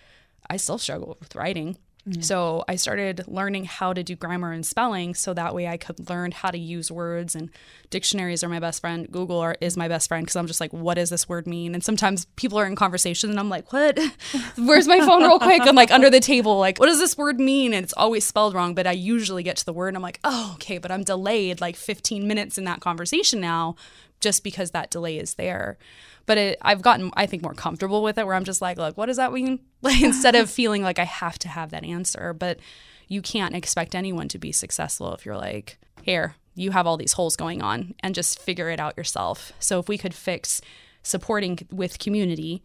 I 0.49 0.59
still 0.59 0.79
struggle 0.79 1.17
with 1.19 1.35
writing. 1.35 1.77
Mm. 2.09 2.25
So 2.25 2.65
I 2.69 2.77
started 2.77 3.25
learning 3.27 3.65
how 3.65 3.93
to 3.93 4.03
do 4.03 4.15
grammar 4.15 4.53
and 4.53 4.65
spelling 4.65 5.15
so 5.15 5.35
that 5.35 5.55
way 5.55 5.67
I 5.67 5.77
could 5.77 6.09
learn 6.09 6.31
how 6.31 6.51
to 6.51 6.59
use 6.59 6.91
words 6.91 7.35
and 7.35 7.51
dictionaries 7.91 8.45
are 8.45 8.49
my 8.49 8.61
best 8.61 8.81
friend. 8.81 9.11
Google 9.11 9.41
are, 9.41 9.57
is 9.61 9.77
my 9.77 9.89
best 9.89 10.09
friend 10.09 10.25
because 10.25 10.37
I'm 10.37 10.47
just 10.47 10.61
like, 10.61 10.73
what 10.73 10.95
does 10.95 11.11
this 11.11 11.29
word 11.29 11.47
mean? 11.47 11.75
And 11.75 11.83
sometimes 11.83 12.27
people 12.37 12.59
are 12.59 12.67
in 12.67 12.77
conversation 12.77 13.31
and 13.31 13.41
I'm 13.41 13.49
like, 13.49 13.73
what? 13.73 13.99
Where's 14.57 14.87
my 14.87 15.01
phone 15.01 15.23
real 15.23 15.41
quick? 15.41 15.63
I'm 15.63 15.75
like 15.75 15.91
under 15.91 16.11
the 16.11 16.21
table, 16.21 16.59
like, 16.59 16.79
what 16.79 16.87
does 16.87 17.01
this 17.01 17.19
word 17.19 17.41
mean? 17.41 17.75
And 17.75 17.83
it's 17.83 17.95
always 17.97 18.25
spelled 18.25 18.55
wrong, 18.55 18.75
but 18.75 18.87
I 18.87 18.93
usually 18.93 19.43
get 19.43 19.57
to 19.57 19.65
the 19.65 19.73
word 19.73 19.89
and 19.89 19.97
I'm 19.97 20.03
like, 20.03 20.21
oh, 20.23 20.53
okay, 20.55 20.79
but 20.79 20.93
I'm 20.93 21.03
delayed 21.03 21.61
like 21.61 21.77
15 21.77 22.27
minutes 22.29 22.57
in 22.57 22.65
that 22.65 22.81
conversation 22.81 23.41
now 23.41 23.75
just 24.21 24.45
because 24.45 24.71
that 24.71 24.91
delay 24.91 25.19
is 25.19 25.35
there. 25.35 25.79
But 26.27 26.39
it, 26.39 26.59
I've 26.63 26.83
gotten, 26.83 27.11
I 27.15 27.27
think, 27.27 27.43
more 27.43 27.55
comfortable 27.55 28.03
with 28.03 28.19
it 28.19 28.27
where 28.27 28.35
I'm 28.35 28.45
just 28.45 28.61
like, 28.61 28.79
look, 28.79 28.97
what 28.97 29.07
does 29.07 29.17
that 29.17 29.33
mean? 29.33 29.61
Like, 29.83 30.03
instead 30.03 30.35
of 30.35 30.51
feeling 30.61 30.83
like 30.83 30.99
I 30.99 31.05
have 31.05 31.39
to 31.41 31.49
have 31.49 31.71
that 31.71 31.85
answer. 31.85 32.33
But 32.33 32.59
you 33.07 33.23
can't 33.23 33.55
expect 33.55 33.95
anyone 33.95 34.27
to 34.29 34.39
be 34.39 34.51
successful 34.51 35.15
if 35.15 35.25
you're 35.25 35.37
like, 35.37 35.79
here, 36.03 36.35
you 36.57 36.73
have 36.73 36.87
all 36.87 36.97
these 36.97 37.13
holes 37.13 37.37
going 37.37 37.63
on 37.63 37.95
and 38.01 38.15
just 38.15 38.41
figure 38.41 38.71
it 38.71 38.81
out 38.81 38.97
yourself. 38.97 39.53
So 39.61 39.79
if 39.79 39.89
we 39.89 39.99
could 39.99 40.15
fix 40.15 40.61
supporting 41.03 41.59
with 41.71 42.01
community, 42.01 42.63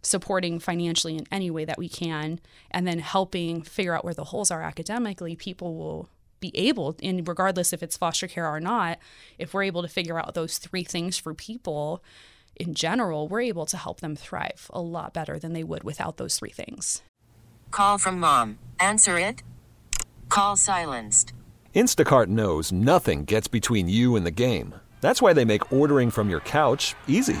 supporting 0.00 0.58
financially 0.58 1.16
in 1.16 1.26
any 1.30 1.50
way 1.50 1.64
that 1.64 1.76
we 1.78 1.88
can, 1.88 2.40
and 2.70 2.86
then 2.86 3.00
helping 3.00 3.62
figure 3.62 3.94
out 3.94 4.04
where 4.04 4.14
the 4.14 4.24
holes 4.24 4.50
are 4.50 4.62
academically, 4.62 5.36
people 5.36 5.76
will 5.76 6.08
be 6.44 6.68
able, 6.68 6.96
and 7.02 7.26
regardless 7.26 7.72
if 7.72 7.82
it's 7.82 7.96
foster 7.96 8.28
care 8.28 8.48
or 8.48 8.60
not, 8.60 8.98
if 9.38 9.54
we're 9.54 9.62
able 9.62 9.82
to 9.82 9.88
figure 9.88 10.18
out 10.18 10.34
those 10.34 10.58
three 10.58 10.84
things 10.84 11.16
for 11.16 11.32
people 11.34 12.02
in 12.56 12.74
general, 12.74 13.28
we're 13.28 13.40
able 13.40 13.66
to 13.66 13.76
help 13.76 14.00
them 14.00 14.14
thrive 14.14 14.70
a 14.72 14.80
lot 14.80 15.14
better 15.14 15.38
than 15.38 15.54
they 15.54 15.64
would 15.64 15.84
without 15.84 16.16
those 16.16 16.38
three 16.38 16.50
things. 16.50 17.02
Call 17.70 17.98
from 17.98 18.20
mom. 18.20 18.58
Answer 18.78 19.18
it. 19.18 19.42
Call 20.28 20.56
silenced. 20.56 21.32
Instacart 21.74 22.26
knows 22.26 22.70
nothing 22.72 23.24
gets 23.24 23.48
between 23.48 23.88
you 23.88 24.16
and 24.16 24.24
the 24.26 24.30
game. 24.30 24.74
That's 25.00 25.20
why 25.20 25.32
they 25.32 25.44
make 25.44 25.72
ordering 25.72 26.10
from 26.10 26.30
your 26.30 26.40
couch 26.40 26.94
easy. 27.08 27.40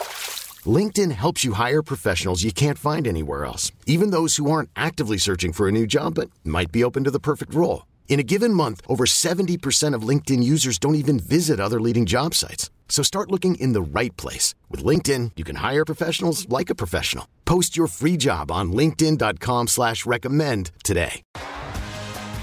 LinkedIn 0.67 1.11
helps 1.11 1.43
you 1.43 1.53
hire 1.53 1.81
professionals 1.81 2.43
you 2.43 2.51
can't 2.51 2.77
find 2.77 3.07
anywhere 3.07 3.45
else, 3.45 3.71
even 3.87 4.11
those 4.11 4.35
who 4.35 4.51
aren't 4.51 4.69
actively 4.75 5.17
searching 5.17 5.53
for 5.53 5.67
a 5.67 5.71
new 5.71 5.87
job 5.87 6.13
but 6.13 6.29
might 6.43 6.71
be 6.71 6.83
open 6.83 7.03
to 7.05 7.11
the 7.11 7.19
perfect 7.19 7.55
role. 7.55 7.87
In 8.07 8.19
a 8.19 8.23
given 8.23 8.53
month, 8.53 8.81
over 8.87 9.05
70% 9.05 9.95
of 9.95 10.07
LinkedIn 10.07 10.43
users 10.43 10.77
don't 10.77 10.95
even 10.95 11.17
visit 11.17 11.59
other 11.59 11.81
leading 11.81 12.05
job 12.05 12.35
sites. 12.35 12.69
So 12.89 13.01
start 13.03 13.31
looking 13.31 13.55
in 13.55 13.71
the 13.73 13.81
right 13.81 14.15
place. 14.17 14.53
With 14.69 14.83
LinkedIn, 14.83 15.31
you 15.37 15.43
can 15.43 15.55
hire 15.55 15.85
professionals 15.85 16.47
like 16.49 16.69
a 16.69 16.75
professional. 16.75 17.25
Post 17.45 17.75
your 17.77 17.87
free 17.87 18.17
job 18.17 18.51
on 18.51 18.73
linkedin.com 18.73 19.67
slash 19.69 20.05
recommend 20.05 20.71
today. 20.83 21.21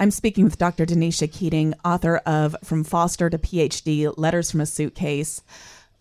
I'm 0.00 0.10
speaking 0.10 0.44
with 0.44 0.56
Dr. 0.56 0.86
Danisha 0.86 1.30
Keating, 1.30 1.74
author 1.84 2.22
of 2.24 2.56
From 2.64 2.84
Foster 2.84 3.28
to 3.28 3.36
PhD 3.36 4.10
Letters 4.16 4.50
from 4.50 4.62
a 4.62 4.66
Suitcase. 4.66 5.42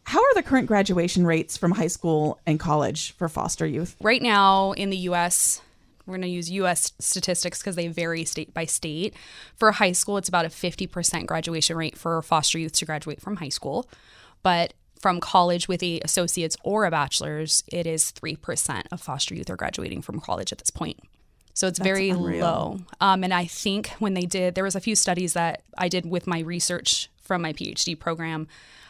How 0.06 0.20
are 0.20 0.34
the 0.36 0.42
current 0.42 0.68
graduation 0.68 1.28
rates 1.28 1.58
from 1.58 1.72
high 1.72 1.88
school 1.88 2.40
and 2.48 2.62
college 2.62 3.12
for 3.18 3.28
foster 3.28 3.68
youth? 3.68 3.98
Right 4.02 4.22
now 4.22 4.72
in 4.72 4.90
the 4.90 4.96
US, 5.10 5.62
we're 6.06 6.14
going 6.14 6.22
to 6.22 6.30
use 6.30 6.50
US 6.50 6.94
statistics 6.98 7.60
because 7.60 7.76
they 7.76 7.90
vary 7.90 8.24
state 8.24 8.54
by 8.54 8.64
state. 8.64 9.16
For 9.58 9.74
high 9.74 9.92
school, 9.92 10.16
it's 10.16 10.30
about 10.30 10.46
a 10.46 10.50
50% 10.50 11.26
graduation 11.26 11.76
rate 11.76 11.98
for 11.98 12.22
foster 12.22 12.58
youth 12.58 12.72
to 12.72 12.86
graduate 12.86 13.20
from 13.20 13.36
high 13.36 13.50
school. 13.50 13.86
But 14.44 14.76
from 15.02 15.20
college 15.20 15.68
with 15.68 15.84
a 15.84 16.00
associate's 16.06 16.56
or 16.64 16.86
a 16.86 16.92
bachelor's, 16.92 17.66
it 17.68 17.86
is 17.86 18.14
3% 18.14 18.84
of 18.94 19.02
foster 19.02 19.36
youth 19.36 19.50
are 19.50 19.58
graduating 19.58 20.04
from 20.04 20.22
college 20.22 20.54
at 20.54 20.60
this 20.60 20.70
point. 20.70 21.02
So 21.54 21.68
it's 21.68 21.80
very 21.80 22.10
unreal. 22.10 22.46
low. 22.46 22.80
Um, 23.02 23.24
and 23.24 23.34
I 23.34 23.46
think 23.46 23.90
when 24.00 24.14
they 24.14 24.26
did, 24.26 24.56
there 24.56 24.64
was 24.64 24.76
a 24.76 24.80
few 24.80 24.96
studies 24.96 25.34
that 25.34 25.64
I 25.78 25.90
did 25.90 26.06
with 26.06 26.26
my 26.28 26.40
research 26.40 27.10
from 27.22 27.42
my 27.42 27.54
PhD 27.54 27.98
program. 28.00 28.48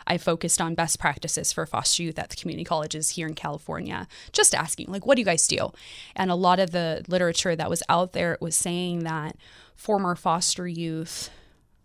I 0.08 0.18
focused 0.18 0.60
on 0.60 0.74
best 0.74 1.00
practices 1.00 1.54
for 1.54 1.66
foster 1.66 2.04
youth 2.04 2.18
at 2.18 2.30
the 2.30 2.36
community 2.36 2.64
colleges 2.64 3.12
here 3.12 3.28
in 3.28 3.36
California, 3.36 4.08
just 4.32 4.56
asking, 4.56 4.88
like, 4.88 5.06
what 5.06 5.16
do 5.16 5.22
you 5.22 5.26
guys 5.26 5.46
do? 5.46 5.72
And 6.16 6.32
a 6.32 6.36
lot 6.36 6.60
of 6.60 6.72
the 6.72 7.04
literature 7.08 7.56
that 7.56 7.70
was 7.70 7.84
out 7.90 8.14
there 8.14 8.38
was 8.42 8.56
saying 8.56 9.00
that 9.04 9.36
former 9.76 10.16
foster 10.16 10.68
youth 10.68 11.30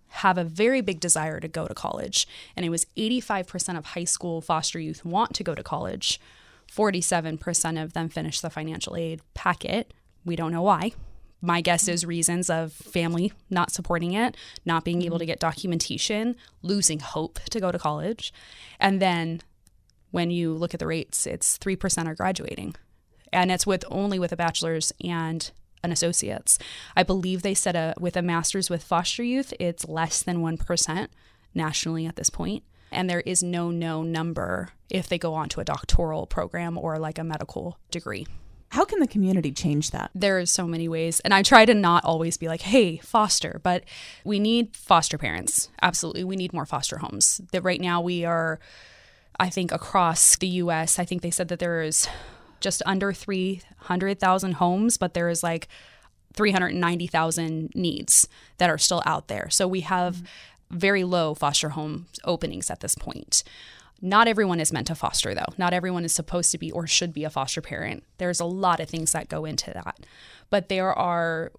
have 0.09 0.39
a 0.39 0.45
very 0.45 0.81
big 0.81 1.01
desire 1.01 1.41
to 1.41 1.49
go 1.49 1.67
to 1.67 1.75
college. 1.75 2.27
And 2.57 2.65
it 2.65 2.71
was 2.71 2.87
85% 2.97 3.77
of 3.77 3.85
high 3.85 4.05
school 4.05 4.41
foster 4.41 4.79
youth 4.79 5.05
want 5.05 5.35
to 5.35 5.45
go 5.45 5.55
to 5.55 5.63
college. 5.63 6.21
47% 6.73 7.83
of 7.83 7.93
them 7.93 8.09
finish 8.09 8.41
the 8.41 8.49
financial 8.49 8.97
aid 8.97 9.21
packet. 9.35 9.93
We 10.25 10.37
don't 10.37 10.53
know 10.53 10.63
why. 10.63 10.93
My 11.41 11.61
guess 11.61 11.89
is 11.89 12.07
reasons 12.07 12.49
of 12.49 12.73
family 12.73 13.33
not 13.51 13.71
supporting 13.71 14.15
it, 14.15 14.37
not 14.65 14.85
being 14.85 15.03
able 15.03 15.19
to 15.19 15.25
mm-hmm. 15.25 15.33
get 15.33 15.41
documentation, 15.41 16.37
losing 16.63 17.01
hope 17.01 17.39
to 17.51 17.61
go 17.61 17.71
to 17.71 17.79
college. 17.79 18.33
And 18.81 19.01
then 19.01 19.43
when 20.11 20.31
you 20.31 20.55
look 20.55 20.73
at 20.73 20.81
the 20.81 20.87
rates, 20.87 21.27
it's 21.27 21.59
3% 21.59 22.07
are 22.07 22.15
graduating. 22.15 22.77
And 23.33 23.51
it's 23.51 23.67
with 23.67 23.85
only 23.91 24.19
with 24.19 24.33
a 24.33 24.37
bachelor's 24.37 24.93
and 25.03 25.51
an 25.83 25.93
associate's. 25.93 26.59
I 26.97 27.03
believe 27.03 27.43
they 27.43 27.53
said 27.53 27.77
a, 27.77 27.95
with 28.01 28.17
a 28.17 28.23
master's 28.23 28.71
with 28.71 28.83
foster 28.83 29.23
youth, 29.23 29.53
it's 29.61 29.87
less 29.87 30.23
than 30.23 30.39
1% 30.39 31.09
nationally 31.55 32.07
at 32.07 32.17
this 32.17 32.31
point. 32.31 32.65
And 32.91 33.11
there 33.11 33.21
is 33.21 33.43
no 33.43 33.71
known 33.71 34.13
number 34.13 34.71
if 34.89 35.09
they 35.09 35.19
go 35.19 35.35
on 35.35 35.49
to 35.51 35.61
a 35.61 35.65
doctoral 35.65 36.27
program 36.27 36.79
or 36.79 36.99
like 36.99 37.19
a 37.19 37.25
medical 37.25 37.79
degree. 37.91 38.27
How 38.75 38.85
can 38.85 38.99
the 38.99 39.07
community 39.07 39.53
change 39.53 39.93
that? 39.93 40.11
There's 40.17 40.51
so 40.51 40.67
many 40.67 40.89
ways. 40.89 41.21
And 41.21 41.33
I 41.33 41.45
try 41.45 41.65
to 41.65 41.75
not 41.75 42.05
always 42.05 42.37
be 42.37 42.49
like, 42.49 42.63
hey, 42.63 42.97
foster, 42.97 43.61
but 43.63 43.85
we 44.25 44.41
need 44.41 44.77
foster 44.77 45.17
parents. 45.17 45.69
Absolutely. 45.81 46.25
We 46.25 46.35
need 46.35 46.53
more 46.53 46.67
foster 46.67 46.99
homes. 46.99 47.41
That 47.53 47.63
right 47.63 47.81
now 47.81 48.01
we 48.01 48.25
are, 48.25 48.59
I 49.39 49.49
think, 49.49 49.71
across 49.71 50.35
the 50.35 50.49
US, 50.49 50.99
I 50.99 51.05
think 51.05 51.23
they 51.23 51.31
said 51.31 51.47
that 51.49 51.61
there 51.61 51.83
is 51.83 52.09
just 52.59 52.83
under 52.85 53.13
300,000 53.13 54.55
homes, 54.55 54.97
but 54.97 55.15
there 55.15 55.29
is 55.29 55.45
like 55.45 55.69
390,000 56.33 57.71
needs 57.77 58.27
that 58.59 58.71
are 58.71 58.79
still 58.79 59.05
out 59.07 59.29
there. 59.29 59.49
So 59.51 59.69
we 59.69 59.83
have 59.83 60.17
mm-hmm. 60.17 60.79
very 60.79 61.05
low 61.05 61.35
foster 61.35 61.69
home 61.69 62.07
openings 62.25 62.71
at 62.71 62.81
this 62.81 62.97
point. 62.97 63.45
Not 64.01 64.29
everyone 64.29 64.61
is 64.61 64.73
meant 64.73 64.89
to 64.89 64.95
foster, 64.95 65.35
though. 65.35 65.55
Not 65.57 65.73
everyone 65.73 66.05
is 66.05 66.13
supposed 66.13 66.51
to 66.53 66.59
be 66.59 66.71
or 66.71 66.87
should 66.87 67.13
be 67.13 67.25
a 67.25 67.31
foster 67.31 67.61
parent. 67.61 68.05
There's 68.19 68.41
a 68.41 68.45
lot 68.45 68.81
of 68.81 68.89
things 68.89 69.13
that 69.13 69.29
go 69.29 69.45
into 69.45 69.73
that. 69.73 70.07
But 70.51 70.69
there 70.69 70.93
are 70.93 71.53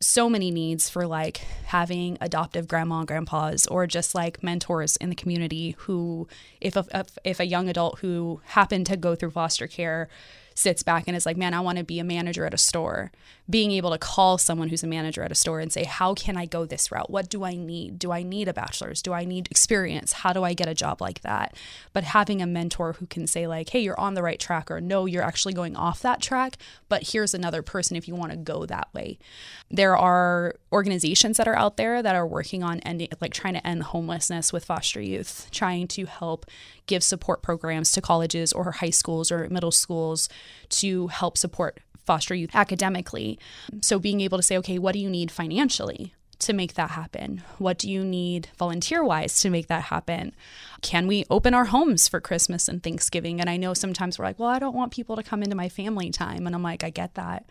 so 0.00 0.28
many 0.28 0.50
needs 0.50 0.88
for 0.88 1.06
like 1.06 1.38
having 1.66 2.18
adoptive 2.20 2.68
grandma 2.68 3.00
and 3.00 3.08
grandpas 3.08 3.66
or 3.66 3.86
just 3.86 4.14
like 4.14 4.42
mentors 4.42 4.96
in 4.96 5.08
the 5.08 5.16
community 5.16 5.74
who 5.78 6.28
if 6.60 6.76
a, 6.76 7.04
if, 7.24 7.40
a 7.40 7.46
young 7.46 7.68
adult 7.68 7.98
who 7.98 8.40
happened 8.44 8.86
to 8.86 8.96
go 8.96 9.16
through 9.16 9.30
foster 9.30 9.66
care 9.66 10.08
sits 10.54 10.82
back 10.82 11.04
and 11.06 11.16
is 11.16 11.26
like, 11.26 11.36
man, 11.36 11.54
I 11.54 11.60
want 11.60 11.78
to 11.78 11.84
be 11.84 11.98
a 11.98 12.04
manager 12.04 12.44
at 12.44 12.54
a 12.54 12.58
store, 12.58 13.10
being 13.50 13.72
able 13.72 13.90
to 13.90 13.98
call 13.98 14.36
someone 14.36 14.68
who's 14.68 14.82
a 14.82 14.86
manager 14.86 15.22
at 15.22 15.32
a 15.32 15.34
store 15.34 15.58
and 15.58 15.72
say, 15.72 15.84
how 15.84 16.12
can 16.12 16.36
I 16.36 16.44
go 16.44 16.66
this 16.66 16.92
route? 16.92 17.08
What 17.08 17.30
do 17.30 17.44
I 17.44 17.56
need? 17.56 17.98
Do 17.98 18.12
I 18.12 18.22
need 18.22 18.46
a 18.46 18.52
bachelor's? 18.52 19.00
Do 19.00 19.14
I 19.14 19.24
need 19.24 19.48
experience? 19.50 20.12
How 20.12 20.34
do 20.34 20.44
I 20.44 20.52
get 20.52 20.68
a 20.68 20.74
job 20.74 21.00
like 21.00 21.22
that? 21.22 21.56
But 21.94 22.04
having 22.04 22.42
a 22.42 22.46
mentor 22.46 22.94
who 22.94 23.06
can 23.06 23.26
say, 23.26 23.46
like, 23.46 23.70
hey, 23.70 23.80
you're 23.80 23.98
on 23.98 24.14
the 24.14 24.22
right 24.22 24.38
track, 24.38 24.70
or 24.70 24.80
no, 24.80 25.06
you're 25.06 25.22
actually 25.22 25.54
going 25.54 25.76
off 25.76 26.02
that 26.02 26.20
track, 26.20 26.58
but 26.88 27.12
here's 27.12 27.32
another 27.32 27.62
person 27.62 27.96
if 27.96 28.06
you 28.06 28.14
want 28.14 28.32
to 28.32 28.36
go 28.36 28.66
that 28.66 28.88
way. 28.92 29.18
There 29.70 29.96
are 29.96 30.56
organizations 30.70 31.38
that 31.38 31.48
are 31.48 31.56
out 31.56 31.78
there 31.78 32.02
that 32.02 32.14
are 32.14 32.26
working 32.26 32.62
on 32.62 32.80
ending, 32.80 33.08
like 33.20 33.32
trying 33.32 33.54
to 33.54 33.66
end 33.66 33.84
homelessness 33.84 34.52
with 34.52 34.64
foster 34.64 35.00
youth, 35.00 35.48
trying 35.50 35.86
to 35.88 36.04
help 36.04 36.44
give 36.86 37.02
support 37.02 37.42
programs 37.42 37.92
to 37.92 38.00
colleges 38.00 38.52
or 38.52 38.72
high 38.72 38.90
schools 38.90 39.32
or 39.32 39.48
middle 39.48 39.70
schools 39.70 40.28
to 40.68 41.06
help 41.08 41.38
support 41.38 41.80
foster 42.08 42.34
youth 42.34 42.50
academically. 42.54 43.38
So 43.82 43.98
being 43.98 44.22
able 44.22 44.38
to 44.38 44.42
say, 44.42 44.56
okay, 44.58 44.78
what 44.78 44.94
do 44.94 44.98
you 44.98 45.10
need 45.10 45.30
financially? 45.30 46.14
To 46.40 46.52
make 46.52 46.74
that 46.74 46.90
happen? 46.90 47.42
What 47.58 47.78
do 47.78 47.90
you 47.90 48.04
need 48.04 48.48
volunteer 48.56 49.04
wise 49.04 49.40
to 49.40 49.50
make 49.50 49.66
that 49.66 49.84
happen? 49.94 50.34
Can 50.82 51.06
we 51.08 51.24
open 51.28 51.52
our 51.52 51.66
homes 51.66 52.08
for 52.08 52.20
Christmas 52.20 52.68
and 52.68 52.80
Thanksgiving? 52.80 53.40
And 53.40 53.50
I 53.50 53.56
know 53.56 53.74
sometimes 53.74 54.18
we're 54.18 54.24
like, 54.24 54.38
well, 54.38 54.48
I 54.48 54.60
don't 54.60 54.76
want 54.76 54.92
people 54.92 55.16
to 55.16 55.24
come 55.24 55.42
into 55.42 55.56
my 55.56 55.68
family 55.68 56.10
time. 56.10 56.46
And 56.46 56.54
I'm 56.54 56.62
like, 56.62 56.84
I 56.84 56.90
get 56.90 57.14
that 57.14 57.44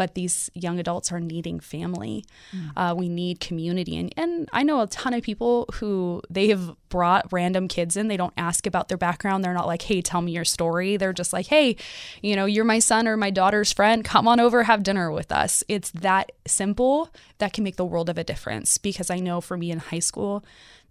but 0.00 0.14
these 0.14 0.48
young 0.54 0.78
adults 0.78 1.12
are 1.12 1.20
needing 1.20 1.60
family. 1.60 2.24
Mm. 2.56 2.72
Uh, 2.74 2.94
we 2.94 3.06
need 3.06 3.38
community. 3.38 3.98
And, 3.98 4.10
and 4.16 4.48
I 4.50 4.62
know 4.62 4.80
a 4.80 4.86
ton 4.86 5.12
of 5.12 5.22
people 5.22 5.66
who 5.74 6.22
they 6.30 6.48
have 6.48 6.74
brought 6.88 7.30
random 7.30 7.68
kids 7.68 7.98
in. 7.98 8.08
They 8.08 8.16
don't 8.16 8.32
ask 8.34 8.66
about 8.66 8.88
their 8.88 8.96
background. 8.96 9.44
They're 9.44 9.52
not 9.52 9.66
like, 9.66 9.82
hey, 9.82 10.00
tell 10.00 10.22
me 10.22 10.32
your 10.32 10.46
story. 10.46 10.96
They're 10.96 11.12
just 11.12 11.34
like, 11.34 11.48
hey, 11.48 11.76
you 12.22 12.34
know, 12.34 12.46
you're 12.46 12.64
my 12.64 12.78
son 12.78 13.06
or 13.06 13.18
my 13.18 13.28
daughter's 13.28 13.74
friend. 13.74 14.02
Come 14.02 14.26
on 14.26 14.40
over, 14.40 14.62
have 14.62 14.82
dinner 14.82 15.12
with 15.12 15.30
us. 15.30 15.62
It's 15.68 15.90
that 15.90 16.32
simple 16.46 17.10
that 17.36 17.52
can 17.52 17.62
make 17.62 17.76
the 17.76 17.84
world 17.84 18.08
of 18.08 18.16
a 18.16 18.24
difference. 18.24 18.78
Because 18.78 19.10
I 19.10 19.18
know 19.18 19.42
for 19.42 19.58
me 19.58 19.70
in 19.70 19.80
high 19.80 19.98
school, 19.98 20.42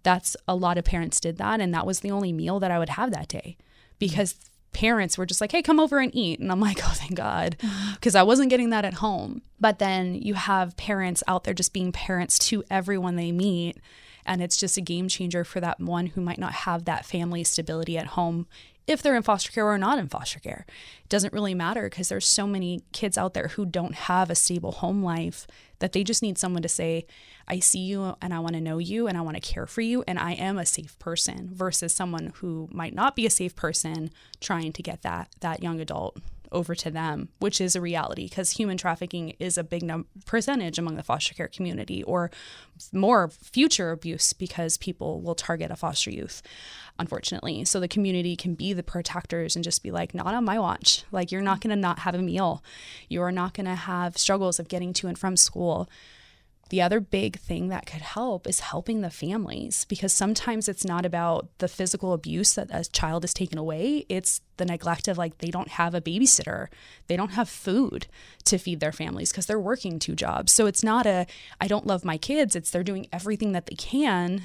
that's 0.04 0.36
a 0.46 0.54
lot 0.54 0.78
of 0.78 0.84
parents 0.84 1.18
did 1.18 1.36
that. 1.38 1.58
And 1.58 1.74
that 1.74 1.84
was 1.84 1.98
the 1.98 2.12
only 2.12 2.32
meal 2.32 2.60
that 2.60 2.70
I 2.70 2.78
would 2.78 2.90
have 2.90 3.10
that 3.10 3.26
day 3.26 3.56
because 3.98 4.36
parents 4.72 5.18
were 5.18 5.26
just 5.26 5.40
like, 5.40 5.52
hey, 5.52 5.62
come 5.62 5.80
over 5.80 5.98
and 5.98 6.14
eat. 6.14 6.40
And 6.40 6.50
I'm 6.50 6.60
like, 6.60 6.80
oh, 6.84 6.92
thank 6.94 7.14
God, 7.14 7.56
because 7.94 8.14
I 8.14 8.22
wasn't 8.22 8.50
getting 8.50 8.70
that 8.70 8.84
at 8.84 8.94
home. 8.94 9.42
But 9.58 9.78
then 9.78 10.14
you 10.14 10.34
have 10.34 10.76
parents 10.76 11.22
out 11.26 11.44
there 11.44 11.54
just 11.54 11.72
being 11.72 11.92
parents 11.92 12.38
to 12.50 12.64
everyone 12.70 13.16
they 13.16 13.32
meet. 13.32 13.78
And 14.26 14.42
it's 14.42 14.56
just 14.56 14.76
a 14.76 14.82
game 14.82 15.08
changer 15.08 15.44
for 15.44 15.60
that 15.60 15.80
one 15.80 16.06
who 16.06 16.20
might 16.20 16.38
not 16.38 16.52
have 16.52 16.84
that 16.84 17.06
family 17.06 17.42
stability 17.42 17.96
at 17.96 18.08
home 18.08 18.46
if 18.86 19.02
they're 19.02 19.16
in 19.16 19.22
foster 19.22 19.52
care 19.52 19.66
or 19.66 19.78
not 19.78 19.98
in 19.98 20.08
foster 20.08 20.40
care. 20.40 20.66
It 21.02 21.08
doesn't 21.08 21.32
really 21.32 21.54
matter 21.54 21.84
because 21.84 22.08
there's 22.08 22.26
so 22.26 22.46
many 22.46 22.82
kids 22.92 23.16
out 23.16 23.34
there 23.34 23.48
who 23.48 23.64
don't 23.64 23.94
have 23.94 24.30
a 24.30 24.34
stable 24.34 24.72
home 24.72 25.02
life 25.02 25.46
that 25.78 25.92
they 25.92 26.04
just 26.04 26.22
need 26.22 26.38
someone 26.38 26.62
to 26.62 26.68
say, 26.68 27.06
I 27.50 27.58
see 27.58 27.80
you 27.80 28.16
and 28.22 28.32
I 28.32 28.38
want 28.38 28.54
to 28.54 28.60
know 28.60 28.78
you 28.78 29.08
and 29.08 29.18
I 29.18 29.22
want 29.22 29.34
to 29.34 29.40
care 29.40 29.66
for 29.66 29.80
you 29.80 30.04
and 30.06 30.20
I 30.20 30.32
am 30.34 30.56
a 30.56 30.64
safe 30.64 30.96
person 31.00 31.50
versus 31.52 31.92
someone 31.92 32.32
who 32.36 32.68
might 32.70 32.94
not 32.94 33.16
be 33.16 33.26
a 33.26 33.30
safe 33.30 33.56
person 33.56 34.10
trying 34.40 34.72
to 34.72 34.82
get 34.82 35.02
that 35.02 35.28
that 35.40 35.60
young 35.60 35.80
adult 35.80 36.16
over 36.52 36.74
to 36.74 36.90
them, 36.90 37.28
which 37.38 37.60
is 37.60 37.74
a 37.74 37.80
reality 37.80 38.28
because 38.28 38.52
human 38.52 38.76
trafficking 38.76 39.34
is 39.38 39.58
a 39.58 39.64
big 39.64 39.82
num- 39.82 40.06
percentage 40.26 40.78
among 40.78 40.96
the 40.96 41.02
foster 41.02 41.34
care 41.34 41.48
community, 41.48 42.02
or 42.04 42.30
more 42.92 43.28
future 43.28 43.90
abuse 43.90 44.32
because 44.32 44.76
people 44.76 45.20
will 45.20 45.34
target 45.34 45.70
a 45.70 45.76
foster 45.76 46.10
youth, 46.10 46.42
unfortunately. 46.98 47.64
So 47.64 47.78
the 47.78 47.88
community 47.88 48.36
can 48.36 48.54
be 48.54 48.72
the 48.72 48.82
protectors 48.82 49.54
and 49.54 49.64
just 49.64 49.82
be 49.82 49.90
like, 49.90 50.14
not 50.14 50.34
on 50.34 50.44
my 50.44 50.58
watch. 50.58 51.04
Like, 51.12 51.30
you're 51.30 51.42
not 51.42 51.60
going 51.60 51.70
to 51.70 51.80
not 51.80 52.00
have 52.00 52.14
a 52.14 52.22
meal. 52.22 52.62
You're 53.08 53.32
not 53.32 53.54
going 53.54 53.66
to 53.66 53.74
have 53.74 54.18
struggles 54.18 54.58
of 54.58 54.68
getting 54.68 54.92
to 54.94 55.08
and 55.08 55.18
from 55.18 55.36
school. 55.36 55.88
The 56.70 56.80
other 56.80 57.00
big 57.00 57.36
thing 57.38 57.68
that 57.68 57.84
could 57.84 58.00
help 58.00 58.46
is 58.48 58.60
helping 58.60 59.00
the 59.00 59.10
families 59.10 59.84
because 59.84 60.12
sometimes 60.12 60.68
it's 60.68 60.84
not 60.84 61.04
about 61.04 61.48
the 61.58 61.66
physical 61.66 62.12
abuse 62.12 62.54
that 62.54 62.68
a 62.70 62.88
child 62.88 63.24
is 63.24 63.34
taken 63.34 63.58
away. 63.58 64.06
It's 64.08 64.40
the 64.56 64.64
neglect 64.64 65.08
of 65.08 65.18
like 65.18 65.38
they 65.38 65.50
don't 65.50 65.70
have 65.70 65.94
a 65.94 66.00
babysitter, 66.00 66.68
they 67.08 67.16
don't 67.16 67.32
have 67.32 67.48
food 67.48 68.06
to 68.44 68.56
feed 68.56 68.78
their 68.78 68.92
families 68.92 69.32
because 69.32 69.46
they're 69.46 69.58
working 69.58 69.98
two 69.98 70.14
jobs. 70.14 70.52
So 70.52 70.66
it's 70.66 70.84
not 70.84 71.06
a, 71.06 71.26
I 71.60 71.66
don't 71.66 71.86
love 71.86 72.04
my 72.04 72.16
kids, 72.16 72.54
it's 72.54 72.70
they're 72.70 72.84
doing 72.84 73.08
everything 73.12 73.50
that 73.50 73.66
they 73.66 73.74
can, 73.74 74.42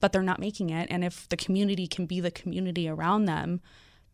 but 0.00 0.12
they're 0.12 0.22
not 0.22 0.40
making 0.40 0.70
it. 0.70 0.88
And 0.90 1.04
if 1.04 1.28
the 1.28 1.36
community 1.36 1.86
can 1.86 2.06
be 2.06 2.18
the 2.18 2.30
community 2.30 2.88
around 2.88 3.26
them, 3.26 3.60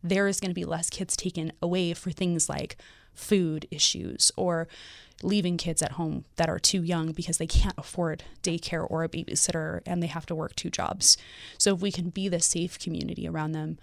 there 0.03 0.27
is 0.27 0.41
going 0.41 0.51
to 0.51 0.55
be 0.55 0.65
less 0.65 0.89
kids 0.89 1.15
taken 1.15 1.53
away 1.61 1.93
for 1.93 2.11
things 2.11 2.49
like 2.49 2.75
food 3.13 3.65
issues 3.71 4.31
or 4.35 4.67
leaving 5.23 5.57
kids 5.57 5.81
at 5.81 5.93
home 5.93 6.25
that 6.35 6.49
are 6.49 6.59
too 6.59 6.83
young 6.83 7.11
because 7.11 7.37
they 7.37 7.47
can't 7.47 7.77
afford 7.77 8.23
daycare 8.43 8.85
or 8.89 9.03
a 9.03 9.09
babysitter 9.09 9.81
and 9.85 10.01
they 10.01 10.07
have 10.07 10.25
to 10.25 10.35
work 10.35 10.55
two 10.55 10.69
jobs. 10.69 11.17
So 11.57 11.73
if 11.73 11.81
we 11.81 11.91
can 11.91 12.09
be 12.09 12.27
the 12.27 12.39
safe 12.39 12.77
community 12.79 13.27
around 13.27 13.53
them, 13.53 13.77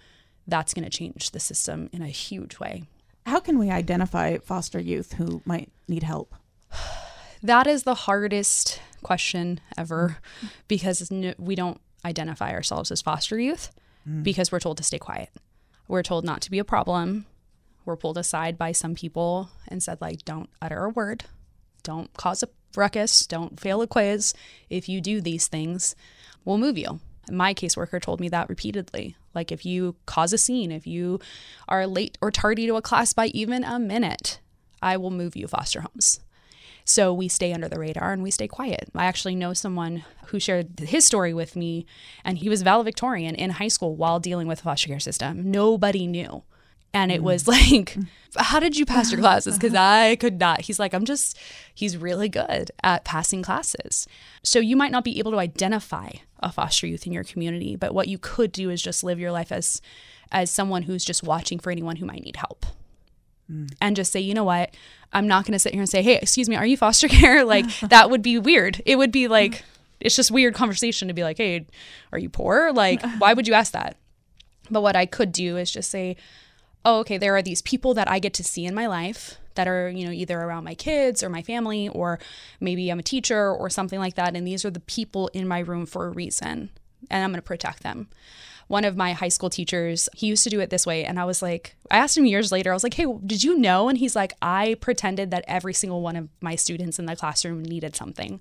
that's 0.47 0.73
going 0.73 0.83
to 0.83 0.89
change 0.89 1.31
the 1.31 1.39
system 1.39 1.89
in 1.91 2.01
a 2.01 2.07
huge 2.07 2.59
way. 2.59 2.83
How 3.25 3.39
can 3.39 3.57
we 3.57 3.71
identify 3.71 4.37
foster 4.37 4.79
youth 4.79 5.13
who 5.13 5.41
might 5.45 5.71
need 5.87 6.03
help? 6.03 6.35
That 7.45 7.67
is 7.67 7.83
the 7.83 7.93
hardest 7.93 8.79
question 9.01 9.59
ever 9.77 10.19
because 10.69 11.11
we 11.37 11.55
don't 11.55 11.81
identify 12.05 12.53
ourselves 12.53 12.89
as 12.89 13.01
foster 13.01 13.37
youth 13.37 13.69
mm. 14.07 14.23
because 14.23 14.49
we're 14.49 14.61
told 14.61 14.77
to 14.77 14.83
stay 14.83 14.97
quiet. 14.97 15.29
We're 15.89 16.03
told 16.03 16.23
not 16.23 16.41
to 16.43 16.51
be 16.51 16.57
a 16.57 16.63
problem 16.63 17.25
were 17.85 17.97
pulled 17.97 18.17
aside 18.17 18.57
by 18.57 18.71
some 18.71 18.95
people 18.95 19.49
and 19.67 19.81
said 19.81 20.01
like 20.01 20.25
don't 20.25 20.49
utter 20.61 20.85
a 20.85 20.89
word. 20.89 21.25
Don't 21.83 22.13
cause 22.13 22.43
a 22.43 22.49
ruckus. 22.75 23.25
Don't 23.25 23.59
fail 23.59 23.81
a 23.81 23.87
quiz. 23.87 24.33
If 24.69 24.87
you 24.87 25.01
do 25.01 25.21
these 25.21 25.47
things 25.47 25.95
we'll 26.45 26.57
move 26.57 26.77
you. 26.77 26.99
My 27.31 27.53
caseworker 27.53 28.01
told 28.01 28.19
me 28.19 28.27
that 28.29 28.49
repeatedly. 28.49 29.15
Like 29.33 29.51
if 29.51 29.65
you 29.65 29.95
cause 30.05 30.33
a 30.33 30.37
scene 30.37 30.71
if 30.71 30.85
you 30.85 31.19
are 31.67 31.87
late 31.87 32.17
or 32.21 32.31
tardy 32.31 32.67
to 32.67 32.75
a 32.75 32.81
class 32.81 33.13
by 33.13 33.27
even 33.27 33.63
a 33.63 33.79
minute 33.79 34.39
i 34.81 34.97
will 34.97 35.11
move 35.11 35.35
you 35.35 35.47
foster 35.47 35.81
homes. 35.81 36.19
So 36.85 37.13
we 37.13 37.29
stay 37.29 37.53
under 37.53 37.69
the 37.69 37.79
radar 37.79 38.11
and 38.11 38.21
we 38.21 38.31
stay 38.31 38.47
quiet. 38.47 38.89
I 38.93 39.05
actually 39.05 39.35
know 39.35 39.53
someone 39.53 40.03
who 40.27 40.39
shared 40.39 40.79
his 40.79 41.05
story 41.05 41.33
with 41.33 41.55
me, 41.55 41.85
and 42.25 42.37
he 42.37 42.49
was 42.49 42.61
valedictorian 42.61 43.35
in 43.35 43.51
high 43.51 43.69
school 43.69 43.95
while 43.95 44.19
dealing 44.19 44.47
with 44.47 44.59
the 44.59 44.65
foster 44.65 44.89
care 44.89 44.99
system. 44.99 45.49
Nobody 45.49 46.07
knew 46.07 46.43
and 46.93 47.11
it 47.11 47.23
was 47.23 47.43
mm. 47.43 47.47
like 47.47 47.97
how 48.37 48.59
did 48.59 48.77
you 48.77 48.85
pass 48.85 49.11
your 49.11 49.21
classes? 49.21 49.57
Because 49.57 49.73
i 49.73 50.15
could 50.15 50.39
not. 50.39 50.61
He's 50.61 50.79
like 50.79 50.93
i'm 50.93 51.05
just 51.05 51.37
he's 51.73 51.97
really 51.97 52.29
good 52.29 52.71
at 52.83 53.03
passing 53.03 53.41
classes. 53.41 54.07
So 54.43 54.59
you 54.59 54.75
might 54.75 54.91
not 54.91 55.03
be 55.03 55.19
able 55.19 55.31
to 55.31 55.39
identify 55.39 56.11
a 56.39 56.51
foster 56.51 56.85
youth 56.85 57.07
in 57.07 57.13
your 57.13 57.23
community 57.23 57.75
but 57.75 57.93
what 57.93 58.07
you 58.07 58.17
could 58.17 58.51
do 58.51 58.69
is 58.69 58.81
just 58.81 59.03
live 59.03 59.19
your 59.19 59.31
life 59.31 59.51
as 59.51 59.81
as 60.31 60.49
someone 60.49 60.83
who's 60.83 61.05
just 61.05 61.23
watching 61.23 61.59
for 61.59 61.71
anyone 61.71 61.97
who 61.97 62.05
might 62.05 62.23
need 62.23 62.37
help. 62.37 62.65
Mm. 63.51 63.73
and 63.81 63.95
just 63.95 64.13
say 64.13 64.21
you 64.21 64.33
know 64.33 64.45
what? 64.45 64.73
I'm 65.11 65.27
not 65.27 65.45
going 65.45 65.51
to 65.51 65.59
sit 65.59 65.73
here 65.73 65.81
and 65.81 65.89
say 65.89 66.01
hey 66.01 66.17
excuse 66.17 66.47
me 66.47 66.55
are 66.55 66.65
you 66.65 66.77
foster 66.77 67.07
care 67.07 67.43
like 67.55 67.65
that 67.81 68.09
would 68.09 68.21
be 68.21 68.37
weird. 68.37 68.81
It 68.85 68.97
would 68.97 69.11
be 69.11 69.27
like 69.27 69.63
it's 69.99 70.15
just 70.15 70.31
weird 70.31 70.53
conversation 70.53 71.07
to 71.07 71.13
be 71.13 71.23
like 71.23 71.37
hey 71.37 71.65
are 72.11 72.19
you 72.19 72.29
poor? 72.29 72.71
Like 72.71 73.01
why 73.17 73.33
would 73.33 73.47
you 73.47 73.53
ask 73.53 73.73
that? 73.73 73.97
But 74.71 74.81
what 74.81 74.95
i 74.95 75.05
could 75.05 75.31
do 75.31 75.57
is 75.57 75.69
just 75.69 75.91
say 75.91 76.15
oh, 76.85 76.99
okay, 76.99 77.17
there 77.17 77.35
are 77.35 77.41
these 77.41 77.61
people 77.61 77.93
that 77.93 78.09
I 78.09 78.19
get 78.19 78.33
to 78.35 78.43
see 78.43 78.65
in 78.65 78.75
my 78.75 78.87
life 78.87 79.37
that 79.55 79.67
are, 79.67 79.89
you 79.89 80.05
know, 80.05 80.11
either 80.11 80.39
around 80.39 80.63
my 80.63 80.75
kids 80.75 81.23
or 81.23 81.29
my 81.29 81.41
family, 81.41 81.87
or 81.89 82.19
maybe 82.59 82.89
I'm 82.89 82.99
a 82.99 83.03
teacher 83.03 83.51
or 83.51 83.69
something 83.69 83.99
like 83.99 84.15
that. 84.15 84.35
And 84.35 84.47
these 84.47 84.65
are 84.65 84.71
the 84.71 84.79
people 84.79 85.29
in 85.29 85.47
my 85.47 85.59
room 85.59 85.85
for 85.85 86.07
a 86.07 86.11
reason. 86.11 86.69
And 87.09 87.23
I'm 87.23 87.31
going 87.31 87.37
to 87.37 87.41
protect 87.41 87.83
them. 87.83 88.09
One 88.67 88.85
of 88.85 88.95
my 88.95 89.11
high 89.11 89.29
school 89.29 89.49
teachers, 89.49 90.07
he 90.15 90.27
used 90.27 90.43
to 90.45 90.49
do 90.49 90.61
it 90.61 90.69
this 90.69 90.87
way. 90.87 91.03
And 91.03 91.19
I 91.19 91.25
was 91.25 91.41
like, 91.41 91.75
I 91.91 91.97
asked 91.97 92.17
him 92.17 92.25
years 92.25 92.51
later, 92.51 92.71
I 92.71 92.73
was 92.73 92.83
like, 92.83 92.93
hey, 92.93 93.05
did 93.25 93.43
you 93.43 93.57
know? 93.57 93.89
And 93.89 93.97
he's 93.97 94.15
like, 94.15 94.33
I 94.41 94.75
pretended 94.79 95.31
that 95.31 95.43
every 95.47 95.73
single 95.73 96.01
one 96.01 96.15
of 96.15 96.29
my 96.41 96.55
students 96.55 96.97
in 96.97 97.05
the 97.05 97.15
classroom 97.15 97.61
needed 97.61 97.95
something. 97.95 98.39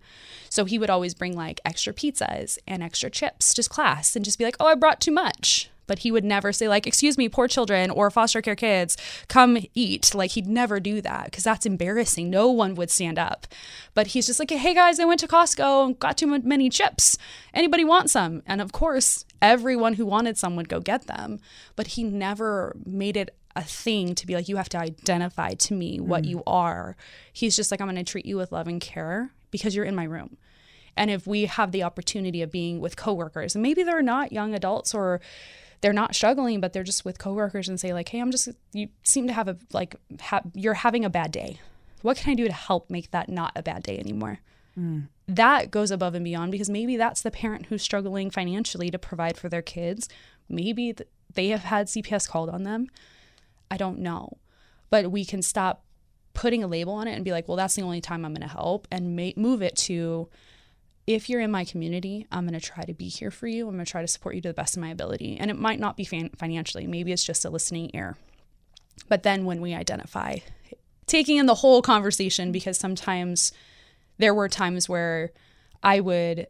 So 0.49 0.64
he 0.64 0.78
would 0.78 0.90
always 0.90 1.12
bring 1.12 1.36
like 1.36 1.61
extra 1.64 1.93
pizzas 1.93 2.57
and 2.66 2.82
extra 2.82 3.11
chips 3.11 3.53
to 3.55 3.64
class 3.64 4.14
and 4.14 4.24
just 4.24 4.38
be 4.38 4.45
like, 4.45 4.57
oh, 4.61 4.66
I 4.66 4.76
brought 4.76 5.01
too 5.01 5.12
much. 5.12 5.70
But 5.93 5.99
he 5.99 6.11
would 6.11 6.24
never 6.24 6.55
say, 6.55 6.68
like, 6.68 6.86
excuse 6.86 7.18
me, 7.18 7.28
poor 7.28 7.47
children 7.47 7.90
or 7.90 8.11
foster 8.11 8.40
care 8.40 8.57
kids, 8.57 8.97
come 9.28 9.59
eat. 9.74 10.14
Like, 10.14 10.30
he'd 10.30 10.47
never 10.47 10.80
do 10.80 11.03
that 11.03 11.26
because 11.26 11.45
that's 11.45 11.66
embarrassing. 11.66 12.30
No 12.30 12.49
one 12.51 12.74
would 12.76 12.90
stand 12.90 13.18
up. 13.18 13.47
But 13.93 14.07
he's 14.07 14.26
just 14.26 14.38
like, 14.38 14.49
hey 14.49 14.72
guys, 14.72 14.99
I 14.99 15.05
went 15.05 15.20
to 15.20 15.28
Costco 15.28 15.84
and 15.84 15.99
got 15.99 16.16
too 16.16 16.26
many 16.26 16.70
chips. 16.70 17.18
Anybody 17.53 17.84
want 17.84 18.09
some? 18.09 18.43
And 18.47 18.62
of 18.62 18.72
course, 18.72 19.26
everyone 19.43 19.93
who 19.93 20.07
wanted 20.07 20.38
some 20.38 20.57
would 20.57 20.70
go 20.70 20.80
get 20.80 21.09
them. 21.09 21.40
But 21.76 21.88
he 21.88 22.05
never 22.05 22.74
made 22.86 23.18
it 23.18 23.36
a 23.55 23.62
thing 23.62 24.14
to 24.14 24.26
be 24.26 24.34
like, 24.34 24.49
you 24.49 24.57
have 24.57 24.70
to 24.70 24.78
identify 24.78 25.53
to 25.53 25.74
me 25.74 26.01
what 26.01 26.22
mm. 26.22 26.28
you 26.28 26.43
are. 26.47 26.97
He's 27.34 27.55
just 27.55 27.70
like, 27.70 27.82
I'm 27.82 27.86
going 27.86 28.03
to 28.03 28.03
treat 28.03 28.24
you 28.24 28.38
with 28.38 28.51
love 28.51 28.66
and 28.66 28.80
care 28.80 29.30
because 29.51 29.76
you're 29.76 29.84
in 29.84 29.95
my 29.95 30.05
room. 30.05 30.38
And 30.97 31.11
if 31.11 31.26
we 31.26 31.47
have 31.47 31.72
the 31.72 31.82
opportunity 31.82 32.43
of 32.43 32.51
being 32.51 32.80
with 32.80 32.97
coworkers, 32.97 33.55
and 33.55 33.62
maybe 33.62 33.82
they're 33.82 34.03
not 34.03 34.32
young 34.32 34.55
adults 34.55 34.95
or 34.95 35.20
they're 35.83 35.93
not 35.93 36.14
struggling, 36.14 36.61
but 36.61 36.72
they're 36.72 36.83
just 36.83 37.05
with 37.05 37.18
coworkers 37.18 37.68
and 37.68 37.78
say 37.78 37.93
like, 37.93 38.09
"Hey, 38.09 38.20
I'm 38.20 38.30
just 38.30 38.49
you 38.72 38.89
seem 39.03 39.26
to 39.26 39.33
have 39.33 39.49
a 39.49 39.59
like 39.72 39.97
ha- 40.20 40.43
you're 40.55 40.74
having 40.74 41.05
a 41.05 41.11
bad 41.11 41.30
day. 41.30 41.61
What 42.01 42.16
can 42.16 42.33
I 42.33 42.35
do 42.35 42.47
to 42.47 42.53
help 42.53 42.89
make 42.89 43.11
that 43.11 43.28
not 43.28 43.53
a 43.55 43.62
bad 43.62 43.83
day 43.83 43.99
anymore?" 43.99 44.41
Hmm. 44.74 45.01
That 45.28 45.70
goes 45.70 45.91
above 45.91 46.14
and 46.14 46.24
beyond 46.24 46.53
because 46.53 46.70
maybe 46.70 46.97
that's 46.97 47.22
the 47.22 47.30
parent 47.30 47.66
who's 47.66 47.83
struggling 47.83 48.30
financially 48.30 48.91
to 48.91 48.99
provide 48.99 49.37
for 49.37 49.49
their 49.49 49.62
kids. 49.62 50.09
Maybe 50.49 50.93
th- 50.93 51.09
they 51.35 51.49
have 51.49 51.64
had 51.64 51.87
CPS 51.89 52.28
called 52.28 52.49
on 52.49 52.62
them. 52.62 52.89
I 53.70 53.76
don't 53.76 53.99
know. 53.99 54.39
But 54.91 55.11
we 55.11 55.24
can 55.24 55.43
stop 55.43 55.85
putting 56.35 56.62
a 56.62 56.66
label 56.66 56.95
on 56.95 57.09
it 57.09 57.14
and 57.14 57.24
be 57.24 57.33
like, 57.33 57.49
well, 57.49 57.57
that's 57.57 57.74
the 57.74 57.83
only 57.83 58.01
time 58.01 58.24
I'm 58.24 58.35
going 58.35 58.47
to 58.47 58.53
help 58.53 58.89
and 58.91 59.16
ma- 59.16 59.30
move 59.37 59.62
it 59.62 59.76
to 59.76 60.28
if 61.07 61.28
you're 61.28 61.40
in 61.40 61.50
my 61.50 61.64
community, 61.64 62.26
I'm 62.30 62.46
going 62.46 62.59
to 62.59 62.64
try 62.64 62.84
to 62.84 62.94
be 62.94 63.09
here 63.09 63.30
for 63.30 63.46
you. 63.46 63.66
I'm 63.66 63.74
going 63.74 63.84
to 63.84 63.90
try 63.90 64.03
to 64.03 64.09
support 64.09 64.34
you 64.34 64.40
to 64.42 64.48
the 64.48 64.55
best 64.55 64.76
of 64.76 64.80
my 64.80 64.90
ability. 64.90 65.36
And 65.38 65.50
it 65.50 65.59
might 65.59 65.80
not 65.80 65.96
be 65.96 66.05
fan- 66.05 66.30
financially, 66.36 66.86
maybe 66.86 67.12
it's 67.12 67.24
just 67.24 67.44
a 67.44 67.50
listening 67.50 67.90
ear. 67.94 68.16
But 69.09 69.22
then 69.22 69.44
when 69.44 69.61
we 69.61 69.74
identify, 69.74 70.38
taking 71.07 71.38
in 71.38 71.46
the 71.46 71.57
whole 71.57 71.82
conversation, 71.82 72.53
because 72.53 72.78
sometimes 72.78 73.53
there 74.18 74.34
were 74.34 74.48
times 74.48 74.88
where 74.88 75.32
I 75.82 76.00
would, 76.00 76.46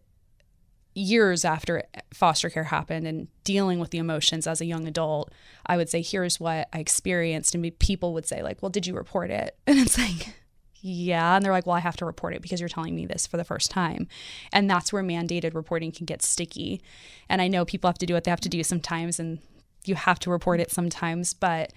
years 0.94 1.44
after 1.44 1.84
foster 2.12 2.50
care 2.50 2.64
happened 2.64 3.06
and 3.06 3.28
dealing 3.44 3.78
with 3.78 3.90
the 3.90 3.98
emotions 3.98 4.46
as 4.46 4.60
a 4.60 4.66
young 4.66 4.86
adult, 4.86 5.32
I 5.64 5.78
would 5.78 5.88
say, 5.88 6.02
here's 6.02 6.38
what 6.38 6.68
I 6.72 6.78
experienced. 6.80 7.54
And 7.54 7.78
people 7.78 8.12
would 8.12 8.26
say, 8.26 8.42
like, 8.42 8.60
well, 8.60 8.70
did 8.70 8.86
you 8.86 8.94
report 8.94 9.30
it? 9.30 9.56
And 9.66 9.78
it's 9.78 9.96
like, 9.96 10.34
yeah. 10.82 11.36
And 11.36 11.44
they're 11.44 11.52
like, 11.52 11.64
well, 11.64 11.76
I 11.76 11.80
have 11.80 11.96
to 11.98 12.04
report 12.04 12.34
it 12.34 12.42
because 12.42 12.58
you're 12.58 12.68
telling 12.68 12.96
me 12.96 13.06
this 13.06 13.24
for 13.24 13.36
the 13.36 13.44
first 13.44 13.70
time. 13.70 14.08
And 14.52 14.68
that's 14.68 14.92
where 14.92 15.02
mandated 15.02 15.54
reporting 15.54 15.92
can 15.92 16.06
get 16.06 16.22
sticky. 16.22 16.82
And 17.28 17.40
I 17.40 17.46
know 17.46 17.64
people 17.64 17.88
have 17.88 17.98
to 17.98 18.06
do 18.06 18.14
what 18.14 18.24
they 18.24 18.32
have 18.32 18.40
to 18.40 18.48
do 18.48 18.64
sometimes, 18.64 19.20
and 19.20 19.38
you 19.84 19.94
have 19.94 20.18
to 20.20 20.30
report 20.30 20.58
it 20.58 20.72
sometimes. 20.72 21.34
But 21.34 21.72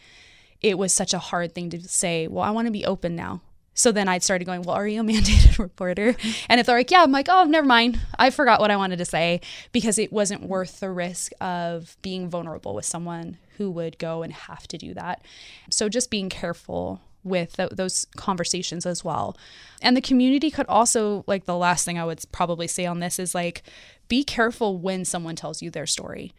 it 0.59 0.79
was 0.79 0.93
such 0.93 1.13
a 1.13 1.19
hard 1.19 1.53
thing 1.53 1.69
to 1.69 1.87
say, 1.87 2.27
well, 2.27 2.43
I 2.43 2.49
want 2.49 2.65
to 2.65 2.71
be 2.71 2.83
open 2.83 3.15
now. 3.15 3.41
So 3.75 3.91
then 3.91 4.07
I 4.07 4.17
started 4.17 4.45
going, 4.45 4.63
well, 4.63 4.75
are 4.75 4.87
you 4.87 5.01
a 5.01 5.03
mandated 5.05 5.59
reporter? 5.59 6.15
And 6.49 6.59
if 6.59 6.65
they're 6.65 6.77
like, 6.77 6.89
yeah, 6.89 7.03
I'm 7.03 7.11
like, 7.11 7.27
oh, 7.29 7.43
never 7.43 7.67
mind. 7.67 7.99
I 8.17 8.31
forgot 8.31 8.59
what 8.59 8.71
I 8.71 8.77
wanted 8.77 8.97
to 8.97 9.05
say 9.05 9.39
because 9.71 9.99
it 9.99 10.11
wasn't 10.11 10.47
worth 10.47 10.79
the 10.79 10.89
risk 10.89 11.31
of 11.39 11.95
being 12.01 12.27
vulnerable 12.27 12.73
with 12.73 12.85
someone 12.85 13.37
who 13.57 13.69
would 13.69 13.99
go 13.99 14.23
and 14.23 14.33
have 14.33 14.67
to 14.69 14.79
do 14.79 14.95
that. 14.95 15.23
So 15.69 15.89
just 15.89 16.09
being 16.09 16.29
careful 16.29 17.01
with 17.25 17.57
th- 17.57 17.71
those 17.71 18.05
conversations 18.15 18.85
as 18.85 19.03
well. 19.03 19.35
And 19.81 19.97
the 19.97 20.01
community 20.01 20.49
could 20.49 20.67
also, 20.67 21.25
like, 21.27 21.45
the 21.45 21.57
last 21.57 21.83
thing 21.83 21.99
I 21.99 22.05
would 22.05 22.23
probably 22.31 22.67
say 22.67 22.85
on 22.85 22.99
this 22.99 23.19
is 23.19 23.35
like, 23.35 23.63
be 24.07 24.23
careful 24.23 24.77
when 24.77 25.03
someone 25.03 25.35
tells 25.35 25.61
you 25.61 25.69
their 25.69 25.87
story 25.87 26.31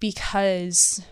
because 0.00 1.02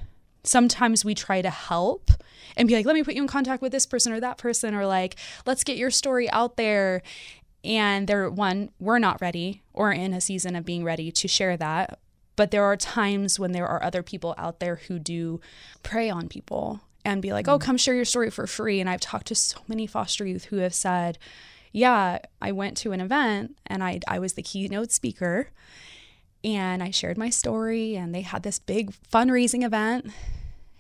sometimes 0.44 1.04
we 1.04 1.14
try 1.14 1.40
to 1.40 1.50
help 1.50 2.10
and 2.56 2.68
be 2.68 2.74
like, 2.74 2.84
let 2.84 2.94
me 2.94 3.02
put 3.02 3.14
you 3.14 3.22
in 3.22 3.28
contact 3.28 3.62
with 3.62 3.72
this 3.72 3.86
person 3.86 4.12
or 4.12 4.20
that 4.20 4.38
person, 4.38 4.74
or 4.74 4.84
like, 4.84 5.16
let's 5.46 5.64
get 5.64 5.76
your 5.76 5.90
story 5.90 6.28
out 6.30 6.56
there. 6.56 7.02
And 7.64 8.08
they're 8.08 8.28
one, 8.28 8.70
we're 8.80 8.98
not 8.98 9.20
ready 9.20 9.62
or 9.72 9.92
in 9.92 10.12
a 10.12 10.20
season 10.20 10.56
of 10.56 10.64
being 10.64 10.82
ready 10.82 11.12
to 11.12 11.28
share 11.28 11.56
that. 11.56 12.00
But 12.34 12.50
there 12.50 12.64
are 12.64 12.76
times 12.76 13.38
when 13.38 13.52
there 13.52 13.68
are 13.68 13.82
other 13.82 14.02
people 14.02 14.34
out 14.36 14.58
there 14.58 14.76
who 14.88 14.98
do 14.98 15.40
prey 15.82 16.10
on 16.10 16.28
people 16.28 16.80
and 17.05 17.22
be 17.22 17.32
like, 17.32 17.48
oh, 17.48 17.59
mm. 17.59 17.61
come 17.61 17.76
share 17.76 17.94
your 17.94 18.05
story 18.05 18.30
for 18.30 18.46
free. 18.46 18.80
And 18.80 18.88
I've 18.88 19.00
talked 19.00 19.26
to 19.28 19.34
so 19.34 19.59
many 19.68 19.86
foster 19.86 20.26
youth 20.26 20.46
who 20.46 20.57
have 20.57 20.74
said, 20.74 21.18
yeah, 21.72 22.18
I 22.40 22.53
went 22.53 22.76
to 22.78 22.92
an 22.92 23.00
event 23.00 23.57
and 23.66 23.82
I, 23.82 24.00
I 24.07 24.18
was 24.18 24.34
the 24.34 24.42
keynote 24.42 24.92
speaker 24.92 25.48
and 26.44 26.82
I 26.82 26.90
shared 26.90 27.16
my 27.16 27.30
story 27.30 27.96
and 27.96 28.14
they 28.14 28.20
had 28.22 28.42
this 28.42 28.59
big 28.59 28.92
fundraising 29.12 29.64
event 29.64 30.11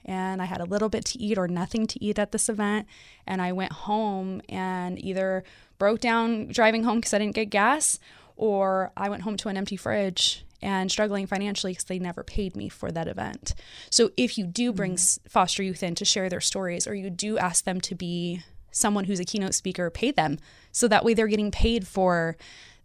and 0.04 0.42
I 0.42 0.46
had 0.46 0.60
a 0.60 0.64
little 0.64 0.88
bit 0.88 1.04
to 1.06 1.18
eat 1.18 1.38
or 1.38 1.48
nothing 1.48 1.86
to 1.86 2.04
eat 2.04 2.18
at 2.18 2.32
this 2.32 2.48
event 2.48 2.86
and 3.26 3.40
I 3.40 3.52
went 3.52 3.72
home 3.72 4.42
and 4.48 5.02
either 5.02 5.44
broke 5.78 6.00
down 6.00 6.48
driving 6.48 6.84
home 6.84 6.98
because 6.98 7.14
I 7.14 7.18
didn't 7.18 7.36
get 7.36 7.50
gas 7.50 7.98
or 8.36 8.92
I 8.96 9.08
went 9.08 9.22
home 9.22 9.36
to 9.38 9.48
an 9.48 9.56
empty 9.56 9.76
fridge 9.76 10.44
and 10.62 10.90
struggling 10.90 11.26
financially 11.26 11.72
because 11.72 11.84
they 11.84 11.98
never 11.98 12.22
paid 12.22 12.56
me 12.56 12.68
for 12.68 12.90
that 12.90 13.08
event. 13.08 13.54
So 13.90 14.10
if 14.16 14.38
you 14.38 14.46
do 14.46 14.72
bring 14.72 14.92
mm-hmm. 14.92 14.94
s 14.94 15.18
foster 15.28 15.62
youth 15.62 15.82
in 15.82 15.94
to 15.96 16.04
share 16.04 16.28
their 16.28 16.40
stories 16.40 16.86
or 16.86 16.94
you 16.94 17.10
do 17.10 17.38
ask 17.38 17.64
them 17.64 17.80
to 17.82 17.94
be 17.94 18.42
someone 18.70 19.04
who's 19.04 19.20
a 19.20 19.24
keynote 19.24 19.54
speaker, 19.54 19.90
pay 19.90 20.10
them 20.10 20.38
so 20.70 20.88
that 20.88 21.04
way 21.04 21.14
they're 21.14 21.26
getting 21.26 21.50
paid 21.50 21.86
for 21.86 22.36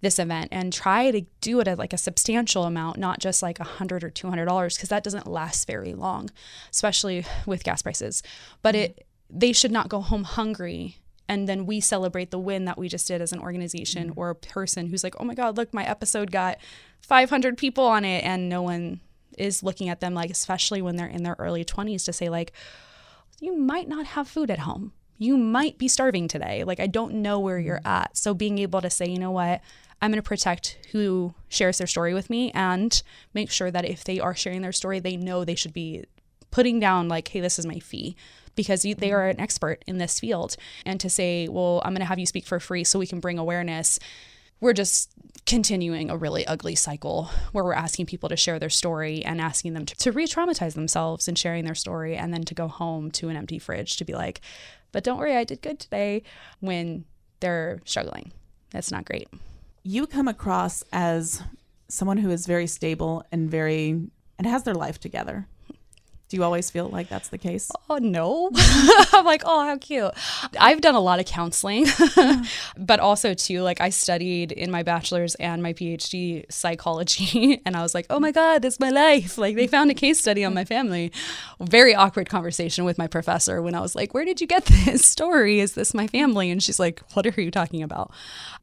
this 0.01 0.19
event 0.19 0.49
and 0.51 0.71
try 0.71 1.09
to 1.09 1.21
do 1.41 1.59
it 1.59 1.67
at 1.67 1.79
like 1.79 1.93
a 1.93 1.97
substantial 1.97 2.65
amount, 2.65 2.97
not 2.97 3.19
just 3.19 3.41
like 3.41 3.59
a 3.59 3.63
hundred 3.63 4.03
or 4.03 4.09
two 4.09 4.29
hundred 4.29 4.45
dollars, 4.45 4.75
because 4.75 4.89
that 4.89 5.03
doesn't 5.03 5.27
last 5.27 5.65
very 5.65 5.93
long, 5.93 6.29
especially 6.71 7.25
with 7.45 7.63
gas 7.63 7.81
prices. 7.81 8.21
But 8.61 8.75
mm-hmm. 8.75 8.83
it 8.83 9.07
they 9.29 9.51
should 9.51 9.71
not 9.71 9.89
go 9.89 9.99
home 10.01 10.23
hungry 10.23 10.97
and 11.29 11.47
then 11.47 11.65
we 11.65 11.79
celebrate 11.79 12.31
the 12.31 12.39
win 12.39 12.65
that 12.65 12.77
we 12.77 12.87
just 12.87 13.07
did 13.07 13.21
as 13.21 13.33
an 13.33 13.39
organization 13.39 14.11
mm-hmm. 14.11 14.19
or 14.19 14.29
a 14.29 14.35
person 14.35 14.87
who's 14.87 15.03
like, 15.03 15.15
oh 15.19 15.25
my 15.25 15.35
God, 15.35 15.57
look, 15.57 15.73
my 15.73 15.85
episode 15.85 16.31
got 16.31 16.57
500 17.07 17.57
people 17.57 17.85
on 17.85 18.05
it. 18.05 18.23
And 18.23 18.49
no 18.49 18.61
one 18.61 18.99
is 19.37 19.63
looking 19.63 19.89
at 19.89 19.99
them, 19.99 20.13
like, 20.13 20.29
especially 20.29 20.81
when 20.81 20.95
they're 20.95 21.07
in 21.07 21.23
their 21.23 21.35
early 21.39 21.63
20s, 21.63 22.05
to 22.05 22.13
say, 22.13 22.29
like, 22.29 22.51
you 23.39 23.57
might 23.57 23.87
not 23.87 24.05
have 24.07 24.27
food 24.27 24.51
at 24.51 24.59
home. 24.59 24.93
You 25.17 25.37
might 25.37 25.77
be 25.77 25.87
starving 25.87 26.27
today. 26.27 26.63
Like, 26.63 26.79
I 26.79 26.87
don't 26.87 27.15
know 27.15 27.39
where 27.39 27.59
you're 27.59 27.77
mm-hmm. 27.77 27.87
at. 27.87 28.17
So, 28.17 28.33
being 28.33 28.59
able 28.59 28.81
to 28.81 28.89
say, 28.89 29.07
you 29.07 29.19
know 29.19 29.31
what, 29.31 29.61
I'm 30.01 30.11
going 30.11 30.21
to 30.21 30.27
protect 30.27 30.77
who 30.91 31.33
shares 31.47 31.77
their 31.77 31.87
story 31.87 32.13
with 32.13 32.29
me 32.29 32.51
and 32.51 33.01
make 33.33 33.49
sure 33.49 33.71
that 33.71 33.85
if 33.85 34.03
they 34.03 34.19
are 34.19 34.35
sharing 34.35 34.61
their 34.61 34.71
story, 34.71 34.99
they 34.99 35.17
know 35.17 35.43
they 35.43 35.55
should 35.55 35.73
be 35.73 36.03
putting 36.51 36.79
down, 36.79 37.07
like, 37.07 37.27
hey, 37.29 37.39
this 37.39 37.57
is 37.57 37.65
my 37.65 37.79
fee 37.79 38.15
because 38.55 38.83
you, 38.83 38.95
they 38.95 39.07
mm-hmm. 39.07 39.15
are 39.15 39.27
an 39.29 39.39
expert 39.39 39.83
in 39.87 39.97
this 39.97 40.19
field. 40.19 40.57
And 40.85 40.99
to 40.99 41.09
say, 41.09 41.47
well, 41.47 41.81
I'm 41.85 41.93
going 41.93 42.01
to 42.01 42.05
have 42.05 42.19
you 42.19 42.25
speak 42.25 42.45
for 42.45 42.59
free 42.59 42.83
so 42.83 42.99
we 42.99 43.07
can 43.07 43.19
bring 43.19 43.39
awareness, 43.39 43.99
we're 44.59 44.73
just 44.73 45.11
continuing 45.45 46.09
a 46.09 46.17
really 46.17 46.45
ugly 46.45 46.75
cycle 46.75 47.29
where 47.53 47.63
we're 47.63 47.73
asking 47.73 48.05
people 48.05 48.27
to 48.27 48.35
share 48.35 48.59
their 48.59 48.69
story 48.69 49.23
and 49.23 49.39
asking 49.39 49.73
them 49.73 49.85
to, 49.85 49.95
to 49.95 50.11
re 50.11 50.25
traumatize 50.25 50.73
themselves 50.73 51.27
in 51.27 51.35
sharing 51.35 51.63
their 51.63 51.75
story 51.75 52.15
and 52.15 52.33
then 52.33 52.43
to 52.43 52.53
go 52.53 52.67
home 52.67 53.09
to 53.11 53.29
an 53.29 53.37
empty 53.37 53.59
fridge 53.59 53.97
to 53.97 54.05
be 54.05 54.13
like, 54.13 54.41
but 54.91 55.03
don't 55.03 55.17
worry, 55.17 55.35
I 55.35 55.43
did 55.43 55.61
good 55.61 55.79
today 55.79 56.23
when 56.59 57.05
they're 57.39 57.81
struggling. 57.85 58.31
That's 58.71 58.91
not 58.91 59.05
great. 59.05 59.27
You 59.83 60.05
come 60.05 60.27
across 60.27 60.83
as 60.91 61.41
someone 61.87 62.17
who 62.17 62.29
is 62.29 62.45
very 62.45 62.67
stable 62.67 63.23
and 63.31 63.49
very 63.49 64.09
and 64.37 64.45
has 64.45 64.63
their 64.63 64.75
life 64.75 64.99
together. 64.99 65.47
Do 66.29 66.35
you 66.35 66.43
always 66.43 66.69
feel 66.69 66.89
like 66.89 67.07
that's 67.07 67.29
the 67.29 67.37
case? 67.37 67.71
Oh 67.89 67.99
no. 67.99 68.49
I'm 69.13 69.25
like, 69.25 69.43
oh, 69.45 69.65
how 69.65 69.77
cute. 69.77 70.11
I've 70.59 70.81
done 70.81 70.95
a 70.95 70.99
lot 70.99 71.19
of 71.19 71.25
counseling, 71.25 71.85
but 72.77 72.99
also 72.99 73.33
too, 73.33 73.61
like 73.61 73.79
I 73.79 73.89
studied 73.89 74.51
in 74.51 74.69
my 74.69 74.83
bachelor's 74.83 75.35
and 75.35 75.63
my 75.63 75.71
PhD 75.71 76.51
psychology, 76.51 77.61
and 77.65 77.77
I 77.77 77.81
was 77.81 77.95
like, 77.95 78.07
oh 78.09 78.19
my 78.19 78.31
God, 78.31 78.65
it's 78.65 78.79
my 78.79 78.89
life. 78.89 79.37
Like 79.37 79.55
they 79.55 79.67
found 79.67 79.89
a 79.89 79.93
case 79.93 80.19
study 80.19 80.43
on 80.43 80.53
my 80.53 80.65
family. 80.65 81.13
Very 81.61 81.95
awkward 81.95 82.29
conversation 82.29 82.83
with 82.83 82.97
my 82.97 83.07
professor 83.07 83.61
when 83.61 83.73
I 83.73 83.79
was 83.79 83.95
like, 83.95 84.13
where 84.13 84.25
did 84.25 84.41
you 84.41 84.47
get 84.47 84.65
this 84.65 85.05
story? 85.07 85.61
Is 85.61 85.73
this 85.75 85.93
my 85.93 86.07
family? 86.07 86.51
And 86.51 86.61
she's 86.61 86.79
like, 86.79 87.01
what 87.13 87.25
are 87.25 87.41
you 87.41 87.51
talking 87.51 87.83
about? 87.83 88.11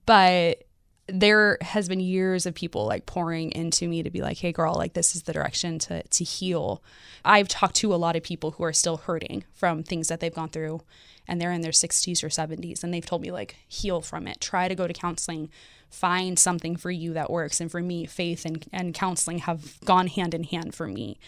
But 0.04 0.63
there 1.06 1.58
has 1.60 1.88
been 1.88 2.00
years 2.00 2.46
of 2.46 2.54
people 2.54 2.86
like 2.86 3.04
pouring 3.04 3.52
into 3.52 3.86
me 3.88 4.02
to 4.02 4.10
be 4.10 4.22
like, 4.22 4.38
hey 4.38 4.52
girl, 4.52 4.74
like 4.74 4.94
this 4.94 5.14
is 5.14 5.24
the 5.24 5.32
direction 5.32 5.78
to 5.80 6.02
to 6.02 6.24
heal. 6.24 6.82
I've 7.24 7.48
talked 7.48 7.76
to 7.76 7.94
a 7.94 7.96
lot 7.96 8.16
of 8.16 8.22
people 8.22 8.52
who 8.52 8.64
are 8.64 8.72
still 8.72 8.96
hurting 8.96 9.44
from 9.52 9.82
things 9.82 10.08
that 10.08 10.20
they've 10.20 10.34
gone 10.34 10.48
through 10.48 10.82
and 11.26 11.40
they're 11.40 11.52
in 11.52 11.62
their 11.62 11.72
60s 11.72 12.22
or 12.22 12.28
70s 12.28 12.82
and 12.82 12.92
they've 12.92 13.04
told 13.04 13.22
me 13.22 13.30
like 13.30 13.56
heal 13.68 14.00
from 14.00 14.26
it. 14.26 14.40
Try 14.40 14.68
to 14.68 14.74
go 14.74 14.86
to 14.86 14.94
counseling, 14.94 15.50
find 15.90 16.38
something 16.38 16.76
for 16.76 16.90
you 16.90 17.12
that 17.12 17.30
works. 17.30 17.60
And 17.60 17.70
for 17.70 17.80
me, 17.80 18.06
faith 18.06 18.44
and, 18.44 18.64
and 18.72 18.94
counseling 18.94 19.38
have 19.38 19.80
gone 19.84 20.06
hand 20.06 20.34
in 20.34 20.44
hand 20.44 20.74
for 20.74 20.86
me. 20.86 21.18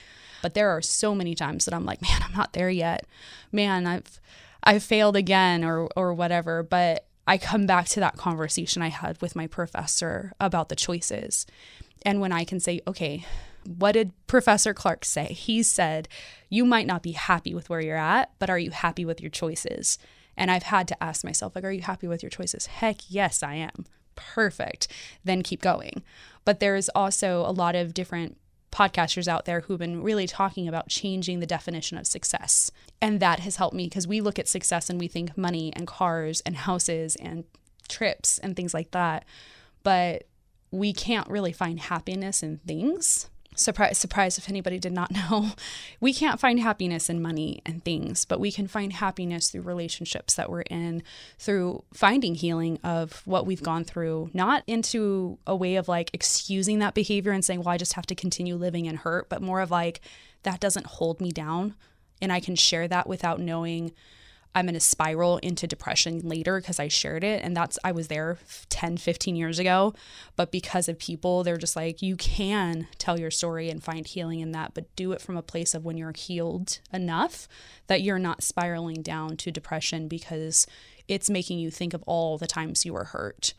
But 0.42 0.54
there 0.54 0.70
are 0.70 0.82
so 0.82 1.14
many 1.14 1.34
times 1.34 1.64
that 1.64 1.74
I'm 1.74 1.84
like, 1.84 2.00
man, 2.02 2.22
I'm 2.22 2.34
not 2.34 2.52
there 2.52 2.70
yet. 2.70 3.06
Man, 3.52 3.86
I've 3.86 4.20
I've 4.62 4.82
failed 4.82 5.16
again 5.16 5.64
or 5.64 5.88
or 5.96 6.14
whatever. 6.14 6.62
But 6.62 7.06
I 7.26 7.38
come 7.38 7.66
back 7.66 7.86
to 7.88 8.00
that 8.00 8.16
conversation 8.16 8.82
I 8.82 8.88
had 8.88 9.20
with 9.20 9.34
my 9.36 9.46
professor 9.46 10.32
about 10.40 10.68
the 10.68 10.76
choices. 10.76 11.46
And 12.04 12.20
when 12.20 12.32
I 12.32 12.44
can 12.44 12.60
say, 12.60 12.80
okay, 12.86 13.24
what 13.66 13.92
did 13.92 14.12
Professor 14.26 14.72
Clark 14.72 15.04
say? 15.04 15.26
He 15.32 15.62
said, 15.62 16.08
You 16.48 16.64
might 16.64 16.86
not 16.86 17.02
be 17.02 17.12
happy 17.12 17.54
with 17.54 17.68
where 17.68 17.80
you're 17.80 17.96
at, 17.96 18.30
but 18.38 18.48
are 18.48 18.58
you 18.58 18.70
happy 18.70 19.04
with 19.04 19.20
your 19.20 19.30
choices? 19.30 19.98
And 20.36 20.50
I've 20.50 20.64
had 20.64 20.86
to 20.88 21.02
ask 21.02 21.24
myself, 21.24 21.54
like, 21.56 21.64
are 21.64 21.72
you 21.72 21.82
happy 21.82 22.06
with 22.06 22.22
your 22.22 22.30
choices? 22.30 22.66
Heck 22.66 22.98
yes, 23.08 23.42
I 23.42 23.54
am. 23.54 23.86
Perfect. 24.14 24.88
Then 25.24 25.42
keep 25.42 25.62
going. 25.62 26.02
But 26.44 26.60
there's 26.60 26.88
also 26.90 27.40
a 27.40 27.50
lot 27.50 27.74
of 27.74 27.94
different 27.94 28.36
podcasters 28.76 29.26
out 29.26 29.46
there 29.46 29.62
who've 29.62 29.78
been 29.78 30.02
really 30.02 30.26
talking 30.26 30.68
about 30.68 30.88
changing 30.88 31.40
the 31.40 31.46
definition 31.46 31.96
of 31.96 32.06
success. 32.06 32.70
And 33.00 33.20
that 33.20 33.40
has 33.40 33.56
helped 33.56 33.74
me 33.74 33.86
because 33.86 34.06
we 34.06 34.20
look 34.20 34.38
at 34.38 34.48
success 34.48 34.90
and 34.90 35.00
we 35.00 35.08
think 35.08 35.36
money 35.38 35.72
and 35.74 35.86
cars 35.86 36.42
and 36.44 36.54
houses 36.54 37.16
and 37.16 37.44
trips 37.88 38.38
and 38.38 38.54
things 38.54 38.74
like 38.74 38.90
that. 38.90 39.24
But 39.82 40.28
we 40.70 40.92
can't 40.92 41.28
really 41.30 41.52
find 41.52 41.80
happiness 41.80 42.42
in 42.42 42.58
things 42.58 43.30
surprise 43.56 43.98
surprise 43.98 44.38
if 44.38 44.48
anybody 44.48 44.78
did 44.78 44.92
not 44.92 45.10
know. 45.30 45.52
We 46.00 46.12
can't 46.12 46.40
find 46.40 46.60
happiness 46.60 47.08
in 47.08 47.20
money 47.20 47.60
and 47.66 47.84
things 47.84 48.24
but 48.24 48.40
we 48.40 48.52
can 48.52 48.66
find 48.66 48.92
happiness 48.92 49.50
through 49.50 49.62
relationships 49.62 50.34
that 50.34 50.50
we're 50.50 50.62
in 50.62 51.02
through 51.38 51.82
finding 51.92 52.34
healing 52.34 52.78
of 52.84 53.22
what 53.24 53.46
we've 53.46 53.62
gone 53.62 53.84
through 53.84 54.30
not 54.32 54.62
into 54.66 55.38
a 55.46 55.56
way 55.56 55.76
of 55.76 55.88
like 55.88 56.10
excusing 56.12 56.78
that 56.78 56.94
behavior 56.94 57.32
and 57.32 57.44
saying 57.44 57.60
well 57.60 57.74
i 57.74 57.76
just 57.76 57.94
have 57.94 58.06
to 58.06 58.14
continue 58.14 58.54
living 58.54 58.86
in 58.86 58.96
hurt 58.96 59.28
but 59.28 59.42
more 59.42 59.60
of 59.60 59.70
like 59.70 60.00
that 60.42 60.60
doesn't 60.60 60.86
hold 60.86 61.20
me 61.20 61.30
down 61.30 61.74
and 62.20 62.32
i 62.32 62.40
can 62.40 62.54
share 62.54 62.86
that 62.88 63.06
without 63.06 63.40
knowing 63.40 63.92
I'm 64.56 64.64
going 64.64 64.72
to 64.72 64.80
spiral 64.80 65.36
into 65.38 65.66
depression 65.66 66.20
later 66.20 66.58
because 66.58 66.80
I 66.80 66.88
shared 66.88 67.22
it. 67.22 67.42
And 67.44 67.54
that's, 67.54 67.78
I 67.84 67.92
was 67.92 68.08
there 68.08 68.38
10, 68.70 68.96
15 68.96 69.36
years 69.36 69.58
ago. 69.58 69.92
But 70.34 70.50
because 70.50 70.88
of 70.88 70.98
people, 70.98 71.44
they're 71.44 71.58
just 71.58 71.76
like, 71.76 72.00
you 72.00 72.16
can 72.16 72.88
tell 72.96 73.20
your 73.20 73.30
story 73.30 73.68
and 73.68 73.84
find 73.84 74.06
healing 74.06 74.40
in 74.40 74.52
that, 74.52 74.72
but 74.72 74.96
do 74.96 75.12
it 75.12 75.20
from 75.20 75.36
a 75.36 75.42
place 75.42 75.74
of 75.74 75.84
when 75.84 75.98
you're 75.98 76.14
healed 76.16 76.78
enough 76.90 77.46
that 77.88 78.00
you're 78.00 78.18
not 78.18 78.42
spiraling 78.42 79.02
down 79.02 79.36
to 79.36 79.52
depression 79.52 80.08
because 80.08 80.66
it's 81.06 81.28
making 81.28 81.58
you 81.58 81.70
think 81.70 81.92
of 81.92 82.02
all 82.06 82.38
the 82.38 82.46
times 82.46 82.86
you 82.86 82.94
were 82.94 83.04
hurt. 83.04 83.52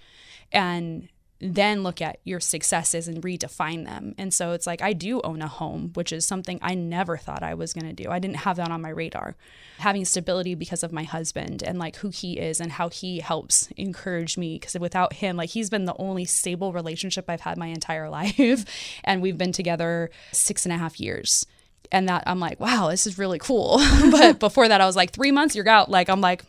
And 0.52 1.10
then 1.40 1.84
look 1.84 2.02
at 2.02 2.20
your 2.24 2.40
successes 2.40 3.08
and 3.08 3.22
redefine 3.22 3.86
them. 3.86 4.16
And 4.18 4.34
so 4.34 4.54
it's 4.54 4.66
like 4.66 4.82
I 4.82 4.94
do 4.94 5.22
own 5.22 5.42
a 5.42 5.48
home, 5.48 5.92
which 5.94 6.12
is 6.12 6.26
something 6.26 6.58
I 6.62 6.74
never 6.74 7.16
thought 7.16 7.44
I 7.44 7.54
was 7.54 7.74
going 7.74 7.86
to 7.86 8.04
do. 8.04 8.10
I 8.10 8.20
didn't 8.20 8.38
have 8.38 8.58
that 8.58 8.72
on 8.72 8.82
my 8.82 8.90
radar. 8.90 9.36
Having 9.78 10.06
stability 10.06 10.56
because 10.56 10.82
of 10.82 10.92
my 10.92 11.04
husband 11.04 11.62
and 11.62 11.78
like 11.78 11.98
who 11.98 12.10
he 12.10 12.40
is 12.40 12.60
and 12.60 12.72
how 12.72 12.90
he 12.90 13.20
helps 13.20 13.68
encourage 13.78 14.38
me 14.38 14.58
because 14.58 14.80
without 14.80 15.14
him, 15.14 15.38
like 15.38 15.52
he's 15.52 15.70
been 15.70 15.86
the 15.86 15.96
only 15.98 16.26
stable 16.26 16.74
relationship 16.74 17.26
I've 17.30 17.42
had 17.42 17.58
my 17.58 17.68
entire 17.68 18.10
life. 18.18 18.66
and 19.04 19.22
we've 19.22 19.38
been 19.38 19.52
together 19.52 20.10
six 20.32 20.66
and 20.66 20.74
a 20.74 20.78
half 20.78 21.00
years. 21.00 21.46
And 21.92 22.10
that 22.10 22.24
I'm 22.26 22.40
like, 22.40 22.60
wow, 22.60 22.90
this 22.90 23.08
is 23.08 23.18
really 23.18 23.40
cool. 23.40 23.80
but 24.12 24.40
before 24.40 24.68
that, 24.68 24.82
I 24.82 24.86
was 24.86 24.96
like, 24.96 25.12
three 25.12 25.32
months, 25.32 25.56
you're 25.56 25.70
out. 25.70 25.90
Like, 25.90 26.10
I'm 26.10 26.20
like, 26.20 26.44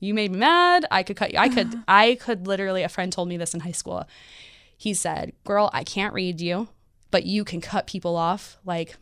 you 0.00 0.14
made 0.14 0.32
me 0.32 0.38
mad. 0.38 0.86
I 0.90 1.02
could 1.02 1.16
cut 1.16 1.32
you. 1.32 1.38
I 1.38 1.48
could, 1.48 1.82
I 1.88 2.16
could 2.16 2.46
literally, 2.46 2.82
a 2.82 2.88
friend 2.88 3.12
told 3.12 3.28
me 3.28 3.36
this 3.36 3.54
in 3.54 3.60
high 3.60 3.72
school. 3.72 4.04
He 4.76 4.94
said, 4.94 5.32
girl, 5.44 5.70
I 5.72 5.84
can't 5.84 6.14
read 6.14 6.40
you, 6.40 6.68
but 7.10 7.24
you 7.24 7.44
can 7.44 7.60
cut 7.60 7.86
people 7.86 8.16
off 8.16 8.56
like, 8.64 8.96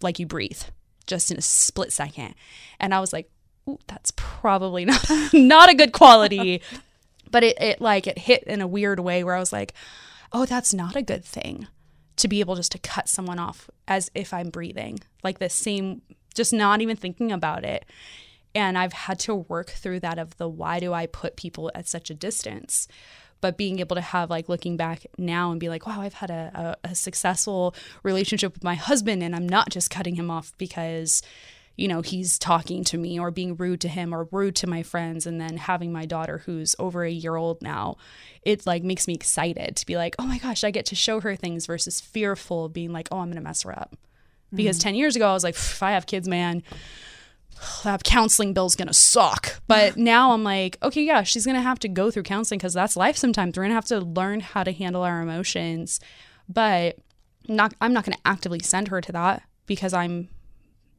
like 0.00 0.18
you 0.18 0.26
breathe 0.26 0.62
just 1.06 1.30
in 1.30 1.36
a 1.36 1.42
split 1.42 1.92
second. 1.92 2.34
And 2.80 2.94
I 2.94 3.00
was 3.00 3.12
like, 3.12 3.28
Ooh, 3.68 3.78
that's 3.86 4.12
probably 4.16 4.84
not, 4.84 5.06
not 5.32 5.70
a 5.70 5.74
good 5.74 5.92
quality. 5.92 6.62
but 7.30 7.42
it, 7.42 7.60
it 7.60 7.80
like, 7.80 8.06
it 8.06 8.18
hit 8.18 8.44
in 8.44 8.60
a 8.60 8.66
weird 8.66 9.00
way 9.00 9.24
where 9.24 9.34
I 9.34 9.40
was 9.40 9.52
like, 9.52 9.74
oh, 10.32 10.44
that's 10.44 10.74
not 10.74 10.96
a 10.96 11.02
good 11.02 11.24
thing 11.24 11.66
to 12.16 12.28
be 12.28 12.40
able 12.40 12.56
just 12.56 12.72
to 12.72 12.78
cut 12.78 13.08
someone 13.08 13.38
off 13.38 13.68
as 13.88 14.10
if 14.14 14.32
I'm 14.32 14.50
breathing, 14.50 15.00
like 15.22 15.38
the 15.38 15.48
same, 15.48 16.02
just 16.34 16.52
not 16.52 16.80
even 16.80 16.96
thinking 16.96 17.32
about 17.32 17.64
it. 17.64 17.84
And 18.54 18.78
I've 18.78 18.92
had 18.92 19.18
to 19.20 19.34
work 19.34 19.70
through 19.70 20.00
that 20.00 20.18
of 20.18 20.36
the 20.36 20.48
why 20.48 20.80
do 20.80 20.92
I 20.92 21.06
put 21.06 21.36
people 21.36 21.70
at 21.74 21.88
such 21.88 22.10
a 22.10 22.14
distance? 22.14 22.86
But 23.40 23.58
being 23.58 23.80
able 23.80 23.96
to 23.96 24.02
have 24.02 24.30
like 24.30 24.48
looking 24.48 24.76
back 24.76 25.06
now 25.18 25.50
and 25.50 25.60
be 25.60 25.68
like, 25.68 25.86
wow, 25.86 26.00
I've 26.00 26.14
had 26.14 26.30
a, 26.30 26.76
a, 26.84 26.90
a 26.90 26.94
successful 26.94 27.74
relationship 28.02 28.54
with 28.54 28.64
my 28.64 28.74
husband 28.74 29.22
and 29.22 29.34
I'm 29.34 29.48
not 29.48 29.70
just 29.70 29.90
cutting 29.90 30.14
him 30.14 30.30
off 30.30 30.52
because 30.56 31.22
you 31.76 31.88
know, 31.88 32.02
he's 32.02 32.38
talking 32.38 32.84
to 32.84 32.98
me 32.98 33.18
or 33.18 33.30
being 33.30 33.56
rude 33.56 33.80
to 33.80 33.88
him 33.88 34.14
or 34.14 34.28
rude 34.30 34.54
to 34.56 34.66
my 34.68 34.82
friends. 34.82 35.26
And 35.26 35.40
then 35.40 35.56
having 35.56 35.92
my 35.92 36.06
daughter, 36.06 36.38
who's 36.38 36.76
over 36.78 37.04
a 37.04 37.10
year 37.10 37.34
old 37.34 37.62
now, 37.62 37.96
it 38.42 38.66
like 38.66 38.84
makes 38.84 39.08
me 39.08 39.14
excited 39.14 39.74
to 39.76 39.86
be 39.86 39.96
like, 39.96 40.14
oh 40.18 40.26
my 40.26 40.38
gosh, 40.38 40.62
I 40.62 40.70
get 40.70 40.86
to 40.86 40.94
show 40.94 41.20
her 41.20 41.34
things 41.34 41.66
versus 41.66 42.00
fearful 42.00 42.68
being 42.68 42.92
like, 42.92 43.08
oh, 43.10 43.18
I'm 43.18 43.26
going 43.26 43.36
to 43.36 43.42
mess 43.42 43.62
her 43.62 43.76
up. 43.76 43.96
Because 44.54 44.78
mm-hmm. 44.78 44.88
10 44.90 44.94
years 44.94 45.16
ago, 45.16 45.28
I 45.28 45.32
was 45.32 45.42
like, 45.42 45.56
if 45.56 45.82
I 45.82 45.92
have 45.92 46.06
kids, 46.06 46.28
man, 46.28 46.62
that 47.82 48.04
counseling 48.04 48.52
bill's 48.52 48.76
gonna 48.76 48.94
suck. 48.94 49.60
But 49.66 49.96
now 49.96 50.32
I'm 50.32 50.44
like, 50.44 50.78
okay, 50.82 51.02
yeah, 51.02 51.22
she's 51.22 51.46
gonna 51.46 51.62
have 51.62 51.78
to 51.80 51.88
go 51.88 52.10
through 52.10 52.24
counseling 52.24 52.58
because 52.58 52.74
that's 52.74 52.96
life 52.96 53.16
sometimes. 53.16 53.56
We're 53.56 53.64
gonna 53.64 53.74
have 53.74 53.84
to 53.86 54.00
learn 54.00 54.40
how 54.40 54.64
to 54.64 54.72
handle 54.72 55.02
our 55.02 55.20
emotions. 55.20 56.00
But 56.48 56.98
not 57.48 57.74
I'm 57.80 57.92
not 57.92 58.04
gonna 58.04 58.18
actively 58.24 58.60
send 58.60 58.88
her 58.88 59.00
to 59.00 59.12
that 59.12 59.42
because 59.66 59.92
I'm 59.92 60.28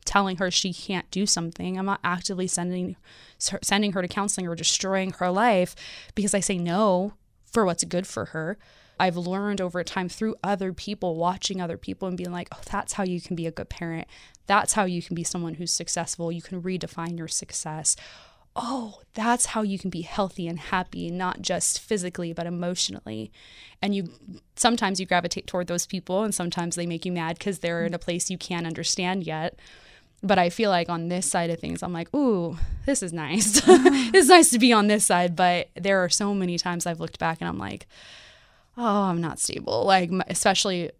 telling 0.06 0.38
her 0.38 0.51
she 0.51 0.74
can't 0.74 1.10
do 1.12 1.26
something. 1.26 1.78
I'm 1.78 1.86
not 1.86 1.99
actively 2.03 2.47
sending 2.47 2.95
sending 3.38 3.91
her 3.93 4.01
to 4.01 4.08
counseling 4.08 4.47
or 4.47 4.56
destroying 4.56 5.12
her 5.14 5.30
life 5.30 5.76
because 6.14 6.34
I 6.34 6.39
say 6.39 6.58
no 6.58 7.14
for 7.51 7.66
what's 7.66 7.84
good 7.84 8.08
for 8.08 8.26
her. 8.26 8.58
I've 9.00 9.18
learned 9.18 9.62
over 9.62 9.84
time 9.84 10.10
through 10.10 10.36
other 10.43 10.74
people, 10.74 11.16
watching 11.16 11.62
other 11.62 11.78
people 11.78 12.08
and 12.08 12.18
being 12.18 12.32
like, 12.32 12.48
oh, 12.54 12.62
that's 12.70 12.93
how 12.93 13.04
you 13.04 13.20
can 13.22 13.36
be 13.36 13.48
a 13.48 13.52
good 13.52 13.70
parent. 13.70 14.08
That's 14.48 14.74
how 14.74 14.86
you 14.86 15.02
can 15.02 15.16
be 15.16 15.24
someone 15.24 15.56
who's 15.56 15.72
successful. 15.72 16.32
You 16.32 16.41
can 16.41 16.62
redefine 16.62 17.18
your 17.18 17.28
success. 17.28 17.96
Oh, 18.56 19.02
that's 19.14 19.48
how 19.48 19.64
you 19.64 19.78
can 19.78 19.89
be 19.89 20.04
healthy 20.04 20.48
and 20.48 20.58
happy, 20.58 21.10
not 21.12 21.41
just 21.41 21.82
physically, 21.82 22.32
but 22.32 22.48
emotionally. 22.48 23.32
And 23.82 23.93
you 23.93 24.12
sometimes 24.56 25.00
you 25.00 25.06
gravitate 25.06 25.46
toward 25.46 25.68
those 25.68 25.86
people, 25.86 26.24
and 26.24 26.34
sometimes 26.34 26.76
they 26.76 26.86
make 26.86 27.06
you 27.06 27.12
mad 27.12 27.38
because 27.38 27.60
they're 27.60 27.86
in 27.86 27.93
a 27.93 28.00
place 28.00 28.30
you 28.30 28.38
can't 28.38 28.66
understand 28.66 29.26
yet. 29.26 29.60
But 30.24 30.39
I 30.39 30.50
feel 30.50 30.70
like 30.70 30.89
on 30.89 31.10
this 31.10 31.30
side 31.30 31.50
of 31.50 31.60
things, 31.60 31.84
I'm 31.84 31.91
like, 31.91 32.14
ooh, 32.16 32.58
this 32.86 33.04
is 33.04 33.12
nice. 33.12 33.62
it's 33.68 34.30
nice 34.30 34.50
to 34.52 34.60
be 34.60 34.72
on 34.72 34.88
this 34.88 35.06
side. 35.06 35.36
But 35.36 35.68
there 35.76 36.04
are 36.04 36.10
so 36.10 36.34
many 36.34 36.58
times 36.58 36.86
I've 36.86 37.02
looked 37.02 37.20
back 37.20 37.41
and 37.41 37.50
I'm 37.50 37.60
like, 37.60 37.88
oh, 38.78 39.03
I'm 39.03 39.21
not 39.21 39.39
stable. 39.39 39.84
Like, 39.86 40.11
especially 40.28 40.91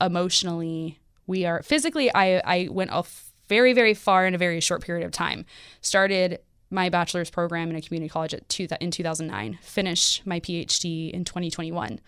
emotionally, 0.00 0.98
we 1.26 1.44
are 1.44 1.62
physically, 1.62 2.14
I, 2.14 2.40
I 2.44 2.68
went 2.70 2.90
off 2.90 3.32
very, 3.48 3.72
very 3.72 3.94
far 3.94 4.26
in 4.26 4.34
a 4.34 4.38
very 4.38 4.60
short 4.60 4.82
period 4.82 5.04
of 5.04 5.12
time. 5.12 5.44
Started 5.80 6.40
my 6.70 6.88
bachelor's 6.88 7.30
program 7.30 7.70
in 7.70 7.76
a 7.76 7.80
community 7.80 8.08
college 8.08 8.34
at 8.34 8.48
two, 8.48 8.66
in 8.80 8.90
2009, 8.90 9.58
finished 9.62 10.26
my 10.26 10.40
PhD 10.40 11.10
in 11.10 11.24
2021. 11.24 12.00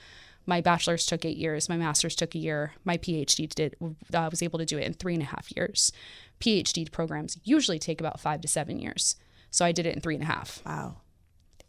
My 0.48 0.60
bachelor's 0.60 1.06
took 1.06 1.24
eight 1.24 1.36
years. 1.36 1.68
My 1.68 1.76
master's 1.76 2.14
took 2.14 2.34
a 2.34 2.38
year. 2.38 2.72
My 2.84 2.96
PhD 2.96 3.48
did 3.52 3.76
I 4.12 4.16
uh, 4.16 4.30
was 4.30 4.42
able 4.42 4.58
to 4.60 4.64
do 4.64 4.78
it 4.78 4.84
in 4.84 4.94
three 4.94 5.14
and 5.14 5.22
a 5.22 5.26
half 5.26 5.50
years. 5.56 5.92
PhD 6.40 6.90
programs 6.90 7.36
usually 7.42 7.78
take 7.78 8.00
about 8.00 8.20
five 8.20 8.40
to 8.42 8.48
seven 8.48 8.78
years, 8.78 9.16
so 9.50 9.64
I 9.64 9.72
did 9.72 9.86
it 9.86 9.94
in 9.94 10.00
three 10.00 10.14
and 10.14 10.22
a 10.22 10.26
half. 10.26 10.62
Wow! 10.64 10.98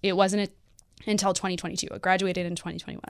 It 0.03 0.15
wasn't 0.15 0.51
until 1.07 1.33
2022. 1.33 1.87
I 1.91 1.97
graduated 1.97 2.45
in 2.45 2.55
2021 2.55 3.01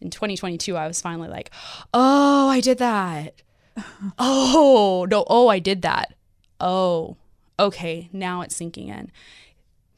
in 0.00 0.10
2022, 0.10 0.76
I 0.76 0.86
was 0.86 1.00
finally 1.00 1.28
like, 1.28 1.50
oh, 1.92 2.48
I 2.48 2.60
did 2.60 2.78
that. 2.78 3.34
oh, 4.18 5.06
no, 5.10 5.24
oh, 5.28 5.48
I 5.48 5.58
did 5.58 5.82
that. 5.82 6.14
Oh, 6.58 7.16
okay, 7.58 8.08
now 8.12 8.40
it's 8.40 8.56
sinking 8.56 8.88
in. 8.88 9.10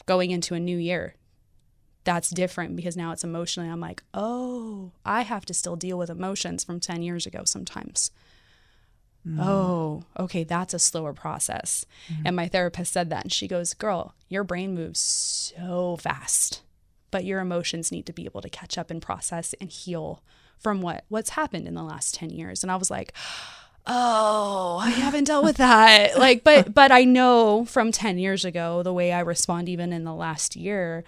Going 0.06 0.30
into 0.30 0.54
a 0.54 0.60
new 0.60 0.76
year, 0.76 1.14
that's 2.04 2.30
different 2.30 2.74
because 2.74 2.96
now 2.96 3.12
it's 3.12 3.24
emotionally. 3.24 3.70
I'm 3.70 3.80
like, 3.80 4.02
oh, 4.12 4.90
I 5.04 5.22
have 5.22 5.44
to 5.46 5.54
still 5.54 5.76
deal 5.76 5.96
with 5.98 6.10
emotions 6.10 6.64
from 6.64 6.80
10 6.80 7.02
years 7.02 7.26
ago 7.26 7.42
sometimes. 7.44 8.10
Mm. 9.26 9.38
Oh, 9.40 10.02
okay, 10.18 10.42
that's 10.42 10.74
a 10.74 10.80
slower 10.80 11.12
process. 11.12 11.86
Mm. 12.12 12.22
And 12.26 12.36
my 12.36 12.48
therapist 12.48 12.92
said 12.92 13.10
that. 13.10 13.22
And 13.22 13.32
she 13.32 13.46
goes, 13.46 13.72
Girl, 13.72 14.14
your 14.28 14.42
brain 14.42 14.74
moves 14.74 14.98
so 14.98 15.96
fast 16.00 16.62
but 17.12 17.24
your 17.24 17.38
emotions 17.38 17.92
need 17.92 18.06
to 18.06 18.12
be 18.12 18.24
able 18.24 18.42
to 18.42 18.50
catch 18.50 18.76
up 18.76 18.90
and 18.90 19.00
process 19.00 19.54
and 19.60 19.70
heal 19.70 20.24
from 20.58 20.80
what 20.80 21.04
what's 21.08 21.30
happened 21.30 21.68
in 21.68 21.74
the 21.74 21.84
last 21.84 22.16
10 22.16 22.30
years. 22.30 22.64
And 22.64 22.72
I 22.72 22.76
was 22.76 22.90
like, 22.90 23.12
oh 23.84 24.78
i 24.80 24.90
haven't 24.90 25.24
dealt 25.24 25.44
with 25.44 25.56
that. 25.56 26.16
Like 26.18 26.44
but 26.44 26.72
but 26.72 26.92
i 26.92 27.02
know 27.04 27.64
from 27.64 27.90
10 27.90 28.18
years 28.18 28.44
ago 28.44 28.82
the 28.84 28.92
way 28.92 29.12
i 29.12 29.18
respond 29.20 29.68
even 29.68 29.92
in 29.92 30.04
the 30.04 30.14
last 30.14 30.54
year 30.54 31.02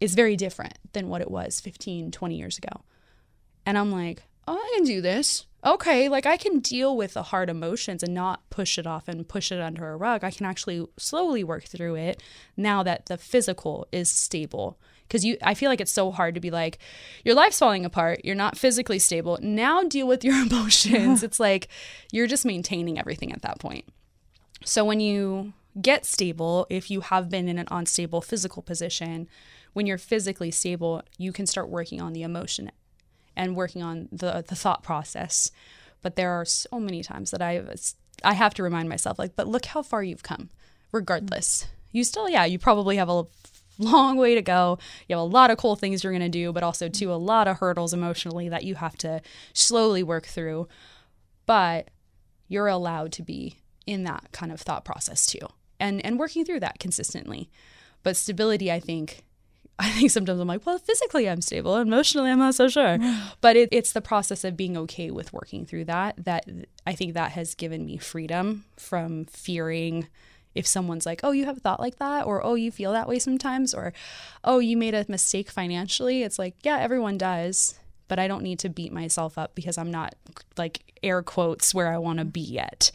is 0.00 0.14
very 0.14 0.34
different 0.36 0.78
than 0.94 1.08
what 1.08 1.20
it 1.20 1.30
was 1.30 1.60
15 1.60 2.10
20 2.10 2.34
years 2.34 2.56
ago. 2.58 2.82
And 3.66 3.76
i'm 3.76 3.92
like 3.92 4.22
oh 4.48 4.56
i 4.56 4.76
can 4.76 4.84
do 4.84 5.00
this. 5.02 5.46
Okay 5.66 6.08
like 6.08 6.24
i 6.24 6.38
can 6.38 6.60
deal 6.60 6.96
with 6.96 7.12
the 7.12 7.24
hard 7.24 7.50
emotions 7.50 8.02
and 8.02 8.14
not 8.14 8.48
push 8.48 8.78
it 8.78 8.86
off 8.86 9.06
and 9.06 9.28
push 9.28 9.52
it 9.52 9.60
under 9.60 9.90
a 9.90 9.96
rug. 9.96 10.24
I 10.24 10.30
can 10.30 10.46
actually 10.46 10.86
slowly 10.96 11.44
work 11.44 11.64
through 11.64 11.96
it 11.96 12.22
now 12.56 12.82
that 12.82 13.04
the 13.06 13.18
physical 13.18 13.86
is 13.92 14.08
stable 14.08 14.78
because 15.08 15.24
you 15.24 15.36
i 15.42 15.54
feel 15.54 15.70
like 15.70 15.80
it's 15.80 15.92
so 15.92 16.10
hard 16.10 16.34
to 16.34 16.40
be 16.40 16.50
like 16.50 16.78
your 17.24 17.34
life's 17.34 17.58
falling 17.58 17.84
apart. 17.84 18.20
You're 18.24 18.34
not 18.34 18.58
physically 18.58 18.98
stable. 18.98 19.38
Now 19.40 19.82
deal 19.82 20.06
with 20.06 20.24
your 20.24 20.34
emotions. 20.46 21.22
It's 21.24 21.40
like 21.40 21.68
you're 22.12 22.26
just 22.26 22.44
maintaining 22.44 22.98
everything 22.98 23.32
at 23.32 23.42
that 23.42 23.58
point. 23.58 23.86
So 24.64 24.84
when 24.84 25.00
you 25.00 25.52
get 25.80 26.06
stable 26.06 26.66
if 26.70 26.90
you 26.90 27.00
have 27.00 27.28
been 27.28 27.48
in 27.48 27.58
an 27.58 27.66
unstable 27.70 28.20
physical 28.20 28.62
position 28.62 29.26
when 29.72 29.86
you're 29.86 29.98
physically 29.98 30.52
stable 30.52 31.02
you 31.18 31.32
can 31.32 31.46
start 31.46 31.68
working 31.68 32.00
on 32.00 32.12
the 32.12 32.22
emotion 32.22 32.70
and 33.34 33.56
working 33.56 33.82
on 33.82 34.08
the 34.12 34.44
the 34.46 34.54
thought 34.54 34.82
process. 34.82 35.50
But 36.02 36.16
there 36.16 36.32
are 36.32 36.44
so 36.44 36.78
many 36.78 37.02
times 37.02 37.30
that 37.30 37.42
i 37.42 37.62
i 38.22 38.34
have 38.34 38.54
to 38.54 38.62
remind 38.62 38.88
myself 38.88 39.18
like 39.18 39.34
but 39.36 39.48
look 39.48 39.66
how 39.66 39.82
far 39.82 40.02
you've 40.02 40.22
come 40.22 40.50
regardless. 40.92 41.66
You 41.90 42.04
still 42.04 42.28
yeah 42.28 42.44
you 42.44 42.58
probably 42.58 42.96
have 42.96 43.08
a 43.08 43.24
long 43.78 44.16
way 44.16 44.34
to 44.34 44.42
go. 44.42 44.78
You 45.08 45.16
have 45.16 45.22
a 45.22 45.26
lot 45.26 45.50
of 45.50 45.58
cool 45.58 45.76
things 45.76 46.02
you're 46.02 46.12
going 46.12 46.22
to 46.22 46.28
do, 46.28 46.52
but 46.52 46.62
also 46.62 46.88
too 46.88 47.12
a 47.12 47.16
lot 47.16 47.48
of 47.48 47.58
hurdles 47.58 47.92
emotionally 47.92 48.48
that 48.48 48.64
you 48.64 48.76
have 48.76 48.96
to 48.98 49.20
slowly 49.52 50.02
work 50.02 50.26
through. 50.26 50.68
But 51.46 51.90
you're 52.48 52.68
allowed 52.68 53.12
to 53.12 53.22
be 53.22 53.58
in 53.86 54.04
that 54.04 54.28
kind 54.32 54.52
of 54.52 54.60
thought 54.60 54.84
process 54.84 55.26
too. 55.26 55.46
And 55.80 56.04
and 56.04 56.18
working 56.18 56.44
through 56.44 56.60
that 56.60 56.78
consistently. 56.78 57.50
But 58.02 58.16
stability, 58.16 58.70
I 58.70 58.80
think 58.80 59.24
I 59.78 59.90
think 59.90 60.10
sometimes 60.10 60.38
I'm 60.40 60.46
like, 60.46 60.64
well, 60.64 60.78
physically 60.78 61.28
I'm 61.28 61.40
stable, 61.40 61.76
emotionally 61.76 62.30
I'm 62.30 62.38
not 62.38 62.54
so 62.54 62.68
sure. 62.68 62.98
But 63.40 63.56
it, 63.56 63.68
it's 63.72 63.92
the 63.92 64.00
process 64.00 64.44
of 64.44 64.56
being 64.56 64.76
okay 64.76 65.10
with 65.10 65.32
working 65.32 65.66
through 65.66 65.86
that 65.86 66.14
that 66.24 66.46
I 66.86 66.94
think 66.94 67.14
that 67.14 67.32
has 67.32 67.54
given 67.54 67.84
me 67.84 67.96
freedom 67.96 68.64
from 68.76 69.24
fearing 69.24 70.06
if 70.54 70.66
someone's 70.66 71.06
like, 71.06 71.20
oh, 71.22 71.32
you 71.32 71.44
have 71.44 71.56
a 71.56 71.60
thought 71.60 71.80
like 71.80 71.96
that, 71.96 72.26
or 72.26 72.44
oh, 72.44 72.54
you 72.54 72.70
feel 72.70 72.92
that 72.92 73.08
way 73.08 73.18
sometimes, 73.18 73.74
or 73.74 73.92
oh, 74.44 74.58
you 74.58 74.76
made 74.76 74.94
a 74.94 75.04
mistake 75.08 75.50
financially, 75.50 76.22
it's 76.22 76.38
like, 76.38 76.54
yeah, 76.62 76.78
everyone 76.78 77.18
does, 77.18 77.78
but 78.08 78.18
I 78.18 78.28
don't 78.28 78.42
need 78.42 78.58
to 78.60 78.68
beat 78.68 78.92
myself 78.92 79.38
up 79.38 79.54
because 79.54 79.78
I'm 79.78 79.90
not 79.90 80.14
like 80.56 80.94
air 81.02 81.22
quotes 81.22 81.74
where 81.74 81.92
I 81.92 81.98
want 81.98 82.18
to 82.18 82.24
be 82.24 82.40
yet. 82.40 82.90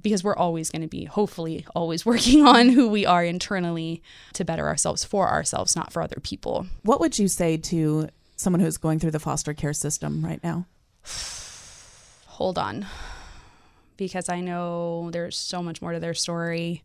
Because 0.00 0.24
we're 0.24 0.36
always 0.36 0.70
going 0.70 0.82
to 0.82 0.88
be, 0.88 1.04
hopefully, 1.04 1.66
always 1.74 2.06
working 2.06 2.46
on 2.46 2.68
who 2.70 2.88
we 2.88 3.06
are 3.06 3.24
internally 3.24 4.02
to 4.34 4.44
better 4.44 4.66
ourselves 4.66 5.04
for 5.04 5.28
ourselves, 5.28 5.76
not 5.76 5.92
for 5.92 6.02
other 6.02 6.20
people. 6.22 6.66
What 6.82 7.00
would 7.00 7.18
you 7.18 7.28
say 7.28 7.56
to 7.56 8.08
someone 8.36 8.60
who's 8.60 8.76
going 8.76 8.98
through 8.98 9.12
the 9.12 9.20
foster 9.20 9.54
care 9.54 9.72
system 9.72 10.24
right 10.24 10.42
now? 10.42 10.66
Hold 12.26 12.58
on. 12.58 12.86
Because 13.96 14.28
I 14.28 14.40
know 14.40 15.10
there's 15.12 15.36
so 15.36 15.62
much 15.62 15.80
more 15.80 15.92
to 15.92 16.00
their 16.00 16.14
story 16.14 16.82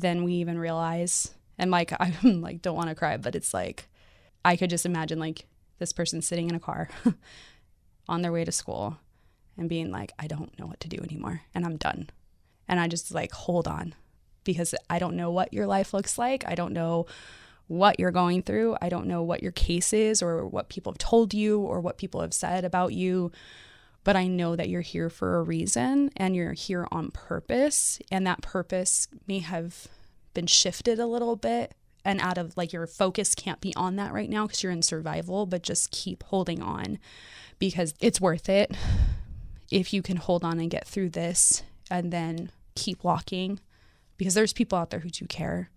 than 0.00 0.24
we 0.24 0.34
even 0.34 0.58
realize. 0.58 1.32
And 1.58 1.70
like 1.70 1.92
I'm 2.00 2.40
like 2.40 2.62
don't 2.62 2.76
want 2.76 2.88
to 2.88 2.94
cry, 2.94 3.16
but 3.16 3.34
it's 3.34 3.54
like 3.54 3.88
I 4.44 4.56
could 4.56 4.70
just 4.70 4.86
imagine 4.86 5.18
like 5.18 5.46
this 5.78 5.92
person 5.92 6.22
sitting 6.22 6.48
in 6.48 6.54
a 6.54 6.60
car 6.60 6.88
on 8.08 8.22
their 8.22 8.32
way 8.32 8.44
to 8.44 8.52
school 8.52 8.98
and 9.58 9.68
being 9.68 9.90
like, 9.90 10.12
I 10.18 10.26
don't 10.26 10.56
know 10.58 10.66
what 10.66 10.80
to 10.80 10.88
do 10.88 10.98
anymore 11.02 11.42
and 11.54 11.64
I'm 11.64 11.76
done. 11.76 12.10
And 12.68 12.80
I 12.80 12.88
just 12.88 13.12
like 13.12 13.32
hold 13.32 13.68
on 13.68 13.94
because 14.44 14.74
I 14.88 14.98
don't 14.98 15.16
know 15.16 15.30
what 15.30 15.52
your 15.52 15.66
life 15.66 15.92
looks 15.92 16.18
like. 16.18 16.44
I 16.46 16.54
don't 16.54 16.72
know 16.72 17.06
what 17.68 17.98
you're 17.98 18.12
going 18.12 18.42
through. 18.42 18.76
I 18.80 18.88
don't 18.88 19.06
know 19.06 19.22
what 19.22 19.42
your 19.42 19.52
case 19.52 19.92
is 19.92 20.22
or 20.22 20.46
what 20.46 20.68
people 20.68 20.92
have 20.92 20.98
told 20.98 21.34
you 21.34 21.60
or 21.60 21.80
what 21.80 21.98
people 21.98 22.20
have 22.20 22.34
said 22.34 22.64
about 22.64 22.92
you 22.92 23.32
but 24.06 24.14
I 24.14 24.28
know 24.28 24.54
that 24.54 24.68
you're 24.68 24.82
here 24.82 25.10
for 25.10 25.36
a 25.36 25.42
reason 25.42 26.12
and 26.16 26.36
you're 26.36 26.52
here 26.52 26.86
on 26.92 27.10
purpose. 27.10 27.98
And 28.08 28.24
that 28.24 28.40
purpose 28.40 29.08
may 29.26 29.40
have 29.40 29.88
been 30.32 30.46
shifted 30.46 31.00
a 31.00 31.08
little 31.08 31.34
bit 31.34 31.74
and 32.04 32.20
out 32.20 32.38
of 32.38 32.56
like 32.56 32.72
your 32.72 32.86
focus 32.86 33.34
can't 33.34 33.60
be 33.60 33.74
on 33.74 33.96
that 33.96 34.12
right 34.12 34.30
now 34.30 34.46
because 34.46 34.62
you're 34.62 34.70
in 34.70 34.82
survival, 34.82 35.44
but 35.44 35.64
just 35.64 35.90
keep 35.90 36.22
holding 36.22 36.62
on 36.62 37.00
because 37.58 37.94
it's 38.00 38.20
worth 38.20 38.48
it 38.48 38.76
if 39.72 39.92
you 39.92 40.02
can 40.02 40.18
hold 40.18 40.44
on 40.44 40.60
and 40.60 40.70
get 40.70 40.86
through 40.86 41.10
this 41.10 41.64
and 41.90 42.12
then 42.12 42.52
keep 42.76 43.02
walking 43.02 43.58
because 44.18 44.34
there's 44.34 44.52
people 44.52 44.78
out 44.78 44.90
there 44.90 45.00
who 45.00 45.10
do 45.10 45.26
care, 45.26 45.68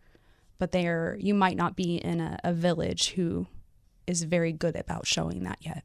but 0.60 0.72
they're 0.72 1.18
you 1.20 1.34
might 1.34 1.58
not 1.58 1.76
be 1.76 1.96
in 1.96 2.22
a, 2.22 2.38
a 2.44 2.54
village 2.54 3.10
who 3.14 3.48
is 4.06 4.22
very 4.22 4.52
good 4.52 4.76
about 4.76 5.08
showing 5.08 5.46
that 5.46 5.58
yet. 5.62 5.84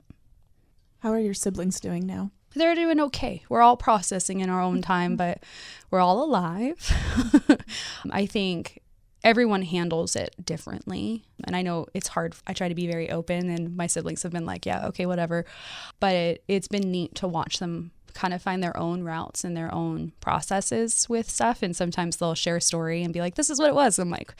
How 1.04 1.12
are 1.12 1.20
your 1.20 1.34
siblings 1.34 1.80
doing 1.80 2.06
now? 2.06 2.30
They're 2.54 2.74
doing 2.74 2.98
okay. 2.98 3.44
We're 3.50 3.60
all 3.60 3.76
processing 3.76 4.40
in 4.40 4.48
our 4.48 4.62
own 4.62 4.80
time, 4.94 5.16
but 5.16 5.42
we're 5.90 6.00
all 6.00 6.24
alive. 6.24 6.78
I 8.10 8.24
think 8.24 8.80
everyone 9.22 9.60
handles 9.60 10.16
it 10.16 10.34
differently. 10.42 11.22
And 11.44 11.54
I 11.54 11.60
know 11.60 11.88
it's 11.92 12.08
hard. 12.08 12.34
I 12.46 12.54
try 12.54 12.70
to 12.70 12.74
be 12.74 12.86
very 12.86 13.10
open, 13.10 13.50
and 13.50 13.76
my 13.76 13.86
siblings 13.86 14.22
have 14.22 14.32
been 14.32 14.46
like, 14.46 14.64
yeah, 14.64 14.86
okay, 14.86 15.04
whatever. 15.04 15.44
But 16.00 16.14
it, 16.14 16.44
it's 16.48 16.68
been 16.68 16.90
neat 16.90 17.14
to 17.16 17.28
watch 17.28 17.58
them 17.58 17.90
kind 18.14 18.32
of 18.32 18.40
find 18.40 18.62
their 18.62 18.76
own 18.78 19.02
routes 19.02 19.44
and 19.44 19.54
their 19.54 19.74
own 19.74 20.12
processes 20.22 21.06
with 21.06 21.28
stuff. 21.30 21.62
And 21.62 21.76
sometimes 21.76 22.16
they'll 22.16 22.34
share 22.34 22.56
a 22.56 22.62
story 22.62 23.02
and 23.02 23.12
be 23.12 23.20
like, 23.20 23.34
this 23.34 23.50
is 23.50 23.58
what 23.58 23.68
it 23.68 23.74
was. 23.74 23.98
I'm 23.98 24.08
like, 24.08 24.34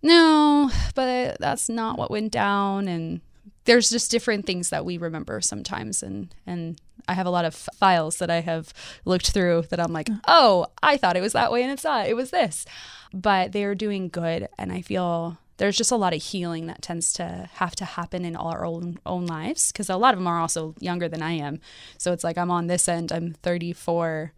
no, 0.00 0.70
but 0.94 1.38
that's 1.40 1.68
not 1.68 1.98
what 1.98 2.12
went 2.12 2.30
down. 2.30 2.86
And 2.86 3.20
there's 3.64 3.90
just 3.90 4.10
different 4.10 4.46
things 4.46 4.70
that 4.70 4.84
we 4.84 4.98
remember 4.98 5.40
sometimes 5.40 6.02
and 6.02 6.34
and 6.46 6.80
I 7.08 7.14
have 7.14 7.26
a 7.26 7.30
lot 7.30 7.44
of 7.44 7.54
files 7.54 8.18
that 8.18 8.30
I 8.30 8.40
have 8.40 8.72
looked 9.04 9.32
through 9.32 9.64
that 9.70 9.80
I'm 9.80 9.92
like, 9.92 10.08
"Oh, 10.28 10.66
I 10.82 10.96
thought 10.96 11.16
it 11.16 11.20
was 11.20 11.32
that 11.32 11.50
way 11.50 11.62
and 11.62 11.72
it's 11.72 11.82
not. 11.82 12.06
It 12.06 12.14
was 12.14 12.30
this." 12.30 12.64
But 13.12 13.52
they're 13.52 13.74
doing 13.74 14.08
good 14.08 14.48
and 14.56 14.72
I 14.72 14.82
feel 14.82 15.38
there's 15.56 15.76
just 15.76 15.90
a 15.92 15.96
lot 15.96 16.14
of 16.14 16.22
healing 16.22 16.66
that 16.66 16.82
tends 16.82 17.12
to 17.14 17.48
have 17.54 17.74
to 17.76 17.84
happen 17.84 18.24
in 18.24 18.36
our 18.36 18.64
own 18.64 18.98
own 19.04 19.26
lives 19.26 19.72
because 19.72 19.90
a 19.90 19.96
lot 19.96 20.14
of 20.14 20.18
them 20.18 20.26
are 20.26 20.40
also 20.40 20.74
younger 20.78 21.08
than 21.08 21.22
I 21.22 21.32
am. 21.32 21.60
So 21.98 22.12
it's 22.12 22.24
like 22.24 22.38
I'm 22.38 22.50
on 22.50 22.68
this 22.68 22.88
end, 22.88 23.12
I'm 23.12 23.32
34 23.42 24.32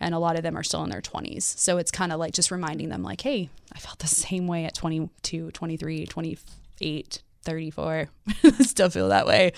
and 0.00 0.14
a 0.14 0.18
lot 0.18 0.36
of 0.36 0.42
them 0.42 0.56
are 0.56 0.62
still 0.62 0.84
in 0.84 0.90
their 0.90 1.00
20s. 1.00 1.42
So 1.42 1.78
it's 1.78 1.90
kind 1.90 2.12
of 2.12 2.18
like 2.18 2.34
just 2.34 2.50
reminding 2.50 2.88
them 2.88 3.02
like, 3.02 3.22
"Hey, 3.22 3.50
I 3.72 3.78
felt 3.78 3.98
the 3.98 4.06
same 4.06 4.46
way 4.46 4.64
at 4.64 4.74
22, 4.74 5.50
23, 5.50 6.06
28, 6.06 7.22
34 7.46 8.08
still 8.60 8.90
feel 8.90 9.08
that 9.08 9.26
way. 9.26 9.52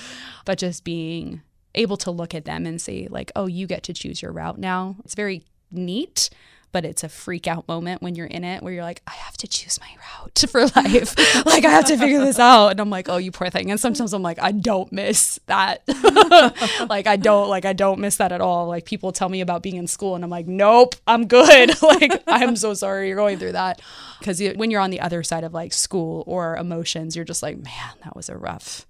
But 0.44 0.58
just 0.58 0.84
being 0.84 1.42
able 1.74 1.96
to 1.98 2.10
look 2.10 2.34
at 2.34 2.44
them 2.44 2.66
and 2.66 2.80
say 2.80 3.08
like 3.10 3.32
oh 3.34 3.46
you 3.46 3.66
get 3.66 3.82
to 3.84 3.92
choose 3.92 4.22
your 4.22 4.32
route 4.32 4.58
now. 4.58 4.96
It's 5.04 5.14
very 5.14 5.42
neat 5.72 6.30
but 6.70 6.84
it's 6.84 7.02
a 7.02 7.08
freak 7.08 7.46
out 7.46 7.66
moment 7.66 8.02
when 8.02 8.14
you're 8.14 8.26
in 8.26 8.44
it 8.44 8.62
where 8.62 8.72
you're 8.72 8.82
like, 8.82 9.02
I 9.06 9.12
have 9.12 9.36
to 9.38 9.48
choose 9.48 9.78
my 9.80 9.88
route 9.88 10.44
for 10.50 10.60
life. 10.62 11.16
like, 11.46 11.64
I 11.64 11.70
have 11.70 11.86
to 11.86 11.96
figure 11.96 12.20
this 12.20 12.38
out. 12.38 12.68
And 12.68 12.80
I'm 12.80 12.90
like, 12.90 13.08
oh, 13.08 13.16
you 13.16 13.30
poor 13.30 13.48
thing. 13.50 13.70
And 13.70 13.80
sometimes 13.80 14.12
I'm 14.12 14.22
like, 14.22 14.38
I 14.40 14.52
don't 14.52 14.90
miss 14.92 15.40
that. 15.46 15.82
like, 16.88 17.06
I 17.06 17.16
don't, 17.16 17.48
like, 17.48 17.64
I 17.64 17.72
don't 17.72 18.00
miss 18.00 18.16
that 18.16 18.32
at 18.32 18.40
all. 18.40 18.66
Like, 18.66 18.84
people 18.84 19.12
tell 19.12 19.28
me 19.28 19.40
about 19.40 19.62
being 19.62 19.76
in 19.76 19.86
school, 19.86 20.14
and 20.14 20.22
I'm 20.22 20.30
like, 20.30 20.46
nope, 20.46 20.94
I'm 21.06 21.26
good. 21.26 21.80
like, 21.82 22.22
I'm 22.26 22.56
so 22.56 22.74
sorry 22.74 23.08
you're 23.08 23.16
going 23.16 23.38
through 23.38 23.52
that. 23.52 23.80
Because 24.18 24.42
when 24.56 24.70
you're 24.70 24.80
on 24.80 24.90
the 24.90 25.00
other 25.00 25.22
side 25.22 25.44
of 25.44 25.54
like 25.54 25.72
school 25.72 26.24
or 26.26 26.56
emotions, 26.56 27.16
you're 27.16 27.24
just 27.24 27.42
like, 27.42 27.56
man, 27.56 27.92
that 28.04 28.16
was 28.16 28.28
a 28.28 28.36
rough. 28.36 28.86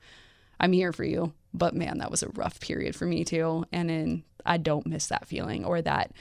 I'm 0.59 0.73
here 0.73 0.93
for 0.93 1.05
you. 1.05 1.33
But 1.55 1.75
man, 1.75 1.99
that 1.99 2.11
was 2.11 2.23
a 2.23 2.29
rough 2.31 2.61
period 2.61 2.95
for 2.95 3.07
me 3.07 3.25
too. 3.25 3.65
And 3.73 3.89
then 3.89 4.25
I 4.45 4.57
don't 4.59 4.87
miss 4.87 5.07
that 5.09 5.27
feeling 5.27 5.65
or 5.65 5.81
that 5.83 6.13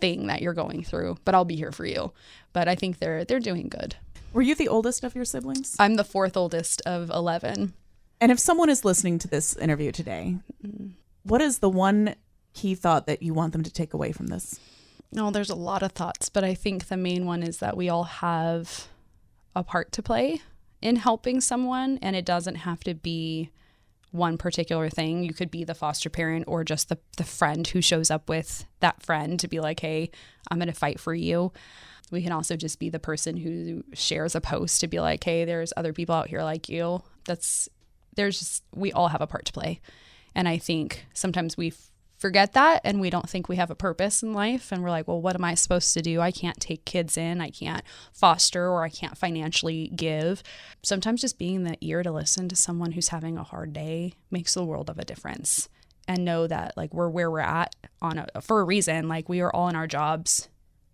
thing 0.00 0.26
that 0.26 0.42
you're 0.42 0.54
going 0.54 0.82
through, 0.84 1.16
but 1.24 1.34
I'll 1.34 1.44
be 1.44 1.56
here 1.56 1.72
for 1.72 1.86
you. 1.86 2.12
But 2.52 2.68
I 2.68 2.74
think 2.74 2.98
they're 2.98 3.24
they're 3.24 3.40
doing 3.40 3.68
good. 3.68 3.96
Were 4.32 4.42
you 4.42 4.54
the 4.54 4.68
oldest 4.68 5.04
of 5.04 5.14
your 5.14 5.24
siblings? 5.24 5.76
I'm 5.78 5.94
the 5.94 6.04
fourth 6.04 6.36
oldest 6.36 6.82
of 6.84 7.10
11. 7.10 7.72
And 8.20 8.32
if 8.32 8.38
someone 8.38 8.68
is 8.68 8.84
listening 8.84 9.18
to 9.20 9.28
this 9.28 9.56
interview 9.56 9.92
today, 9.92 10.36
what 11.22 11.40
is 11.40 11.58
the 11.58 11.70
one 11.70 12.14
key 12.54 12.74
thought 12.74 13.06
that 13.06 13.22
you 13.22 13.34
want 13.34 13.52
them 13.52 13.62
to 13.62 13.72
take 13.72 13.94
away 13.94 14.12
from 14.12 14.26
this? 14.26 14.58
No, 15.12 15.28
oh, 15.28 15.30
there's 15.30 15.50
a 15.50 15.54
lot 15.54 15.82
of 15.82 15.92
thoughts, 15.92 16.28
but 16.28 16.44
I 16.44 16.54
think 16.54 16.88
the 16.88 16.96
main 16.96 17.26
one 17.26 17.42
is 17.42 17.58
that 17.58 17.76
we 17.76 17.88
all 17.88 18.04
have 18.04 18.88
a 19.54 19.62
part 19.62 19.92
to 19.92 20.02
play 20.02 20.42
in 20.82 20.96
helping 20.96 21.40
someone, 21.40 21.98
and 22.02 22.14
it 22.14 22.24
doesn't 22.24 22.56
have 22.56 22.84
to 22.84 22.94
be 22.94 23.50
one 24.10 24.38
particular 24.38 24.88
thing. 24.88 25.22
You 25.24 25.32
could 25.32 25.50
be 25.50 25.64
the 25.64 25.74
foster 25.74 26.08
parent 26.08 26.44
or 26.46 26.64
just 26.64 26.88
the, 26.88 26.98
the 27.16 27.24
friend 27.24 27.66
who 27.66 27.80
shows 27.80 28.10
up 28.10 28.28
with 28.28 28.66
that 28.80 29.02
friend 29.02 29.38
to 29.40 29.48
be 29.48 29.60
like, 29.60 29.80
hey, 29.80 30.10
I'm 30.50 30.58
going 30.58 30.68
to 30.68 30.74
fight 30.74 31.00
for 31.00 31.14
you. 31.14 31.52
We 32.10 32.22
can 32.22 32.32
also 32.32 32.56
just 32.56 32.78
be 32.78 32.88
the 32.88 33.00
person 33.00 33.36
who 33.36 33.82
shares 33.92 34.34
a 34.34 34.40
post 34.40 34.80
to 34.80 34.88
be 34.88 35.00
like, 35.00 35.24
hey, 35.24 35.44
there's 35.44 35.72
other 35.76 35.92
people 35.92 36.14
out 36.14 36.28
here 36.28 36.42
like 36.42 36.68
you. 36.68 37.02
That's, 37.24 37.68
there's 38.14 38.38
just, 38.38 38.64
we 38.74 38.92
all 38.92 39.08
have 39.08 39.20
a 39.20 39.26
part 39.26 39.44
to 39.46 39.52
play. 39.52 39.80
And 40.34 40.48
I 40.48 40.58
think 40.58 41.06
sometimes 41.14 41.56
we 41.56 41.72
forget 42.18 42.52
that 42.54 42.80
and 42.84 43.00
we 43.00 43.10
don't 43.10 43.28
think 43.28 43.48
we 43.48 43.56
have 43.56 43.70
a 43.70 43.74
purpose 43.74 44.22
in 44.22 44.32
life. 44.32 44.72
And 44.72 44.82
we're 44.82 44.90
like, 44.90 45.08
well, 45.08 45.20
what 45.20 45.36
am 45.36 45.44
I 45.44 45.54
supposed 45.54 45.94
to 45.94 46.02
do? 46.02 46.20
I 46.20 46.30
can't 46.30 46.60
take 46.60 46.84
kids 46.84 47.16
in, 47.16 47.40
I 47.40 47.50
can't 47.50 47.82
foster, 48.12 48.68
or 48.68 48.84
I 48.84 48.88
can't 48.88 49.16
financially 49.16 49.88
give. 49.94 50.42
Sometimes 50.82 51.20
just 51.20 51.38
being 51.38 51.64
the 51.64 51.76
ear 51.80 52.02
to 52.02 52.10
listen 52.10 52.48
to 52.48 52.56
someone 52.56 52.92
who's 52.92 53.08
having 53.08 53.38
a 53.38 53.44
hard 53.44 53.72
day 53.72 54.14
makes 54.30 54.54
the 54.54 54.64
world 54.64 54.90
of 54.90 54.98
a 54.98 55.04
difference. 55.04 55.68
And 56.08 56.24
know 56.24 56.46
that 56.46 56.76
like 56.76 56.94
we're 56.94 57.08
where 57.08 57.30
we're 57.30 57.40
at 57.40 57.74
on 58.00 58.24
a, 58.32 58.40
for 58.40 58.60
a 58.60 58.64
reason. 58.64 59.08
Like 59.08 59.28
we 59.28 59.40
are 59.40 59.50
all 59.50 59.68
in 59.68 59.74
our 59.74 59.88
jobs 59.88 60.48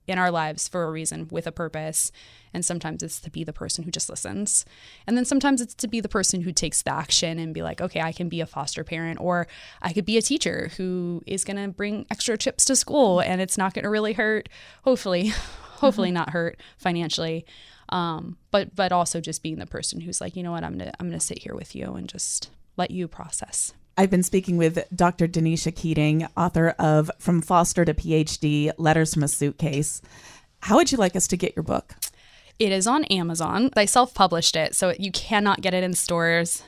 in 0.07 0.19
our 0.19 0.31
lives 0.31 0.69
for 0.69 0.85
a 0.85 0.91
reason 0.91 1.29
with 1.31 1.47
a 1.47 1.53
purpose. 1.53 2.11
And 2.53 2.65
sometimes 2.65 3.03
it's 3.03 3.21
to 3.21 3.31
be 3.31 3.45
the 3.45 3.53
person 3.53 3.85
who 3.85 3.91
just 3.91 4.11
listens. 4.11 4.65
And 5.07 5.17
then 5.17 5.25
sometimes 5.25 5.61
it's 5.61 5.75
to 5.77 5.89
be 5.89 6.01
the 6.01 6.09
person 6.09 6.43
who 6.43 6.53
takes 6.53 6.83
the 6.83 6.93
action 6.93 7.39
and 7.39 7.55
be 7.55 7.63
like, 7.63 7.81
okay, 7.81 8.01
I 8.01 8.13
can 8.13 8.29
be 8.29 8.41
a 8.41 8.47
foster 8.47 8.85
parent, 8.85 9.21
or 9.21 9.47
I 9.81 9.93
could 9.93 10.05
be 10.05 10.19
a 10.19 10.23
teacher 10.23 10.71
who 10.77 11.23
is 11.27 11.45
going 11.45 11.57
to 11.57 11.69
bring 11.69 12.07
extra 12.11 12.37
chips 12.37 12.65
to 12.67 12.77
school 12.77 13.21
and 13.21 13.41
it's 13.41 13.57
not 13.57 13.75
going 13.75 13.85
to 13.85 13.91
really 13.91 14.13
hurt, 14.13 14.49
hopefully, 14.85 15.29
hopefully 15.77 16.11
not 16.11 16.31
hurt 16.31 16.61
financially. 16.77 17.47
Um, 17.89 18.39
but 18.51 18.75
but 18.75 18.91
also 18.91 19.21
just 19.21 19.43
being 19.43 19.59
the 19.59 19.67
person 19.67 20.01
who's 20.01 20.21
like, 20.21 20.35
you 20.35 20.43
know 20.43 20.53
what, 20.53 20.65
I'm 20.65 20.79
gonna 20.79 20.93
I'm 20.99 21.09
gonna 21.09 21.21
sit 21.21 21.41
here 21.41 21.55
with 21.55 21.75
you 21.77 21.93
and 21.93 22.09
just 22.09 22.51
let 22.79 22.91
you 22.91 23.07
process. 23.07 23.75
I've 24.03 24.11
been 24.11 24.25
speaking 24.25 24.57
with 24.57 24.85
Dr. 24.93 25.29
Danisha 25.29 25.73
Keating, 25.73 26.27
author 26.37 26.71
of 26.77 27.09
From 27.21 27.41
Foster 27.41 27.85
to 27.85 27.95
PhD 27.95 28.73
Letters 28.77 29.15
from 29.15 29.23
a 29.23 29.29
Suitcase. 29.29 30.03
How 30.59 30.75
would 30.75 30.91
you 30.91 30.99
like 30.99 31.15
us 31.15 31.29
to 31.29 31.37
get 31.37 31.55
your 31.55 31.63
book? 31.63 31.95
It 32.59 32.73
is 32.73 32.89
on 32.89 33.05
Amazon. 33.05 33.71
I 33.77 33.85
self 33.85 34.13
published 34.13 34.57
it, 34.57 34.75
so 34.75 34.93
you 34.99 35.13
cannot 35.13 35.61
get 35.61 35.73
it 35.73 35.85
in 35.85 35.95
stores 35.95 36.65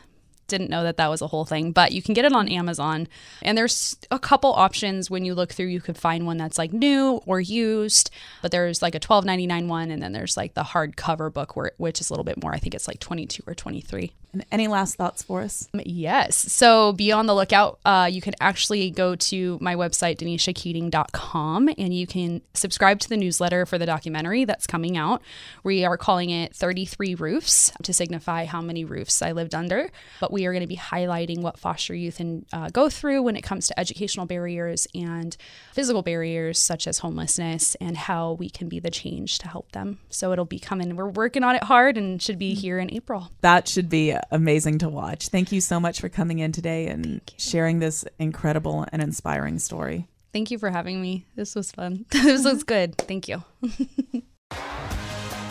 didn't 0.47 0.69
know 0.69 0.85
that 0.85 0.99
that 0.99 1.09
was 1.09 1.23
a 1.23 1.27
whole 1.27 1.47
thing, 1.47 1.73
but 1.73 1.91
you 1.91 2.03
can 2.03 2.13
get 2.13 2.27
it 2.27 2.33
on 2.35 2.49
Amazon. 2.49 3.09
And 3.41 3.57
there's 3.57 3.97
a 4.11 4.19
couple 4.19 4.53
options 4.53 5.11
when 5.11 5.25
you 5.25 5.35
look 5.35 5.51
through. 5.51 5.69
You 5.69 5.81
could 5.81 5.97
find 5.97 6.27
one 6.27 6.37
that's 6.37 6.59
like 6.59 6.71
new 6.71 7.23
or 7.25 7.41
used, 7.41 8.11
but 8.43 8.51
there's 8.53 8.83
like 8.83 8.95
a 8.95 9.01
$12.99 9.01 9.69
one, 9.69 9.91
and 9.91 10.03
then 10.03 10.13
there's 10.13 10.37
like 10.37 10.53
the 10.53 10.63
hardcover 10.63 11.33
book, 11.33 11.57
which 11.79 11.99
is 11.99 12.11
a 12.11 12.13
little 12.13 12.25
bit 12.25 12.43
more. 12.43 12.55
I 12.55 12.59
think 12.59 12.75
it's 12.75 12.87
like 12.87 13.01
22 13.01 13.43
or 13.47 13.55
23. 13.55 14.13
Any 14.51 14.69
last 14.69 14.97
thoughts 14.97 15.23
for 15.23 15.43
us? 15.43 15.69
Yes. 15.73 16.37
So 16.53 16.93
be 16.93 17.13
on 17.13 17.27
the 17.27 17.35
lookout. 17.35 17.79
Uh, 17.85 18.09
you 18.11 18.21
can 18.21 18.35
actually 18.41 18.91
go 18.91 19.17
to 19.17 19.59
my 19.61 19.75
website, 19.75 20.19
danishakeating.com, 20.19 21.71
and 21.79 21.95
you 21.95 22.07
can 22.07 22.43
subscribe 22.55 23.01
to 23.01 23.09
the 23.09 23.17
newsletter 23.17 23.67
for 23.67 23.79
the 23.79 23.87
documentary 23.87 24.45
that's 24.45 24.67
coming 24.67 24.97
out. 24.97 25.23
We 25.63 25.85
are 25.85 25.97
calling 25.97 26.31
it 26.31 26.55
33 26.55 27.15
Roofs 27.15 27.73
to 27.83 27.93
signify 27.93 28.45
how 28.45 28.61
many 28.61 28.85
roofs 28.85 29.23
I 29.23 29.33
lived 29.33 29.55
under. 29.55 29.91
But 30.21 30.33
we 30.33 30.47
are 30.47 30.53
going 30.53 30.63
to 30.63 30.67
be 30.67 30.77
highlighting 30.77 31.41
what 31.41 31.59
foster 31.59 31.95
youth 31.95 32.21
and 32.21 32.47
uh, 32.53 32.71
go 32.71 32.89
through 32.89 33.23
when 33.23 33.37
it 33.37 33.43
comes 33.43 33.67
to 33.69 33.79
educational 33.79 34.27
barriers 34.27 34.87
and 34.95 35.37
physical 35.73 36.03
barriers 36.03 36.61
such 36.61 36.87
as 36.87 36.99
homelessness 36.99 37.75
and 37.77 37.97
how 37.97 38.33
we 38.33 38.51
can 38.51 38.69
be 38.69 38.79
the 38.79 38.91
change 38.91 39.39
to 39.39 39.49
help 39.49 39.73
them. 39.73 39.99
So 40.09 40.33
it'll 40.33 40.45
be 40.45 40.59
coming. 40.59 40.97
We're 40.97 41.09
working 41.09 41.43
on 41.43 41.55
it 41.55 41.65
hard 41.65 41.97
and 41.97 42.21
should 42.21 42.39
be 42.39 42.55
here 42.55 42.79
in 42.79 42.93
April. 42.93 43.31
That 43.41 43.69
should 43.69 43.89
be 43.89 44.17
amazing 44.31 44.79
to 44.79 44.89
watch. 44.89 45.29
Thank 45.29 45.53
you 45.53 45.61
so 45.61 45.79
much 45.81 46.01
for 46.01 46.09
coming 46.09 46.39
in 46.39 46.53
today 46.53 46.87
and 46.87 47.21
sharing 47.37 47.79
this 47.79 48.05
incredible 48.19 48.87
and 48.93 49.03
inspiring 49.03 49.59
story. 49.59 50.09
Thank 50.33 50.51
you 50.51 50.59
for 50.59 50.71
having 50.71 51.01
me. 51.01 51.27
This 51.37 51.55
was 51.55 51.71
fun. 51.71 52.07
this 52.11 52.45
was 52.45 52.65
good. 52.65 52.97
Thank 52.99 53.29
you. 53.29 53.45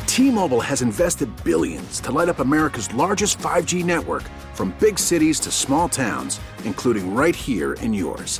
T-Mobile 0.08 0.62
has 0.62 0.82
invested 0.84 1.30
billions 1.44 2.00
to 2.02 2.12
light 2.12 2.30
up 2.30 2.40
America's 2.40 2.94
largest 2.94 3.40
5G 3.40 3.84
network 3.84 4.24
from 4.54 4.76
big 4.80 5.00
cities 5.00 5.40
to 5.40 5.52
small 5.52 5.90
towns, 5.90 6.40
including 6.66 7.16
right 7.16 7.36
here 7.36 7.74
in 7.74 7.94
yours. 7.94 8.40